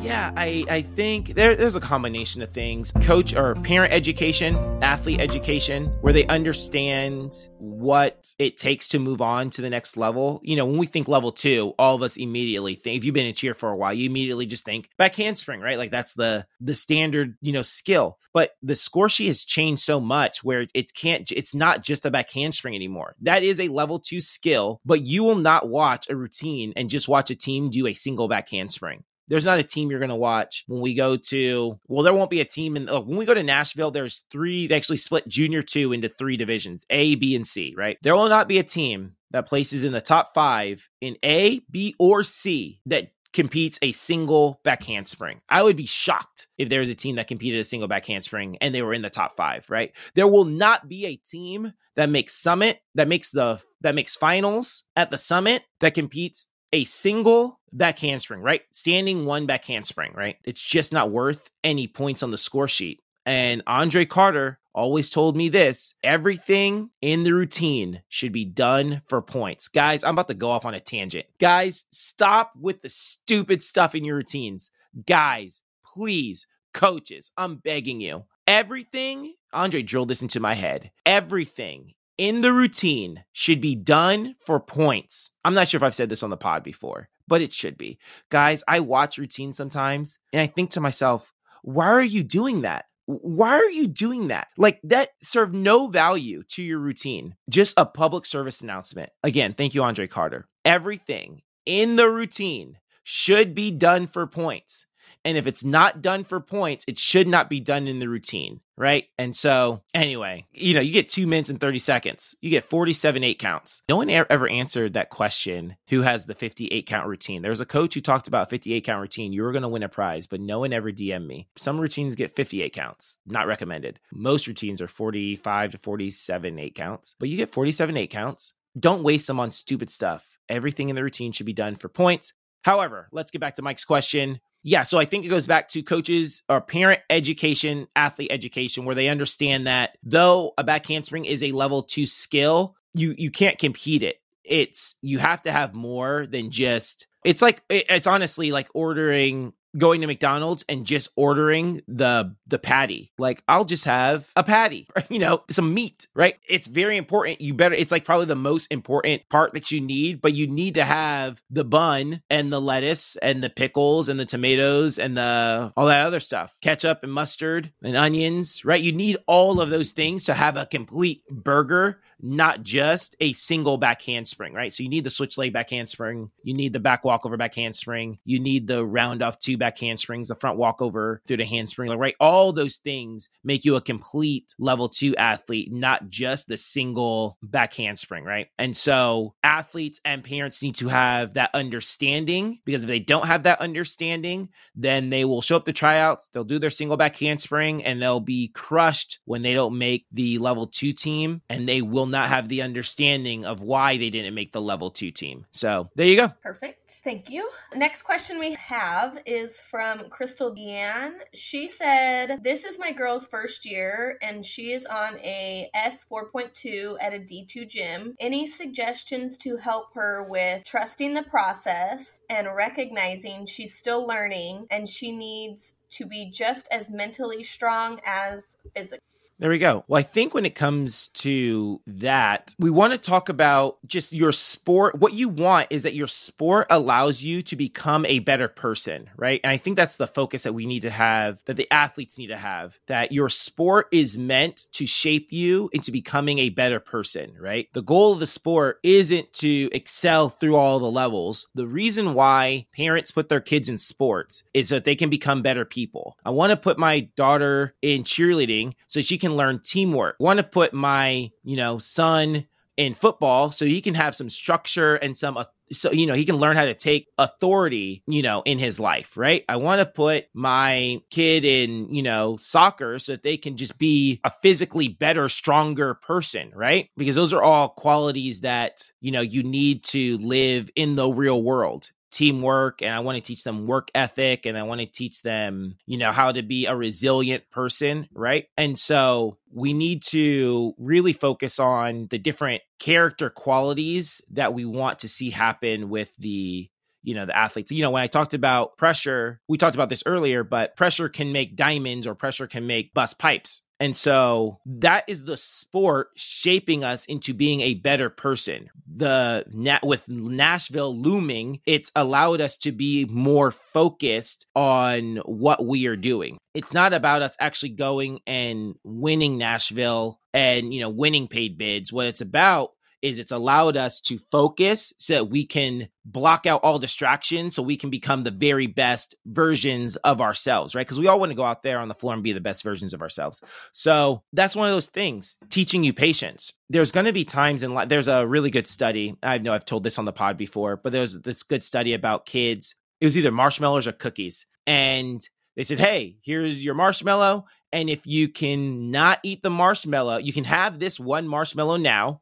Yeah, 0.00 0.32
I, 0.36 0.64
I 0.68 0.82
think 0.82 1.34
there, 1.34 1.54
there's 1.54 1.76
a 1.76 1.80
combination 1.80 2.42
of 2.42 2.50
things 2.50 2.92
coach 3.02 3.34
or 3.34 3.54
parent 3.56 3.92
education, 3.92 4.56
athlete 4.82 5.20
education, 5.20 5.86
where 6.00 6.12
they 6.12 6.26
understand 6.26 7.48
what 7.58 8.34
it 8.38 8.58
takes 8.58 8.88
to 8.88 8.98
move 8.98 9.22
on 9.22 9.50
to 9.50 9.62
the 9.62 9.70
next 9.70 9.96
level. 9.96 10.40
You 10.42 10.56
know, 10.56 10.66
when 10.66 10.78
we 10.78 10.86
think 10.86 11.08
level 11.08 11.32
two, 11.32 11.74
all 11.78 11.94
of 11.94 12.02
us 12.02 12.16
immediately 12.16 12.74
think, 12.74 12.98
if 12.98 13.04
you've 13.04 13.14
been 13.14 13.26
in 13.26 13.34
cheer 13.34 13.54
for 13.54 13.70
a 13.70 13.76
while, 13.76 13.92
you 13.92 14.08
immediately 14.08 14.46
just 14.46 14.64
think 14.64 14.88
back 14.98 15.14
handspring, 15.14 15.60
right? 15.60 15.78
Like 15.78 15.90
that's 15.90 16.14
the 16.14 16.46
the 16.60 16.74
standard, 16.74 17.36
you 17.40 17.52
know, 17.52 17.62
skill. 17.62 18.18
But 18.34 18.52
the 18.62 18.76
score 18.76 19.08
sheet 19.08 19.26
has 19.26 19.44
changed 19.44 19.82
so 19.82 20.00
much 20.00 20.42
where 20.42 20.66
it 20.74 20.94
can't, 20.94 21.30
it's 21.30 21.54
not 21.54 21.82
just 21.82 22.06
a 22.06 22.10
back 22.10 22.30
handspring 22.30 22.74
anymore. 22.74 23.14
That 23.20 23.42
is 23.42 23.60
a 23.60 23.68
level 23.68 23.98
two 23.98 24.20
skill, 24.20 24.80
but 24.84 25.06
you 25.06 25.22
will 25.22 25.36
not 25.36 25.68
watch 25.68 26.08
a 26.08 26.16
routine 26.16 26.72
and 26.74 26.88
just 26.88 27.08
watch 27.08 27.30
a 27.30 27.34
team 27.34 27.70
do 27.70 27.86
a 27.86 27.94
single 27.94 28.28
back 28.28 28.48
handspring 28.48 29.04
there's 29.28 29.46
not 29.46 29.58
a 29.58 29.62
team 29.62 29.90
you're 29.90 29.98
going 29.98 30.08
to 30.08 30.14
watch 30.14 30.64
when 30.66 30.80
we 30.80 30.94
go 30.94 31.16
to 31.16 31.78
well 31.88 32.02
there 32.02 32.14
won't 32.14 32.30
be 32.30 32.40
a 32.40 32.44
team 32.44 32.76
in 32.76 32.86
look, 32.86 33.06
when 33.06 33.18
we 33.18 33.24
go 33.24 33.34
to 33.34 33.42
nashville 33.42 33.90
there's 33.90 34.24
three 34.30 34.66
they 34.66 34.76
actually 34.76 34.96
split 34.96 35.26
junior 35.28 35.62
two 35.62 35.92
into 35.92 36.08
three 36.08 36.36
divisions 36.36 36.84
a 36.90 37.14
b 37.14 37.34
and 37.34 37.46
c 37.46 37.74
right 37.76 37.98
there 38.02 38.14
will 38.14 38.28
not 38.28 38.48
be 38.48 38.58
a 38.58 38.64
team 38.64 39.14
that 39.30 39.46
places 39.46 39.84
in 39.84 39.92
the 39.92 40.00
top 40.00 40.34
five 40.34 40.88
in 41.00 41.16
a 41.24 41.60
b 41.70 41.94
or 41.98 42.22
c 42.22 42.80
that 42.86 43.10
competes 43.32 43.78
a 43.82 43.92
single 43.92 44.60
back 44.62 44.84
handspring. 44.84 45.40
I 45.48 45.62
would 45.62 45.76
be 45.76 45.86
shocked 45.86 46.46
if 46.58 46.68
there 46.68 46.80
was 46.80 46.90
a 46.90 46.94
team 46.94 47.16
that 47.16 47.28
competed 47.28 47.60
a 47.60 47.64
single 47.64 47.88
back 47.88 48.06
handspring 48.06 48.58
and 48.60 48.74
they 48.74 48.82
were 48.82 48.94
in 48.94 49.02
the 49.02 49.10
top 49.10 49.36
five, 49.36 49.68
right? 49.70 49.92
There 50.14 50.28
will 50.28 50.44
not 50.44 50.88
be 50.88 51.06
a 51.06 51.16
team 51.16 51.72
that 51.96 52.10
makes 52.10 52.34
summit, 52.34 52.80
that 52.94 53.08
makes 53.08 53.30
the 53.30 53.62
that 53.80 53.94
makes 53.94 54.16
finals 54.16 54.84
at 54.96 55.10
the 55.10 55.18
summit 55.18 55.64
that 55.80 55.94
competes 55.94 56.48
a 56.72 56.84
single 56.84 57.60
back 57.72 57.98
handspring, 57.98 58.40
right? 58.42 58.62
Standing 58.72 59.24
one 59.24 59.46
back 59.46 59.64
handspring, 59.64 60.12
right? 60.14 60.36
It's 60.44 60.60
just 60.60 60.92
not 60.92 61.10
worth 61.10 61.50
any 61.64 61.86
points 61.86 62.22
on 62.22 62.30
the 62.30 62.38
score 62.38 62.68
sheet. 62.68 63.00
And 63.24 63.62
Andre 63.66 64.04
Carter 64.04 64.58
always 64.74 65.10
told 65.10 65.36
me 65.36 65.48
this 65.48 65.94
everything 66.02 66.90
in 67.00 67.24
the 67.24 67.34
routine 67.34 68.02
should 68.08 68.32
be 68.32 68.44
done 68.44 69.02
for 69.06 69.22
points. 69.22 69.68
Guys, 69.68 70.02
I'm 70.02 70.14
about 70.14 70.28
to 70.28 70.34
go 70.34 70.50
off 70.50 70.64
on 70.64 70.74
a 70.74 70.80
tangent. 70.80 71.26
Guys, 71.38 71.84
stop 71.90 72.52
with 72.58 72.82
the 72.82 72.88
stupid 72.88 73.62
stuff 73.62 73.94
in 73.94 74.04
your 74.04 74.16
routines. 74.16 74.70
Guys, 75.06 75.62
please, 75.84 76.46
coaches, 76.74 77.30
I'm 77.36 77.56
begging 77.56 78.00
you. 78.00 78.24
Everything, 78.46 79.34
Andre 79.52 79.82
drilled 79.82 80.08
this 80.08 80.22
into 80.22 80.40
my 80.40 80.54
head. 80.54 80.90
Everything 81.06 81.94
in 82.18 82.40
the 82.40 82.52
routine 82.52 83.24
should 83.32 83.60
be 83.60 83.74
done 83.74 84.34
for 84.44 84.60
points. 84.60 85.32
I'm 85.44 85.54
not 85.54 85.68
sure 85.68 85.78
if 85.78 85.82
I've 85.82 85.94
said 85.94 86.08
this 86.08 86.22
on 86.22 86.30
the 86.30 86.36
pod 86.36 86.62
before, 86.62 87.08
but 87.26 87.42
it 87.42 87.52
should 87.52 87.76
be. 87.76 87.98
Guys, 88.30 88.62
I 88.68 88.80
watch 88.80 89.18
routines 89.18 89.56
sometimes 89.56 90.18
and 90.32 90.40
I 90.40 90.46
think 90.46 90.70
to 90.70 90.80
myself, 90.80 91.32
why 91.62 91.86
are 91.86 92.02
you 92.02 92.22
doing 92.22 92.62
that? 92.62 92.86
Why 93.06 93.56
are 93.56 93.70
you 93.70 93.88
doing 93.88 94.28
that? 94.28 94.48
Like 94.56 94.80
that 94.84 95.10
served 95.22 95.54
no 95.54 95.88
value 95.88 96.42
to 96.50 96.62
your 96.62 96.78
routine. 96.78 97.34
Just 97.50 97.74
a 97.76 97.86
public 97.86 98.26
service 98.26 98.60
announcement. 98.60 99.10
Again, 99.22 99.54
thank 99.54 99.74
you, 99.74 99.82
Andre 99.82 100.06
Carter. 100.06 100.48
Everything 100.64 101.42
in 101.66 101.96
the 101.96 102.08
routine 102.08 102.78
should 103.04 103.54
be 103.54 103.70
done 103.70 104.06
for 104.06 104.26
points. 104.26 104.86
And 105.24 105.36
if 105.36 105.46
it's 105.46 105.64
not 105.64 106.02
done 106.02 106.24
for 106.24 106.40
points, 106.40 106.84
it 106.88 106.98
should 106.98 107.28
not 107.28 107.48
be 107.48 107.60
done 107.60 107.86
in 107.86 107.98
the 108.00 108.08
routine. 108.08 108.60
Right. 108.76 109.06
And 109.18 109.36
so, 109.36 109.82
anyway, 109.94 110.46
you 110.52 110.74
know, 110.74 110.80
you 110.80 110.92
get 110.92 111.08
two 111.08 111.26
minutes 111.26 111.50
and 111.50 111.60
30 111.60 111.78
seconds. 111.78 112.34
You 112.40 112.50
get 112.50 112.64
47 112.64 113.22
eight 113.22 113.38
counts. 113.38 113.82
No 113.88 113.96
one 113.96 114.10
ever 114.10 114.48
answered 114.48 114.94
that 114.94 115.10
question 115.10 115.76
who 115.88 116.02
has 116.02 116.26
the 116.26 116.34
58 116.34 116.86
count 116.86 117.06
routine. 117.06 117.42
There 117.42 117.50
was 117.50 117.60
a 117.60 117.66
coach 117.66 117.94
who 117.94 118.00
talked 118.00 118.26
about 118.26 118.50
58 118.50 118.82
count 118.82 119.00
routine. 119.00 119.32
You 119.32 119.42
were 119.42 119.52
going 119.52 119.62
to 119.62 119.68
win 119.68 119.84
a 119.84 119.88
prize, 119.88 120.26
but 120.26 120.40
no 120.40 120.60
one 120.60 120.72
ever 120.72 120.90
DM'd 120.90 121.28
me. 121.28 121.48
Some 121.56 121.80
routines 121.80 122.16
get 122.16 122.34
58 122.34 122.72
counts, 122.72 123.18
not 123.26 123.46
recommended. 123.46 124.00
Most 124.10 124.48
routines 124.48 124.80
are 124.80 124.88
45 124.88 125.72
to 125.72 125.78
47 125.78 126.58
eight 126.58 126.74
counts, 126.74 127.14
but 127.20 127.28
you 127.28 127.36
get 127.36 127.52
47 127.52 127.96
eight 127.96 128.10
counts. 128.10 128.54
Don't 128.78 129.04
waste 129.04 129.26
them 129.26 129.38
on 129.38 129.50
stupid 129.50 129.90
stuff. 129.90 130.38
Everything 130.48 130.88
in 130.88 130.96
the 130.96 131.04
routine 131.04 131.32
should 131.32 131.46
be 131.46 131.52
done 131.52 131.76
for 131.76 131.88
points. 131.88 132.32
However, 132.62 133.08
let's 133.12 133.30
get 133.30 133.40
back 133.40 133.56
to 133.56 133.62
Mike's 133.62 133.84
question. 133.84 134.40
Yeah, 134.64 134.84
so 134.84 134.98
I 134.98 135.04
think 135.04 135.24
it 135.24 135.28
goes 135.28 135.46
back 135.46 135.68
to 135.70 135.82
coaches 135.82 136.42
or 136.48 136.60
parent 136.60 137.00
education, 137.10 137.88
athlete 137.96 138.30
education, 138.30 138.84
where 138.84 138.94
they 138.94 139.08
understand 139.08 139.66
that 139.66 139.98
though 140.04 140.54
a 140.56 140.62
back 140.62 140.86
handspring 140.86 141.24
is 141.24 141.42
a 141.42 141.52
level 141.52 141.82
two 141.82 142.06
skill, 142.06 142.76
you 142.94 143.14
you 143.18 143.30
can't 143.30 143.58
compete 143.58 144.02
it. 144.02 144.16
It's 144.44 144.96
you 145.02 145.18
have 145.18 145.42
to 145.42 145.52
have 145.52 145.74
more 145.74 146.26
than 146.26 146.50
just. 146.50 147.06
It's 147.24 147.42
like 147.42 147.62
it's 147.68 148.06
honestly 148.06 148.52
like 148.52 148.68
ordering 148.74 149.52
going 149.76 150.00
to 150.00 150.06
McDonald's 150.06 150.64
and 150.68 150.84
just 150.84 151.08
ordering 151.16 151.82
the 151.88 152.34
the 152.46 152.58
patty. 152.58 153.12
Like 153.18 153.42
I'll 153.48 153.64
just 153.64 153.84
have 153.84 154.30
a 154.36 154.44
patty, 154.44 154.88
you 155.08 155.18
know, 155.18 155.42
some 155.50 155.72
meat, 155.74 156.06
right? 156.14 156.36
It's 156.48 156.66
very 156.66 156.96
important. 156.96 157.40
You 157.40 157.54
better 157.54 157.74
it's 157.74 157.92
like 157.92 158.04
probably 158.04 158.26
the 158.26 158.34
most 158.34 158.70
important 158.72 159.28
part 159.28 159.54
that 159.54 159.70
you 159.70 159.80
need, 159.80 160.20
but 160.20 160.34
you 160.34 160.46
need 160.46 160.74
to 160.74 160.84
have 160.84 161.42
the 161.50 161.64
bun 161.64 162.22
and 162.30 162.52
the 162.52 162.60
lettuce 162.60 163.16
and 163.16 163.42
the 163.42 163.50
pickles 163.50 164.08
and 164.08 164.18
the 164.18 164.26
tomatoes 164.26 164.98
and 164.98 165.16
the 165.16 165.72
all 165.76 165.86
that 165.86 166.06
other 166.06 166.20
stuff. 166.20 166.56
Ketchup 166.60 167.00
and 167.02 167.12
mustard 167.12 167.72
and 167.82 167.96
onions, 167.96 168.64
right? 168.64 168.80
You 168.80 168.92
need 168.92 169.18
all 169.26 169.60
of 169.60 169.70
those 169.70 169.92
things 169.92 170.24
to 170.24 170.34
have 170.34 170.56
a 170.56 170.66
complete 170.66 171.26
burger 171.28 172.00
not 172.22 172.62
just 172.62 173.16
a 173.18 173.32
single 173.32 173.76
back 173.76 174.00
handspring, 174.02 174.54
right? 174.54 174.72
So 174.72 174.84
you 174.84 174.88
need 174.88 175.04
the 175.04 175.10
switch 175.10 175.36
leg 175.36 175.52
back 175.52 175.70
handspring, 175.70 176.30
you 176.44 176.54
need 176.54 176.72
the 176.72 176.80
back 176.80 177.04
walkover 177.04 177.36
back 177.36 177.54
handspring, 177.54 178.18
you 178.24 178.38
need 178.38 178.68
the 178.68 178.86
round 178.86 179.22
off 179.22 179.40
two 179.40 179.56
back 179.62 179.78
handsprings, 179.78 180.26
the 180.26 180.34
front 180.34 180.58
walkover 180.58 181.22
through 181.24 181.36
the 181.36 181.44
handspring, 181.44 181.96
right? 181.96 182.16
All 182.18 182.52
those 182.52 182.78
things 182.78 183.28
make 183.44 183.64
you 183.64 183.76
a 183.76 183.80
complete 183.80 184.56
level 184.58 184.88
two 184.88 185.14
athlete, 185.14 185.72
not 185.72 186.10
just 186.10 186.48
the 186.48 186.56
single 186.56 187.38
back 187.44 187.74
handspring, 187.74 188.24
right? 188.24 188.48
And 188.58 188.76
so 188.76 189.34
athletes 189.44 190.00
and 190.04 190.24
parents 190.24 190.62
need 190.64 190.74
to 190.76 190.88
have 190.88 191.34
that 191.34 191.50
understanding 191.54 192.58
because 192.64 192.82
if 192.82 192.88
they 192.88 192.98
don't 192.98 193.26
have 193.26 193.44
that 193.44 193.60
understanding, 193.60 194.48
then 194.74 195.10
they 195.10 195.24
will 195.24 195.42
show 195.42 195.58
up 195.58 195.64
to 195.66 195.72
tryouts, 195.72 196.28
they'll 196.32 196.42
do 196.42 196.58
their 196.58 196.68
single 196.68 196.96
back 196.96 197.14
handspring, 197.16 197.84
and 197.84 198.02
they'll 198.02 198.18
be 198.18 198.48
crushed 198.48 199.20
when 199.26 199.42
they 199.42 199.54
don't 199.54 199.78
make 199.78 200.06
the 200.10 200.38
level 200.38 200.66
two 200.66 200.92
team 200.92 201.40
and 201.48 201.68
they 201.68 201.82
will 201.82 202.06
not 202.06 202.30
have 202.30 202.48
the 202.48 202.62
understanding 202.62 203.44
of 203.44 203.60
why 203.60 203.96
they 203.96 204.10
didn't 204.10 204.34
make 204.34 204.52
the 204.52 204.60
level 204.60 204.90
two 204.90 205.12
team. 205.12 205.46
So 205.52 205.88
there 205.94 206.06
you 206.06 206.16
go. 206.16 206.32
Perfect. 206.42 206.90
Thank 207.04 207.30
you. 207.30 207.48
Next 207.74 208.02
question 208.02 208.38
we 208.38 208.54
have 208.54 209.18
is 209.24 209.51
from 209.60 210.08
Crystal 210.10 210.54
Deanne. 210.54 211.14
She 211.34 211.68
said, 211.68 212.40
This 212.42 212.64
is 212.64 212.78
my 212.78 212.92
girl's 212.92 213.26
first 213.26 213.64
year 213.64 214.18
and 214.22 214.44
she 214.44 214.72
is 214.72 214.86
on 214.86 215.18
a 215.18 215.70
S4.2 215.74 216.96
at 217.00 217.14
a 217.14 217.18
D2 217.18 217.68
gym. 217.68 218.14
Any 218.20 218.46
suggestions 218.46 219.36
to 219.38 219.56
help 219.56 219.94
her 219.94 220.26
with 220.28 220.64
trusting 220.64 221.14
the 221.14 221.22
process 221.22 222.20
and 222.28 222.48
recognizing 222.56 223.46
she's 223.46 223.76
still 223.76 224.06
learning 224.06 224.66
and 224.70 224.88
she 224.88 225.12
needs 225.12 225.72
to 225.90 226.06
be 226.06 226.30
just 226.30 226.68
as 226.70 226.90
mentally 226.90 227.42
strong 227.42 228.00
as 228.04 228.56
physically? 228.74 229.11
There 229.38 229.50
we 229.50 229.58
go. 229.58 229.84
Well, 229.88 229.98
I 229.98 230.02
think 230.02 230.34
when 230.34 230.46
it 230.46 230.54
comes 230.54 231.08
to 231.08 231.80
that, 231.86 232.54
we 232.58 232.70
want 232.70 232.92
to 232.92 232.98
talk 232.98 233.28
about 233.28 233.78
just 233.86 234.12
your 234.12 234.30
sport. 234.30 235.00
What 235.00 235.14
you 235.14 235.28
want 235.28 235.66
is 235.70 235.82
that 235.82 235.94
your 235.94 236.06
sport 236.06 236.68
allows 236.70 237.24
you 237.24 237.42
to 237.42 237.56
become 237.56 238.06
a 238.06 238.20
better 238.20 238.46
person, 238.46 239.10
right? 239.16 239.40
And 239.42 239.50
I 239.50 239.56
think 239.56 239.76
that's 239.76 239.96
the 239.96 240.06
focus 240.06 240.44
that 240.44 240.52
we 240.52 240.66
need 240.66 240.82
to 240.82 240.90
have, 240.90 241.42
that 241.46 241.56
the 241.56 241.70
athletes 241.72 242.18
need 242.18 242.28
to 242.28 242.36
have, 242.36 242.78
that 242.86 243.10
your 243.10 243.28
sport 243.28 243.88
is 243.90 244.16
meant 244.16 244.68
to 244.72 244.86
shape 244.86 245.32
you 245.32 245.70
into 245.72 245.90
becoming 245.90 246.38
a 246.38 246.50
better 246.50 246.78
person, 246.78 247.34
right? 247.40 247.68
The 247.72 247.82
goal 247.82 248.12
of 248.12 248.20
the 248.20 248.26
sport 248.26 248.78
isn't 248.82 249.32
to 249.34 249.70
excel 249.72 250.28
through 250.28 250.56
all 250.56 250.78
the 250.78 250.90
levels. 250.90 251.48
The 251.54 251.66
reason 251.66 252.14
why 252.14 252.66
parents 252.72 253.10
put 253.10 253.28
their 253.28 253.40
kids 253.40 253.68
in 253.68 253.78
sports 253.78 254.44
is 254.54 254.68
so 254.68 254.76
that 254.76 254.84
they 254.84 254.94
can 254.94 255.10
become 255.10 255.42
better 255.42 255.64
people. 255.64 256.16
I 256.24 256.30
want 256.30 256.50
to 256.50 256.56
put 256.56 256.78
my 256.78 257.00
daughter 257.16 257.74
in 257.82 258.04
cheerleading 258.04 258.74
so 258.86 259.00
she 259.00 259.18
can 259.22 259.36
learn 259.36 259.60
teamwork. 259.60 260.16
Want 260.18 260.38
to 260.38 260.42
put 260.42 260.74
my, 260.74 261.30
you 261.44 261.56
know, 261.56 261.78
son 261.78 262.46
in 262.76 262.94
football 262.94 263.50
so 263.50 263.64
he 263.64 263.80
can 263.80 263.94
have 263.94 264.14
some 264.14 264.30
structure 264.30 264.96
and 264.96 265.16
some 265.16 265.42
so 265.70 265.92
you 265.92 266.06
know 266.06 266.14
he 266.14 266.24
can 266.24 266.36
learn 266.36 266.56
how 266.56 266.64
to 266.64 266.74
take 266.74 267.06
authority 267.18 268.02
you 268.06 268.22
know 268.22 268.42
in 268.46 268.58
his 268.58 268.80
life 268.80 269.14
right? 269.14 269.44
I 269.46 269.56
want 269.56 269.80
to 269.80 269.86
put 269.86 270.24
my 270.32 271.00
kid 271.10 271.44
in 271.44 271.94
you 271.94 272.02
know 272.02 272.38
soccer 272.38 272.98
so 272.98 273.12
that 273.12 273.22
they 273.22 273.36
can 273.36 273.58
just 273.58 273.76
be 273.76 274.20
a 274.24 274.30
physically 274.42 274.88
better 274.88 275.28
stronger 275.28 275.94
person 275.94 276.50
right? 276.54 276.88
Because 276.96 277.14
those 277.14 277.34
are 277.34 277.42
all 277.42 277.68
qualities 277.68 278.40
that 278.40 278.90
you 279.00 279.12
know 279.12 279.20
you 279.20 279.42
need 279.42 279.84
to 279.84 280.16
live 280.18 280.70
in 280.74 280.94
the 280.94 281.10
real 281.10 281.42
world 281.42 281.90
teamwork 282.12 282.82
and 282.82 282.94
I 282.94 283.00
want 283.00 283.16
to 283.16 283.22
teach 283.22 283.42
them 283.42 283.66
work 283.66 283.90
ethic 283.94 284.46
and 284.46 284.56
I 284.56 284.62
want 284.62 284.80
to 284.80 284.86
teach 284.86 285.22
them, 285.22 285.76
you 285.86 285.98
know, 285.98 286.12
how 286.12 286.30
to 286.30 286.42
be 286.42 286.66
a 286.66 286.76
resilient 286.76 287.50
person, 287.50 288.08
right? 288.12 288.46
And 288.56 288.78
so 288.78 289.38
we 289.50 289.72
need 289.72 290.02
to 290.04 290.74
really 290.78 291.12
focus 291.12 291.58
on 291.58 292.06
the 292.10 292.18
different 292.18 292.62
character 292.78 293.30
qualities 293.30 294.20
that 294.30 294.54
we 294.54 294.64
want 294.64 295.00
to 295.00 295.08
see 295.08 295.30
happen 295.30 295.88
with 295.88 296.12
the 296.18 296.68
you 297.04 297.14
know 297.14 297.26
the 297.26 297.36
athletes 297.36 297.72
you 297.72 297.82
know 297.82 297.90
when 297.90 298.02
i 298.02 298.06
talked 298.06 298.32
about 298.32 298.76
pressure 298.76 299.40
we 299.48 299.58
talked 299.58 299.74
about 299.74 299.88
this 299.88 300.04
earlier 300.06 300.44
but 300.44 300.76
pressure 300.76 301.08
can 301.08 301.32
make 301.32 301.56
diamonds 301.56 302.06
or 302.06 302.14
pressure 302.14 302.46
can 302.46 302.66
make 302.66 302.94
bust 302.94 303.18
pipes 303.18 303.62
and 303.82 303.96
so 303.96 304.60
that 304.64 305.02
is 305.08 305.24
the 305.24 305.36
sport 305.36 306.10
shaping 306.14 306.84
us 306.84 307.04
into 307.04 307.34
being 307.34 307.62
a 307.62 307.74
better 307.74 308.08
person. 308.10 308.70
The 308.86 309.44
with 309.82 310.08
Nashville 310.08 310.96
looming, 310.96 311.58
it's 311.66 311.90
allowed 311.96 312.40
us 312.40 312.56
to 312.58 312.70
be 312.70 313.06
more 313.06 313.50
focused 313.50 314.46
on 314.54 315.16
what 315.24 315.66
we 315.66 315.88
are 315.88 315.96
doing. 315.96 316.38
It's 316.54 316.72
not 316.72 316.92
about 316.92 317.22
us 317.22 317.36
actually 317.40 317.70
going 317.70 318.20
and 318.24 318.76
winning 318.84 319.36
Nashville 319.36 320.20
and 320.32 320.72
you 320.72 320.78
know 320.78 320.88
winning 320.88 321.26
paid 321.26 321.58
bids. 321.58 321.92
What 321.92 322.06
it's 322.06 322.20
about 322.20 322.74
is 323.02 323.18
it's 323.18 323.32
allowed 323.32 323.76
us 323.76 324.00
to 324.00 324.18
focus 324.30 324.92
so 324.98 325.14
that 325.14 325.24
we 325.28 325.44
can 325.44 325.88
block 326.04 326.46
out 326.46 326.62
all 326.62 326.78
distractions 326.78 327.54
so 327.54 327.62
we 327.62 327.76
can 327.76 327.90
become 327.90 328.22
the 328.22 328.30
very 328.30 328.68
best 328.68 329.14
versions 329.26 329.96
of 329.96 330.20
ourselves, 330.20 330.74
right? 330.74 330.86
Because 330.86 330.98
we 330.98 331.08
all 331.08 331.20
want 331.20 331.30
to 331.30 331.36
go 331.36 331.44
out 331.44 331.62
there 331.62 331.80
on 331.80 331.88
the 331.88 331.94
floor 331.94 332.14
and 332.14 332.22
be 332.22 332.32
the 332.32 332.40
best 332.40 332.62
versions 332.62 332.94
of 332.94 333.02
ourselves. 333.02 333.42
So 333.72 334.22
that's 334.32 334.56
one 334.56 334.68
of 334.68 334.74
those 334.74 334.86
things 334.86 335.36
teaching 335.50 335.84
you 335.84 335.92
patience. 335.92 336.52
There's 336.70 336.92
going 336.92 337.06
to 337.06 337.12
be 337.12 337.24
times 337.24 337.62
in 337.62 337.74
life, 337.74 337.88
there's 337.88 338.08
a 338.08 338.26
really 338.26 338.50
good 338.50 338.66
study. 338.66 339.16
I 339.22 339.38
know 339.38 339.52
I've 339.52 339.64
told 339.64 339.84
this 339.84 339.98
on 339.98 340.04
the 340.04 340.12
pod 340.12 340.36
before, 340.36 340.76
but 340.76 340.92
there's 340.92 341.20
this 341.20 341.42
good 341.42 341.62
study 341.62 341.92
about 341.92 342.24
kids. 342.24 342.76
It 343.00 343.04
was 343.04 343.16
either 343.18 343.32
marshmallows 343.32 343.86
or 343.86 343.92
cookies. 343.92 344.46
And 344.66 345.28
they 345.56 345.64
said, 345.64 345.80
hey, 345.80 346.18
here's 346.22 346.64
your 346.64 346.74
marshmallow. 346.74 347.46
And 347.72 347.90
if 347.90 348.06
you 348.06 348.28
can 348.28 348.90
not 348.90 349.18
eat 349.22 349.42
the 349.42 349.50
marshmallow, 349.50 350.18
you 350.18 350.32
can 350.32 350.44
have 350.44 350.78
this 350.78 351.00
one 351.00 351.26
marshmallow 351.26 351.76
now 351.76 352.20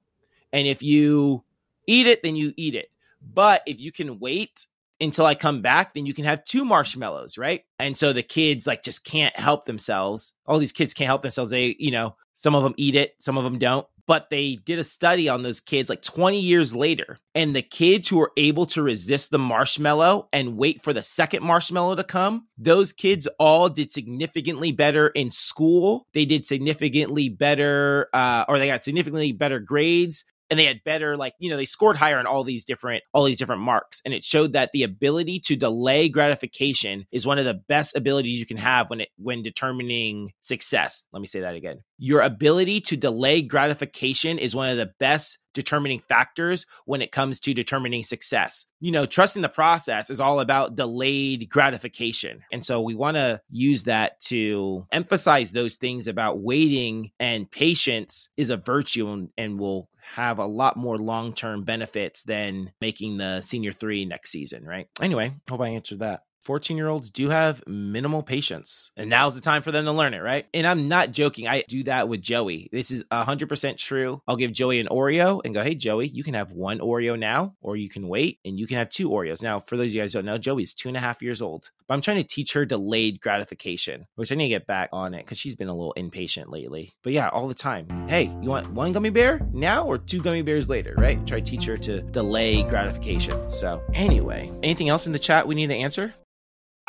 and 0.52 0.66
if 0.66 0.82
you 0.82 1.44
eat 1.86 2.06
it, 2.06 2.22
then 2.22 2.36
you 2.36 2.52
eat 2.56 2.74
it. 2.74 2.90
But 3.22 3.62
if 3.66 3.80
you 3.80 3.92
can 3.92 4.18
wait 4.18 4.66
until 5.00 5.26
I 5.26 5.34
come 5.34 5.62
back, 5.62 5.94
then 5.94 6.06
you 6.06 6.14
can 6.14 6.24
have 6.24 6.44
two 6.44 6.64
marshmallows, 6.64 7.38
right? 7.38 7.64
And 7.78 7.96
so 7.96 8.12
the 8.12 8.22
kids 8.22 8.66
like 8.66 8.82
just 8.82 9.04
can't 9.04 9.36
help 9.38 9.64
themselves. 9.64 10.32
All 10.46 10.58
these 10.58 10.72
kids 10.72 10.94
can't 10.94 11.08
help 11.08 11.22
themselves. 11.22 11.50
They, 11.50 11.76
you 11.78 11.90
know, 11.90 12.16
some 12.34 12.54
of 12.54 12.62
them 12.62 12.74
eat 12.76 12.94
it, 12.94 13.14
some 13.18 13.38
of 13.38 13.44
them 13.44 13.58
don't. 13.58 13.86
But 14.06 14.28
they 14.28 14.56
did 14.56 14.80
a 14.80 14.84
study 14.84 15.28
on 15.28 15.42
those 15.42 15.60
kids 15.60 15.88
like 15.88 16.02
20 16.02 16.40
years 16.40 16.74
later. 16.74 17.18
And 17.32 17.54
the 17.54 17.62
kids 17.62 18.08
who 18.08 18.16
were 18.16 18.32
able 18.36 18.66
to 18.66 18.82
resist 18.82 19.30
the 19.30 19.38
marshmallow 19.38 20.28
and 20.32 20.56
wait 20.56 20.82
for 20.82 20.92
the 20.92 21.02
second 21.02 21.44
marshmallow 21.44 21.94
to 21.94 22.02
come, 22.02 22.48
those 22.58 22.92
kids 22.92 23.28
all 23.38 23.68
did 23.68 23.92
significantly 23.92 24.72
better 24.72 25.08
in 25.08 25.30
school. 25.30 26.08
They 26.12 26.24
did 26.24 26.44
significantly 26.44 27.28
better, 27.28 28.08
uh, 28.12 28.46
or 28.48 28.58
they 28.58 28.66
got 28.66 28.82
significantly 28.82 29.30
better 29.30 29.60
grades 29.60 30.24
and 30.50 30.58
they 30.58 30.66
had 30.66 30.82
better 30.84 31.16
like 31.16 31.34
you 31.38 31.50
know 31.50 31.56
they 31.56 31.64
scored 31.64 31.96
higher 31.96 32.18
on 32.18 32.26
all 32.26 32.44
these 32.44 32.64
different 32.64 33.02
all 33.12 33.24
these 33.24 33.38
different 33.38 33.62
marks. 33.62 34.02
And 34.04 34.12
it 34.12 34.24
showed 34.24 34.52
that 34.52 34.72
the 34.72 34.82
ability 34.82 35.40
to 35.40 35.56
delay 35.56 36.08
gratification 36.08 37.06
is 37.12 37.26
one 37.26 37.38
of 37.38 37.44
the 37.44 37.54
best 37.54 37.96
abilities 37.96 38.38
you 38.38 38.46
can 38.46 38.56
have 38.56 38.90
when 38.90 39.02
it 39.02 39.08
when 39.16 39.42
determining 39.42 40.32
success. 40.40 41.02
Let 41.12 41.20
me 41.20 41.26
say 41.26 41.40
that 41.40 41.54
again 41.54 41.82
your 42.02 42.22
ability 42.22 42.80
to 42.80 42.96
delay 42.96 43.42
gratification 43.42 44.38
is 44.38 44.54
one 44.54 44.70
of 44.70 44.78
the 44.78 44.90
best 44.98 45.38
determining 45.52 46.00
factors 46.08 46.64
when 46.86 47.02
it 47.02 47.12
comes 47.12 47.38
to 47.40 47.52
determining 47.52 48.02
success. 48.02 48.64
You 48.80 48.90
know, 48.90 49.04
trusting 49.04 49.42
the 49.42 49.50
process 49.50 50.08
is 50.08 50.18
all 50.18 50.40
about 50.40 50.76
delayed 50.76 51.50
gratification. 51.50 52.40
And 52.50 52.64
so 52.64 52.80
we 52.80 52.94
want 52.94 53.18
to 53.18 53.42
use 53.50 53.82
that 53.84 54.18
to 54.22 54.86
emphasize 54.90 55.52
those 55.52 55.76
things 55.76 56.08
about 56.08 56.40
waiting 56.40 57.10
and 57.20 57.50
patience 57.50 58.30
is 58.34 58.48
a 58.48 58.56
virtue 58.56 59.10
and, 59.10 59.28
and 59.36 59.60
will 59.60 59.90
have 60.00 60.38
a 60.38 60.46
lot 60.46 60.78
more 60.78 60.96
long 60.96 61.34
term 61.34 61.64
benefits 61.64 62.22
than 62.22 62.72
making 62.80 63.18
the 63.18 63.42
senior 63.42 63.72
three 63.72 64.06
next 64.06 64.30
season, 64.30 64.64
right? 64.64 64.88
Anyway, 65.02 65.34
hope 65.48 65.60
I 65.60 65.68
answered 65.68 65.98
that. 65.98 66.22
14 66.42 66.76
year 66.76 66.88
olds 66.88 67.10
do 67.10 67.28
have 67.28 67.62
minimal 67.66 68.22
patience 68.22 68.90
and 68.96 69.10
now's 69.10 69.34
the 69.34 69.40
time 69.40 69.62
for 69.62 69.72
them 69.72 69.84
to 69.84 69.92
learn 69.92 70.14
it 70.14 70.20
right? 70.20 70.46
And 70.54 70.66
i'm 70.66 70.88
not 70.88 71.12
joking 71.12 71.46
i 71.46 71.62
do 71.68 71.82
that 71.84 72.08
with 72.08 72.22
joey. 72.22 72.68
This 72.72 72.90
is 72.90 73.04
100% 73.04 73.76
true. 73.76 74.22
I'll 74.26 74.36
give 74.36 74.52
joey 74.52 74.80
an 74.80 74.88
oreo 74.88 75.40
and 75.44 75.54
go 75.54 75.62
hey 75.62 75.74
joey 75.74 76.08
you 76.08 76.24
can 76.24 76.34
have 76.34 76.52
one 76.52 76.78
oreo 76.78 77.18
now 77.18 77.54
or 77.60 77.76
you 77.76 77.88
can 77.88 78.08
wait 78.08 78.38
and 78.44 78.58
you 78.58 78.66
can 78.66 78.78
have 78.78 78.88
two 78.88 79.10
oreos. 79.10 79.42
Now 79.42 79.60
for 79.60 79.76
those 79.76 79.90
of 79.90 79.94
you 79.94 80.00
guys 80.00 80.12
don't 80.12 80.24
know 80.24 80.38
joey's 80.38 80.74
two 80.74 80.88
and 80.88 80.96
a 80.96 81.00
half 81.00 81.22
years 81.22 81.42
old 81.42 81.70
but 81.86 81.94
i'm 81.94 82.00
trying 82.00 82.16
to 82.18 82.24
teach 82.24 82.52
her 82.52 82.64
delayed 82.64 83.20
gratification 83.20 84.06
which 84.14 84.32
i 84.32 84.34
need 84.34 84.44
to 84.44 84.48
get 84.50 84.66
back 84.66 84.88
on 84.92 85.14
it 85.14 85.24
because 85.24 85.38
she's 85.38 85.56
been 85.56 85.68
a 85.68 85.74
little 85.74 85.92
impatient 85.92 86.50
lately. 86.50 86.92
But 87.02 87.12
yeah 87.12 87.28
all 87.28 87.48
the 87.48 87.54
time. 87.54 87.86
Hey 88.08 88.24
you 88.40 88.48
want 88.48 88.72
one 88.72 88.92
gummy 88.92 89.10
bear 89.10 89.46
now 89.52 89.84
or 89.84 89.98
two 89.98 90.22
gummy 90.22 90.42
bears 90.42 90.68
later? 90.68 90.94
Right? 90.96 91.24
Try 91.26 91.40
to 91.40 91.44
teach 91.44 91.64
her 91.64 91.76
to 91.78 92.02
delay 92.02 92.62
gratification. 92.62 93.50
So 93.50 93.82
anyway 93.94 94.50
anything 94.62 94.88
else 94.88 95.06
in 95.06 95.12
the 95.12 95.18
chat 95.18 95.46
we 95.46 95.54
need 95.54 95.68
to 95.68 95.74
answer 95.74 96.14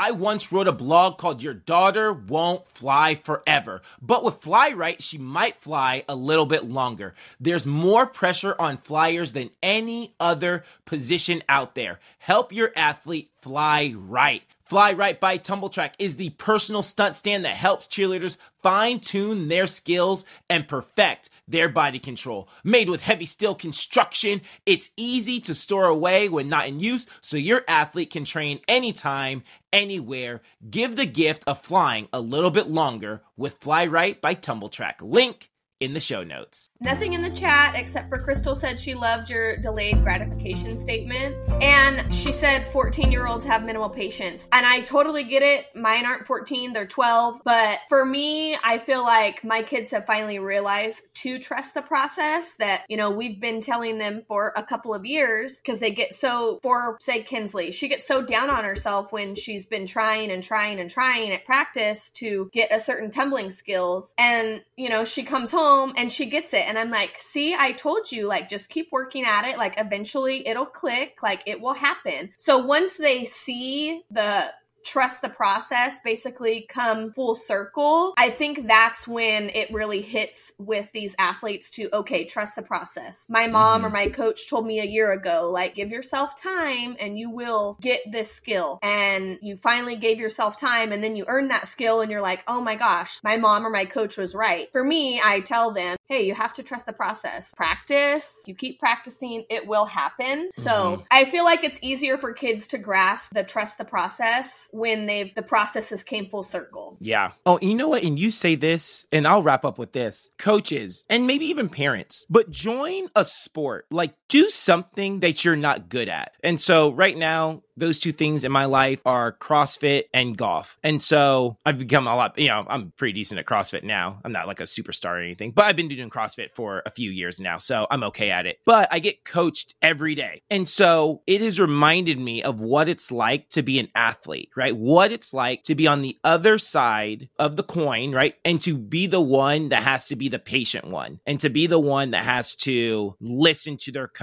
I 0.04 0.10
once 0.10 0.52
wrote 0.52 0.68
a 0.68 0.72
blog 0.72 1.20
called 1.20 1.43
Your 1.43 1.54
Daughter 1.54 2.12
Won't 2.12 2.66
Fly 2.66 3.14
Forever. 3.14 3.84
But 4.02 4.24
with 4.24 4.41
Fly 4.41 4.72
Right, 4.72 4.99
she 4.99 5.20
might 5.20 5.62
fly 5.62 6.06
a 6.10 6.16
little 6.16 6.47
bit 6.47 6.64
longer. 6.64 7.14
There's 7.39 7.68
more 7.68 8.08
pressure 8.08 8.56
on 8.58 8.78
flyers 8.78 9.34
than 9.34 9.52
any 9.62 10.16
other 10.20 10.64
position 10.86 11.43
out 11.47 11.76
there. 11.76 11.99
Help 12.18 12.52
your 12.52 12.72
athlete 12.76 13.30
fly 13.43 13.93
right. 13.95 14.41
Fly 14.72 14.93
Right 14.93 15.19
by 15.19 15.38
Tumbl 15.38 15.69
Trak 15.69 15.95
is 15.99 16.15
the 16.15 16.30
personal 16.30 16.82
stunt 16.82 17.17
stand 17.17 17.43
that 17.43 17.57
helps 17.57 17.88
cheerleaders 17.88 18.38
fine 18.63 19.01
tune 19.01 19.49
their 19.49 19.67
skills 19.67 20.24
and 20.49 20.65
perfect 20.65 21.30
their 21.45 21.67
body 21.67 21.99
control. 21.99 22.47
Made 22.63 22.88
with 22.88 23.03
heavy 23.03 23.26
steel 23.26 23.53
construction, 23.53 24.39
it's 24.65 24.89
easy 24.95 25.41
to 25.41 25.53
store 25.53 25.88
away 25.88 26.30
when 26.30 26.47
not 26.47 26.69
in 26.69 26.80
use, 26.80 27.05
so 27.19 27.36
your 27.36 27.65
athlete 27.67 28.11
can 28.11 28.24
train 28.24 28.61
anytime, 28.69 29.43
anywhere. 29.74 30.39
Give 30.69 30.95
the 30.95 31.05
gift 31.05 31.43
of 31.45 31.59
flying 31.59 32.07
a 32.13 32.22
little 32.22 32.49
bit 32.49 32.69
longer 32.69 33.24
with 33.36 33.57
Fly 33.59 33.86
Right 33.88 34.22
by 34.22 34.36
Tumbl 34.36 34.72
Trak. 34.72 35.01
Link 35.01 35.51
in 35.82 35.94
the 35.94 36.00
show 36.00 36.24
notes. 36.24 36.70
Nothing 36.80 37.14
in 37.14 37.24
the 37.24 37.30
chat 37.32 37.74
except 37.76 38.08
for 38.08 38.20
Crystal 38.20 38.54
said 38.54 38.80
she 38.80 38.94
loved 38.94 39.32
your 39.32 39.58
delayed 39.58 40.04
gratification 40.04 40.78
statement. 40.78 41.36
And 41.60 42.14
she 42.14 42.32
said 42.32 42.68
14 42.68 43.12
year 43.12 43.26
olds 43.26 43.44
have 43.46 43.64
minimal 43.64 43.90
patience. 43.90 44.48
And 44.52 44.66
I 44.66 44.82
totally 44.82 45.24
get 45.24 45.42
it. 45.42 45.66
Mine 45.76 46.06
aren't 46.06 46.28
14, 46.28 46.72
they're 46.72 46.86
12. 46.86 47.42
But 47.44 47.80
for 47.90 48.06
me, 48.06 48.56
I 48.64 48.78
feel 48.78 49.02
like 49.02 49.44
my 49.44 49.64
kids 49.64 49.90
have 49.92 50.06
finally 50.06 50.38
realized 50.38 51.02
to 51.16 51.40
trust 51.40 51.74
the 51.74 51.82
process 51.82 52.56
that, 52.58 52.86
you 52.88 52.96
know, 52.96 53.10
we've 53.10 53.42
been 53.42 53.60
telling 53.60 53.98
them 53.98 54.22
for 54.28 54.54
a 54.56 54.64
couple 54.64 54.94
of 54.94 55.04
years 55.04 55.56
because 55.56 55.80
they 55.80 55.92
get 55.92 56.14
so, 56.14 56.60
for 56.62 56.98
say, 57.02 57.24
Kinsley, 57.24 57.72
she 57.72 57.88
gets 57.88 58.08
so 58.08 58.22
down 58.22 58.52
on 58.52 58.64
herself 58.64 59.12
when 59.12 59.34
she's 59.34 59.66
been 59.66 59.88
trying 59.88 60.30
and 60.30 60.44
trying 60.44 60.80
and 60.80 60.92
trying 60.92 61.32
at 61.32 61.44
practice 61.44 62.12
to 62.12 62.52
get 62.54 62.72
a 62.72 62.80
certain 62.80 63.10
tumbling 63.10 63.50
skills. 63.50 64.14
And, 64.20 64.62
you 64.78 64.90
know, 64.90 65.04
she 65.04 65.24
comes 65.24 65.50
home 65.50 65.70
home 65.72 65.93
and 65.95 66.11
she 66.11 66.26
gets 66.26 66.53
it. 66.53 66.63
And 66.67 66.78
I'm 66.78 66.89
like, 66.89 67.17
see, 67.17 67.55
I 67.55 67.72
told 67.72 68.11
you, 68.11 68.28
like, 68.28 68.49
just 68.49 68.69
keep 68.69 68.91
working 68.91 69.26
at 69.26 69.47
it. 69.47 69.57
Like, 69.57 69.76
eventually 69.78 70.47
it'll 70.47 70.65
click, 70.65 71.19
like, 71.24 71.43
it 71.45 71.61
will 71.61 71.74
happen. 71.74 72.32
So 72.38 72.57
once 72.57 72.97
they 72.97 73.26
see 73.26 74.03
the 74.11 74.51
trust 74.86 75.22
the 75.22 75.30
process 75.30 76.00
basically 76.04 76.66
come 76.70 77.12
full 77.12 77.36
circle, 77.36 78.14
I 78.18 78.30
think 78.30 78.68
that's 78.68 79.08
when 79.08 79.50
it 79.50 79.72
really 79.72 80.02
hits 80.02 80.52
with 80.58 80.92
these 80.92 81.16
athletes 81.20 81.70
to, 81.72 81.94
okay, 81.96 82.26
trust 82.26 82.56
the 82.56 82.62
process. 82.62 83.26
My 83.30 83.48
mom 83.48 83.80
mm-hmm. 83.80 83.86
or 83.86 83.90
my 83.90 84.10
coach 84.10 84.50
told 84.50 84.66
me 84.66 84.80
a 84.80 84.86
year 84.86 85.12
ago, 85.12 85.50
like, 85.52 85.76
give 85.76 85.92
yourself 85.92 86.40
time 86.42 86.96
and 87.00 87.18
you 87.18 87.30
will 87.30 87.78
get 87.82 88.02
this 88.12 88.32
skill. 88.32 88.80
And 88.82 89.38
you 89.42 89.58
finally 89.58 89.96
gave 89.96 90.20
yourself 90.20 90.58
time 90.58 90.92
and 90.92 91.04
then 91.04 91.16
you 91.16 91.26
earn 91.28 91.48
that 91.50 91.68
skill 91.68 92.02
and 92.02 92.12
you're 92.12 92.22
like, 92.22 92.44
oh 92.48 92.62
my 92.62 92.76
gosh, 92.76 93.20
my 93.24 93.38
mom 93.38 93.66
or 93.66 93.70
my 93.70 93.86
coach 93.86 94.18
was 94.18 94.36
right. 94.36 94.70
For 94.72 94.84
me, 94.84 95.22
I 95.24 95.42
tell 95.42 95.74
them, 95.74 95.98
hey, 96.08 96.26
you 96.26 96.34
have 96.34 96.54
to 96.56 96.64
trust 96.64 96.86
the 96.86 96.94
process. 96.94 97.54
Practice, 97.56 98.44
you 98.46 98.56
keep 98.56 98.80
practicing, 98.80 99.46
it 99.50 99.66
will 99.68 99.86
happen. 99.86 100.50
So 100.54 100.72
mm-hmm. 100.72 101.04
I 101.12 101.26
feel 101.26 101.46
like 101.46 101.64
it's 101.64 101.80
easier 101.82 102.18
for 102.18 102.34
kids 102.34 102.68
to 102.68 102.78
grasp 102.78 103.34
the 103.34 103.44
trust 103.44 103.78
the 103.78 103.86
process 103.86 104.70
when 104.72 105.05
they've 105.05 105.34
the 105.36 105.41
processes 105.41 106.03
came 106.03 106.28
full 106.28 106.43
circle. 106.43 106.97
Yeah. 106.99 107.32
Oh, 107.45 107.59
you 107.61 107.76
know 107.76 107.89
what? 107.89 108.03
And 108.03 108.17
you 108.17 108.32
say 108.32 108.55
this, 108.55 109.05
and 109.11 109.28
I'll 109.28 109.43
wrap 109.43 109.65
up 109.65 109.78
with 109.78 109.91
this. 109.93 110.30
Coaches 110.38 111.05
and 111.09 111.28
maybe 111.28 111.45
even 111.45 111.69
parents, 111.69 112.26
but 112.30 112.49
join 112.49 113.07
a 113.15 113.24
sport. 113.24 113.86
Like 113.91 114.13
do 114.32 114.50
something 114.50 115.20
that 115.20 115.44
you're 115.44 115.58
not 115.58 115.90
good 115.90 116.08
at. 116.08 116.32
And 116.42 116.60
so 116.60 116.94
right 116.94 117.18
now, 117.18 117.64
those 117.76 118.00
two 118.00 118.12
things 118.12 118.44
in 118.44 118.52
my 118.52 118.66
life 118.66 119.02
are 119.06 119.34
CrossFit 119.34 120.04
and 120.14 120.38
golf. 120.38 120.78
And 120.84 121.02
so 121.02 121.58
I've 121.66 121.80
become 121.80 122.08
a 122.08 122.16
lot, 122.16 122.38
you 122.38 122.48
know, 122.48 122.66
I'm 122.68 122.92
pretty 122.92 123.14
decent 123.14 123.40
at 123.40 123.46
CrossFit 123.46 123.84
now. 123.84 124.20
I'm 124.24 124.32
not 124.32 124.48
like 124.48 124.60
a 124.60 124.64
superstar 124.64 125.18
or 125.18 125.20
anything, 125.20 125.52
but 125.52 125.66
I've 125.66 125.76
been 125.76 125.88
doing 125.88 126.10
CrossFit 126.10 126.52
for 126.52 126.84
a 126.86 126.92
few 126.92 127.12
years 127.12 127.40
now. 127.40 127.58
So 127.58 127.88
I'm 127.90 128.04
okay 128.06 128.32
at 128.32 128.46
it. 128.46 128.60
But 128.66 128.88
I 128.92 129.00
get 129.00 129.26
coached 129.26 129.76
every 129.82 130.16
day. 130.16 130.42
And 130.50 130.70
so 130.70 131.24
it 131.28 131.42
has 131.42 131.60
reminded 131.60 132.20
me 132.20 132.44
of 132.44 132.60
what 132.60 132.88
it's 132.88 133.12
like 133.12 133.50
to 133.50 133.64
be 133.64 133.80
an 133.80 133.90
athlete, 133.96 134.50
right? 134.56 134.76
What 134.76 135.12
it's 135.12 135.34
like 135.34 135.64
to 135.64 135.76
be 135.76 135.88
on 135.88 136.02
the 136.02 136.18
other 136.24 136.58
side 136.58 137.30
of 137.40 137.56
the 137.56 137.64
coin, 137.64 138.14
right? 138.14 138.36
And 138.46 138.62
to 138.62 138.78
be 138.78 139.08
the 139.08 139.22
one 139.22 139.70
that 139.70 139.84
has 139.84 140.08
to 140.08 140.16
be 140.16 140.30
the 140.30 140.40
patient 140.40 140.86
one 140.86 141.20
and 141.26 141.40
to 141.40 141.50
be 141.50 141.68
the 141.68 141.80
one 141.80 142.12
that 142.12 142.24
has 142.24 142.56
to 142.58 143.16
listen 143.20 143.78
to 143.78 143.92
their 143.92 144.08
coach 144.08 144.20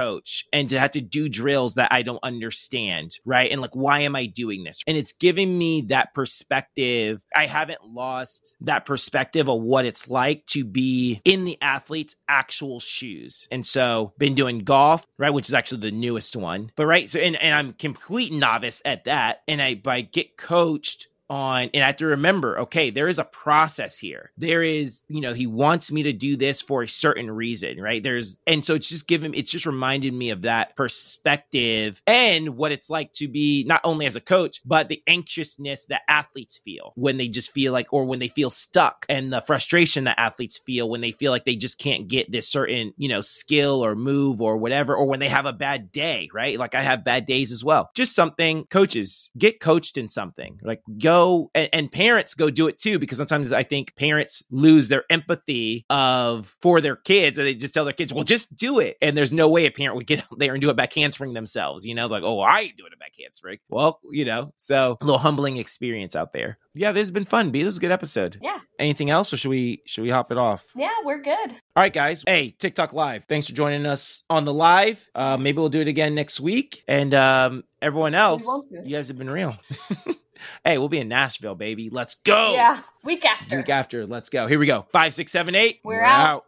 and 0.52 0.68
to 0.70 0.78
have 0.78 0.92
to 0.92 1.00
do 1.00 1.28
drills 1.28 1.74
that 1.74 1.92
I 1.92 2.02
don't 2.02 2.18
understand, 2.22 3.18
right? 3.24 3.50
And 3.50 3.60
like, 3.60 3.74
why 3.74 4.00
am 4.00 4.16
I 4.16 4.26
doing 4.26 4.64
this? 4.64 4.82
And 4.86 4.96
it's 4.96 5.12
giving 5.12 5.58
me 5.58 5.82
that 5.88 6.14
perspective. 6.14 7.20
I 7.34 7.46
haven't 7.46 7.84
lost 7.84 8.56
that 8.60 8.86
perspective 8.86 9.48
of 9.48 9.60
what 9.60 9.84
it's 9.84 10.08
like 10.08 10.46
to 10.46 10.64
be 10.64 11.20
in 11.24 11.44
the 11.44 11.58
athlete's 11.60 12.16
actual 12.28 12.80
shoes. 12.80 13.48
And 13.50 13.66
so, 13.66 14.12
been 14.18 14.34
doing 14.34 14.60
golf, 14.60 15.06
right? 15.18 15.30
Which 15.30 15.48
is 15.48 15.54
actually 15.54 15.80
the 15.80 15.90
newest 15.90 16.36
one. 16.36 16.70
But 16.76 16.86
right. 16.86 17.08
So, 17.08 17.18
and, 17.18 17.36
and 17.36 17.54
I'm 17.54 17.72
complete 17.72 18.32
novice 18.32 18.82
at 18.84 19.04
that. 19.04 19.42
And 19.48 19.60
I, 19.60 19.74
by 19.74 20.02
get 20.02 20.36
coached 20.36 21.08
on 21.30 21.70
and 21.74 21.82
I 21.82 21.86
have 21.86 21.96
to 21.96 22.06
remember, 22.06 22.58
okay, 22.60 22.90
there 22.90 23.08
is 23.08 23.18
a 23.18 23.24
process 23.24 23.98
here. 23.98 24.32
There 24.36 24.62
is, 24.62 25.02
you 25.08 25.20
know, 25.20 25.34
he 25.34 25.46
wants 25.46 25.92
me 25.92 26.02
to 26.04 26.12
do 26.12 26.36
this 26.36 26.62
for 26.62 26.82
a 26.82 26.88
certain 26.88 27.30
reason, 27.30 27.80
right? 27.80 28.02
There's 28.02 28.38
and 28.46 28.64
so 28.64 28.74
it's 28.74 28.88
just 28.88 29.06
given 29.06 29.34
it's 29.34 29.50
just 29.50 29.66
reminded 29.66 30.14
me 30.14 30.30
of 30.30 30.42
that 30.42 30.76
perspective 30.76 32.02
and 32.06 32.56
what 32.56 32.72
it's 32.72 32.88
like 32.88 33.12
to 33.14 33.28
be 33.28 33.64
not 33.64 33.80
only 33.84 34.06
as 34.06 34.16
a 34.16 34.20
coach, 34.20 34.60
but 34.64 34.88
the 34.88 35.02
anxiousness 35.06 35.86
that 35.86 36.02
athletes 36.08 36.60
feel 36.64 36.92
when 36.94 37.16
they 37.18 37.28
just 37.28 37.52
feel 37.52 37.72
like 37.72 37.92
or 37.92 38.04
when 38.04 38.18
they 38.18 38.28
feel 38.28 38.50
stuck 38.50 39.04
and 39.08 39.32
the 39.32 39.42
frustration 39.42 40.04
that 40.04 40.18
athletes 40.18 40.58
feel 40.58 40.88
when 40.88 41.00
they 41.00 41.12
feel 41.12 41.32
like 41.32 41.44
they 41.44 41.56
just 41.56 41.78
can't 41.78 42.08
get 42.08 42.30
this 42.32 42.48
certain, 42.48 42.94
you 42.96 43.08
know, 43.08 43.20
skill 43.20 43.84
or 43.84 43.94
move 43.94 44.40
or 44.40 44.56
whatever, 44.56 44.96
or 44.96 45.06
when 45.06 45.20
they 45.20 45.28
have 45.28 45.46
a 45.46 45.52
bad 45.52 45.92
day, 45.92 46.28
right? 46.32 46.58
Like 46.58 46.74
I 46.74 46.82
have 46.82 47.04
bad 47.04 47.26
days 47.26 47.52
as 47.52 47.62
well. 47.62 47.90
Just 47.94 48.14
something, 48.14 48.64
coaches, 48.66 49.30
get 49.36 49.60
coached 49.60 49.96
in 49.98 50.08
something. 50.08 50.58
Like 50.62 50.82
go 50.98 51.17
and, 51.54 51.68
and, 51.72 51.92
parents 51.92 52.34
go 52.34 52.50
do 52.50 52.68
it 52.68 52.78
too 52.78 52.98
because 52.98 53.18
sometimes 53.18 53.52
I 53.52 53.62
think 53.62 53.96
parents 53.96 54.42
lose 54.50 54.88
their 54.88 55.04
empathy 55.10 55.84
of 55.90 56.54
for 56.60 56.80
their 56.80 56.96
kids, 56.96 57.38
or 57.38 57.44
they 57.44 57.54
just 57.54 57.74
tell 57.74 57.84
their 57.84 57.92
kids, 57.92 58.12
"Well, 58.12 58.24
just 58.24 58.54
do 58.54 58.78
it." 58.78 58.96
And 59.00 59.16
there's 59.16 59.32
no 59.32 59.48
way 59.48 59.66
a 59.66 59.70
parent 59.70 59.96
would 59.96 60.06
get 60.06 60.18
out 60.32 60.38
there 60.38 60.52
and 60.52 60.60
do 60.60 60.70
a 60.70 60.74
back 60.74 60.92
handspring 60.92 61.32
themselves. 61.32 61.86
You 61.86 61.94
know, 61.94 62.06
like, 62.06 62.22
"Oh, 62.22 62.40
I 62.40 62.60
ain't 62.60 62.76
doing 62.76 62.92
a 62.94 62.96
back 62.98 63.12
handspring." 63.18 63.58
Well, 63.68 64.00
you 64.10 64.24
know, 64.24 64.52
so 64.56 64.96
a 65.00 65.04
little 65.04 65.18
humbling 65.18 65.56
experience 65.56 66.14
out 66.14 66.32
there. 66.32 66.58
Yeah, 66.74 66.92
this 66.92 67.00
has 67.00 67.10
been 67.10 67.24
fun. 67.24 67.50
B, 67.50 67.62
this 67.64 67.74
is 67.74 67.78
a 67.78 67.80
good 67.80 67.90
episode. 67.90 68.38
Yeah. 68.40 68.58
Anything 68.78 69.10
else, 69.10 69.32
or 69.32 69.36
should 69.36 69.48
we 69.48 69.82
should 69.84 70.02
we 70.02 70.10
hop 70.10 70.30
it 70.30 70.38
off? 70.38 70.64
Yeah, 70.76 70.92
we're 71.04 71.20
good. 71.20 71.50
All 71.50 71.82
right, 71.82 71.92
guys. 71.92 72.22
Hey, 72.24 72.54
TikTok 72.56 72.92
Live. 72.92 73.24
Thanks 73.28 73.48
for 73.48 73.54
joining 73.54 73.84
us 73.84 74.22
on 74.30 74.44
the 74.44 74.54
live. 74.54 75.10
Uh, 75.14 75.36
yes. 75.36 75.44
Maybe 75.44 75.58
we'll 75.58 75.70
do 75.70 75.80
it 75.80 75.88
again 75.88 76.14
next 76.14 76.38
week. 76.38 76.84
And 76.86 77.12
um, 77.14 77.64
everyone 77.82 78.14
else, 78.14 78.46
you 78.84 78.94
guys 78.94 79.08
have 79.08 79.18
been 79.18 79.28
real. 79.30 79.56
hey, 80.64 80.78
we'll 80.78 80.88
be 80.88 80.98
in 81.00 81.08
Nashville, 81.08 81.54
baby. 81.54 81.90
Let's 81.90 82.14
go. 82.16 82.52
Yeah, 82.52 82.80
week 83.04 83.24
after. 83.24 83.56
Week 83.56 83.68
after. 83.68 84.06
Let's 84.06 84.30
go. 84.30 84.46
Here 84.46 84.58
we 84.58 84.66
go. 84.66 84.86
Five, 84.92 85.14
six, 85.14 85.32
seven, 85.32 85.54
eight. 85.54 85.80
We're, 85.84 85.96
We're 85.98 86.04
out. 86.04 86.28
out. 86.28 86.44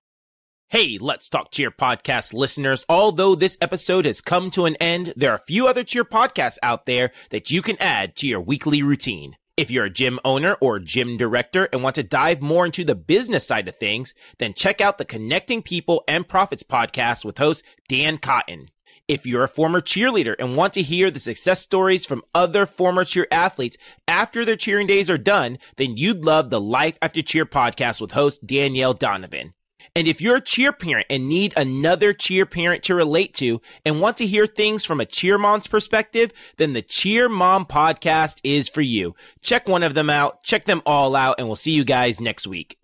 Hey, 0.69 0.99
Let's 1.01 1.29
Talk 1.29 1.51
Cheer 1.51 1.73
podcast 1.73 2.33
listeners. 2.33 2.85
Although 2.89 3.35
this 3.35 3.59
episode 3.61 4.05
has 4.05 4.21
come 4.21 4.51
to 4.53 4.67
an 4.67 4.77
end, 4.77 5.13
there 5.17 5.33
are 5.33 5.37
a 5.37 5.45
few 5.47 5.67
other 5.67 5.83
cheer 5.83 6.05
podcasts 6.05 6.59
out 6.63 6.87
there 6.87 7.11
that 7.31 7.51
you 7.51 7.61
can 7.61 7.77
add 7.81 8.15
to 8.17 8.29
your 8.29 8.41
weekly 8.41 8.81
routine. 8.81 9.37
If 9.57 9.71
you're 9.71 9.87
a 9.87 9.91
gym 9.91 10.21
owner 10.25 10.55
or 10.61 10.79
gym 10.79 11.17
director 11.17 11.69
and 11.73 11.83
want 11.83 11.97
to 11.97 12.03
dive 12.05 12.41
more 12.41 12.65
into 12.65 12.85
the 12.85 12.95
business 12.95 13.47
side 13.47 13.67
of 13.69 13.77
things, 13.79 14.15
then 14.39 14.55
check 14.55 14.81
out 14.81 14.97
the 14.97 15.05
Connecting 15.05 15.61
People 15.61 16.05
and 16.07 16.27
Profits 16.27 16.63
podcast 16.63 17.25
with 17.25 17.39
host 17.39 17.65
Dan 17.89 18.17
Cotton. 18.19 18.69
If 19.11 19.27
you're 19.27 19.43
a 19.43 19.49
former 19.49 19.81
cheerleader 19.81 20.37
and 20.39 20.55
want 20.55 20.73
to 20.75 20.83
hear 20.83 21.11
the 21.11 21.19
success 21.19 21.61
stories 21.61 22.07
from 22.07 22.23
other 22.33 22.65
former 22.65 23.05
cheer 23.05 23.27
athletes 23.33 23.77
after 24.07 24.45
their 24.45 24.55
cheering 24.55 24.87
days 24.87 25.11
are 25.11 25.19
done, 25.19 25.59
then 25.79 25.97
you'd 25.97 26.25
love 26.25 26.49
the 26.49 26.61
Life 26.61 26.97
After 27.03 27.21
Cheer 27.21 27.45
podcast 27.45 28.01
with 28.01 28.13
host 28.13 28.47
Danielle 28.47 28.95
Donovan. 28.95 29.55
And 29.97 30.07
if 30.07 30.21
you're 30.21 30.37
a 30.37 30.41
cheer 30.41 30.71
parent 30.71 31.09
and 31.11 31.29
need 31.29 31.55
another 31.57 32.13
cheer 32.13 32.47
parent 32.47 32.85
to 32.85 32.95
relate 32.95 33.35
to 33.35 33.61
and 33.85 34.01
want 34.01 34.17
to 34.19 34.27
hear 34.27 34.47
things 34.47 34.85
from 34.85 35.01
a 35.01 35.07
cheer 35.07 35.39
mom's 35.39 35.67
perspective, 35.67 36.31
then 36.59 36.73
the 36.73 36.81
Cheer 36.81 37.29
Mom 37.29 37.65
podcast 37.67 38.39
is 38.45 38.69
for 38.69 38.81
you. 38.81 39.17
Check 39.43 39.69
one 39.69 39.83
of 39.83 39.95
them 39.95 40.09
out, 40.09 40.45
check 40.45 40.67
them 40.67 40.83
all 40.87 41.17
out, 41.17 41.35
and 41.39 41.49
we'll 41.49 41.57
see 41.57 41.73
you 41.73 41.83
guys 41.83 42.21
next 42.21 42.47
week. 42.47 42.80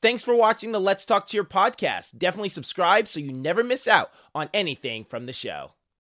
Thanks 0.00 0.22
for 0.22 0.32
watching 0.34 0.70
the 0.70 0.80
Let's 0.80 1.04
Talk 1.04 1.26
Cheer 1.26 1.42
podcast. 1.42 2.16
Definitely 2.18 2.50
subscribe 2.50 3.08
so 3.08 3.18
you 3.18 3.32
never 3.32 3.64
miss 3.64 3.88
out 3.88 4.12
on 4.32 4.48
anything 4.54 5.04
from 5.04 5.26
the 5.26 5.32
show. 5.32 5.72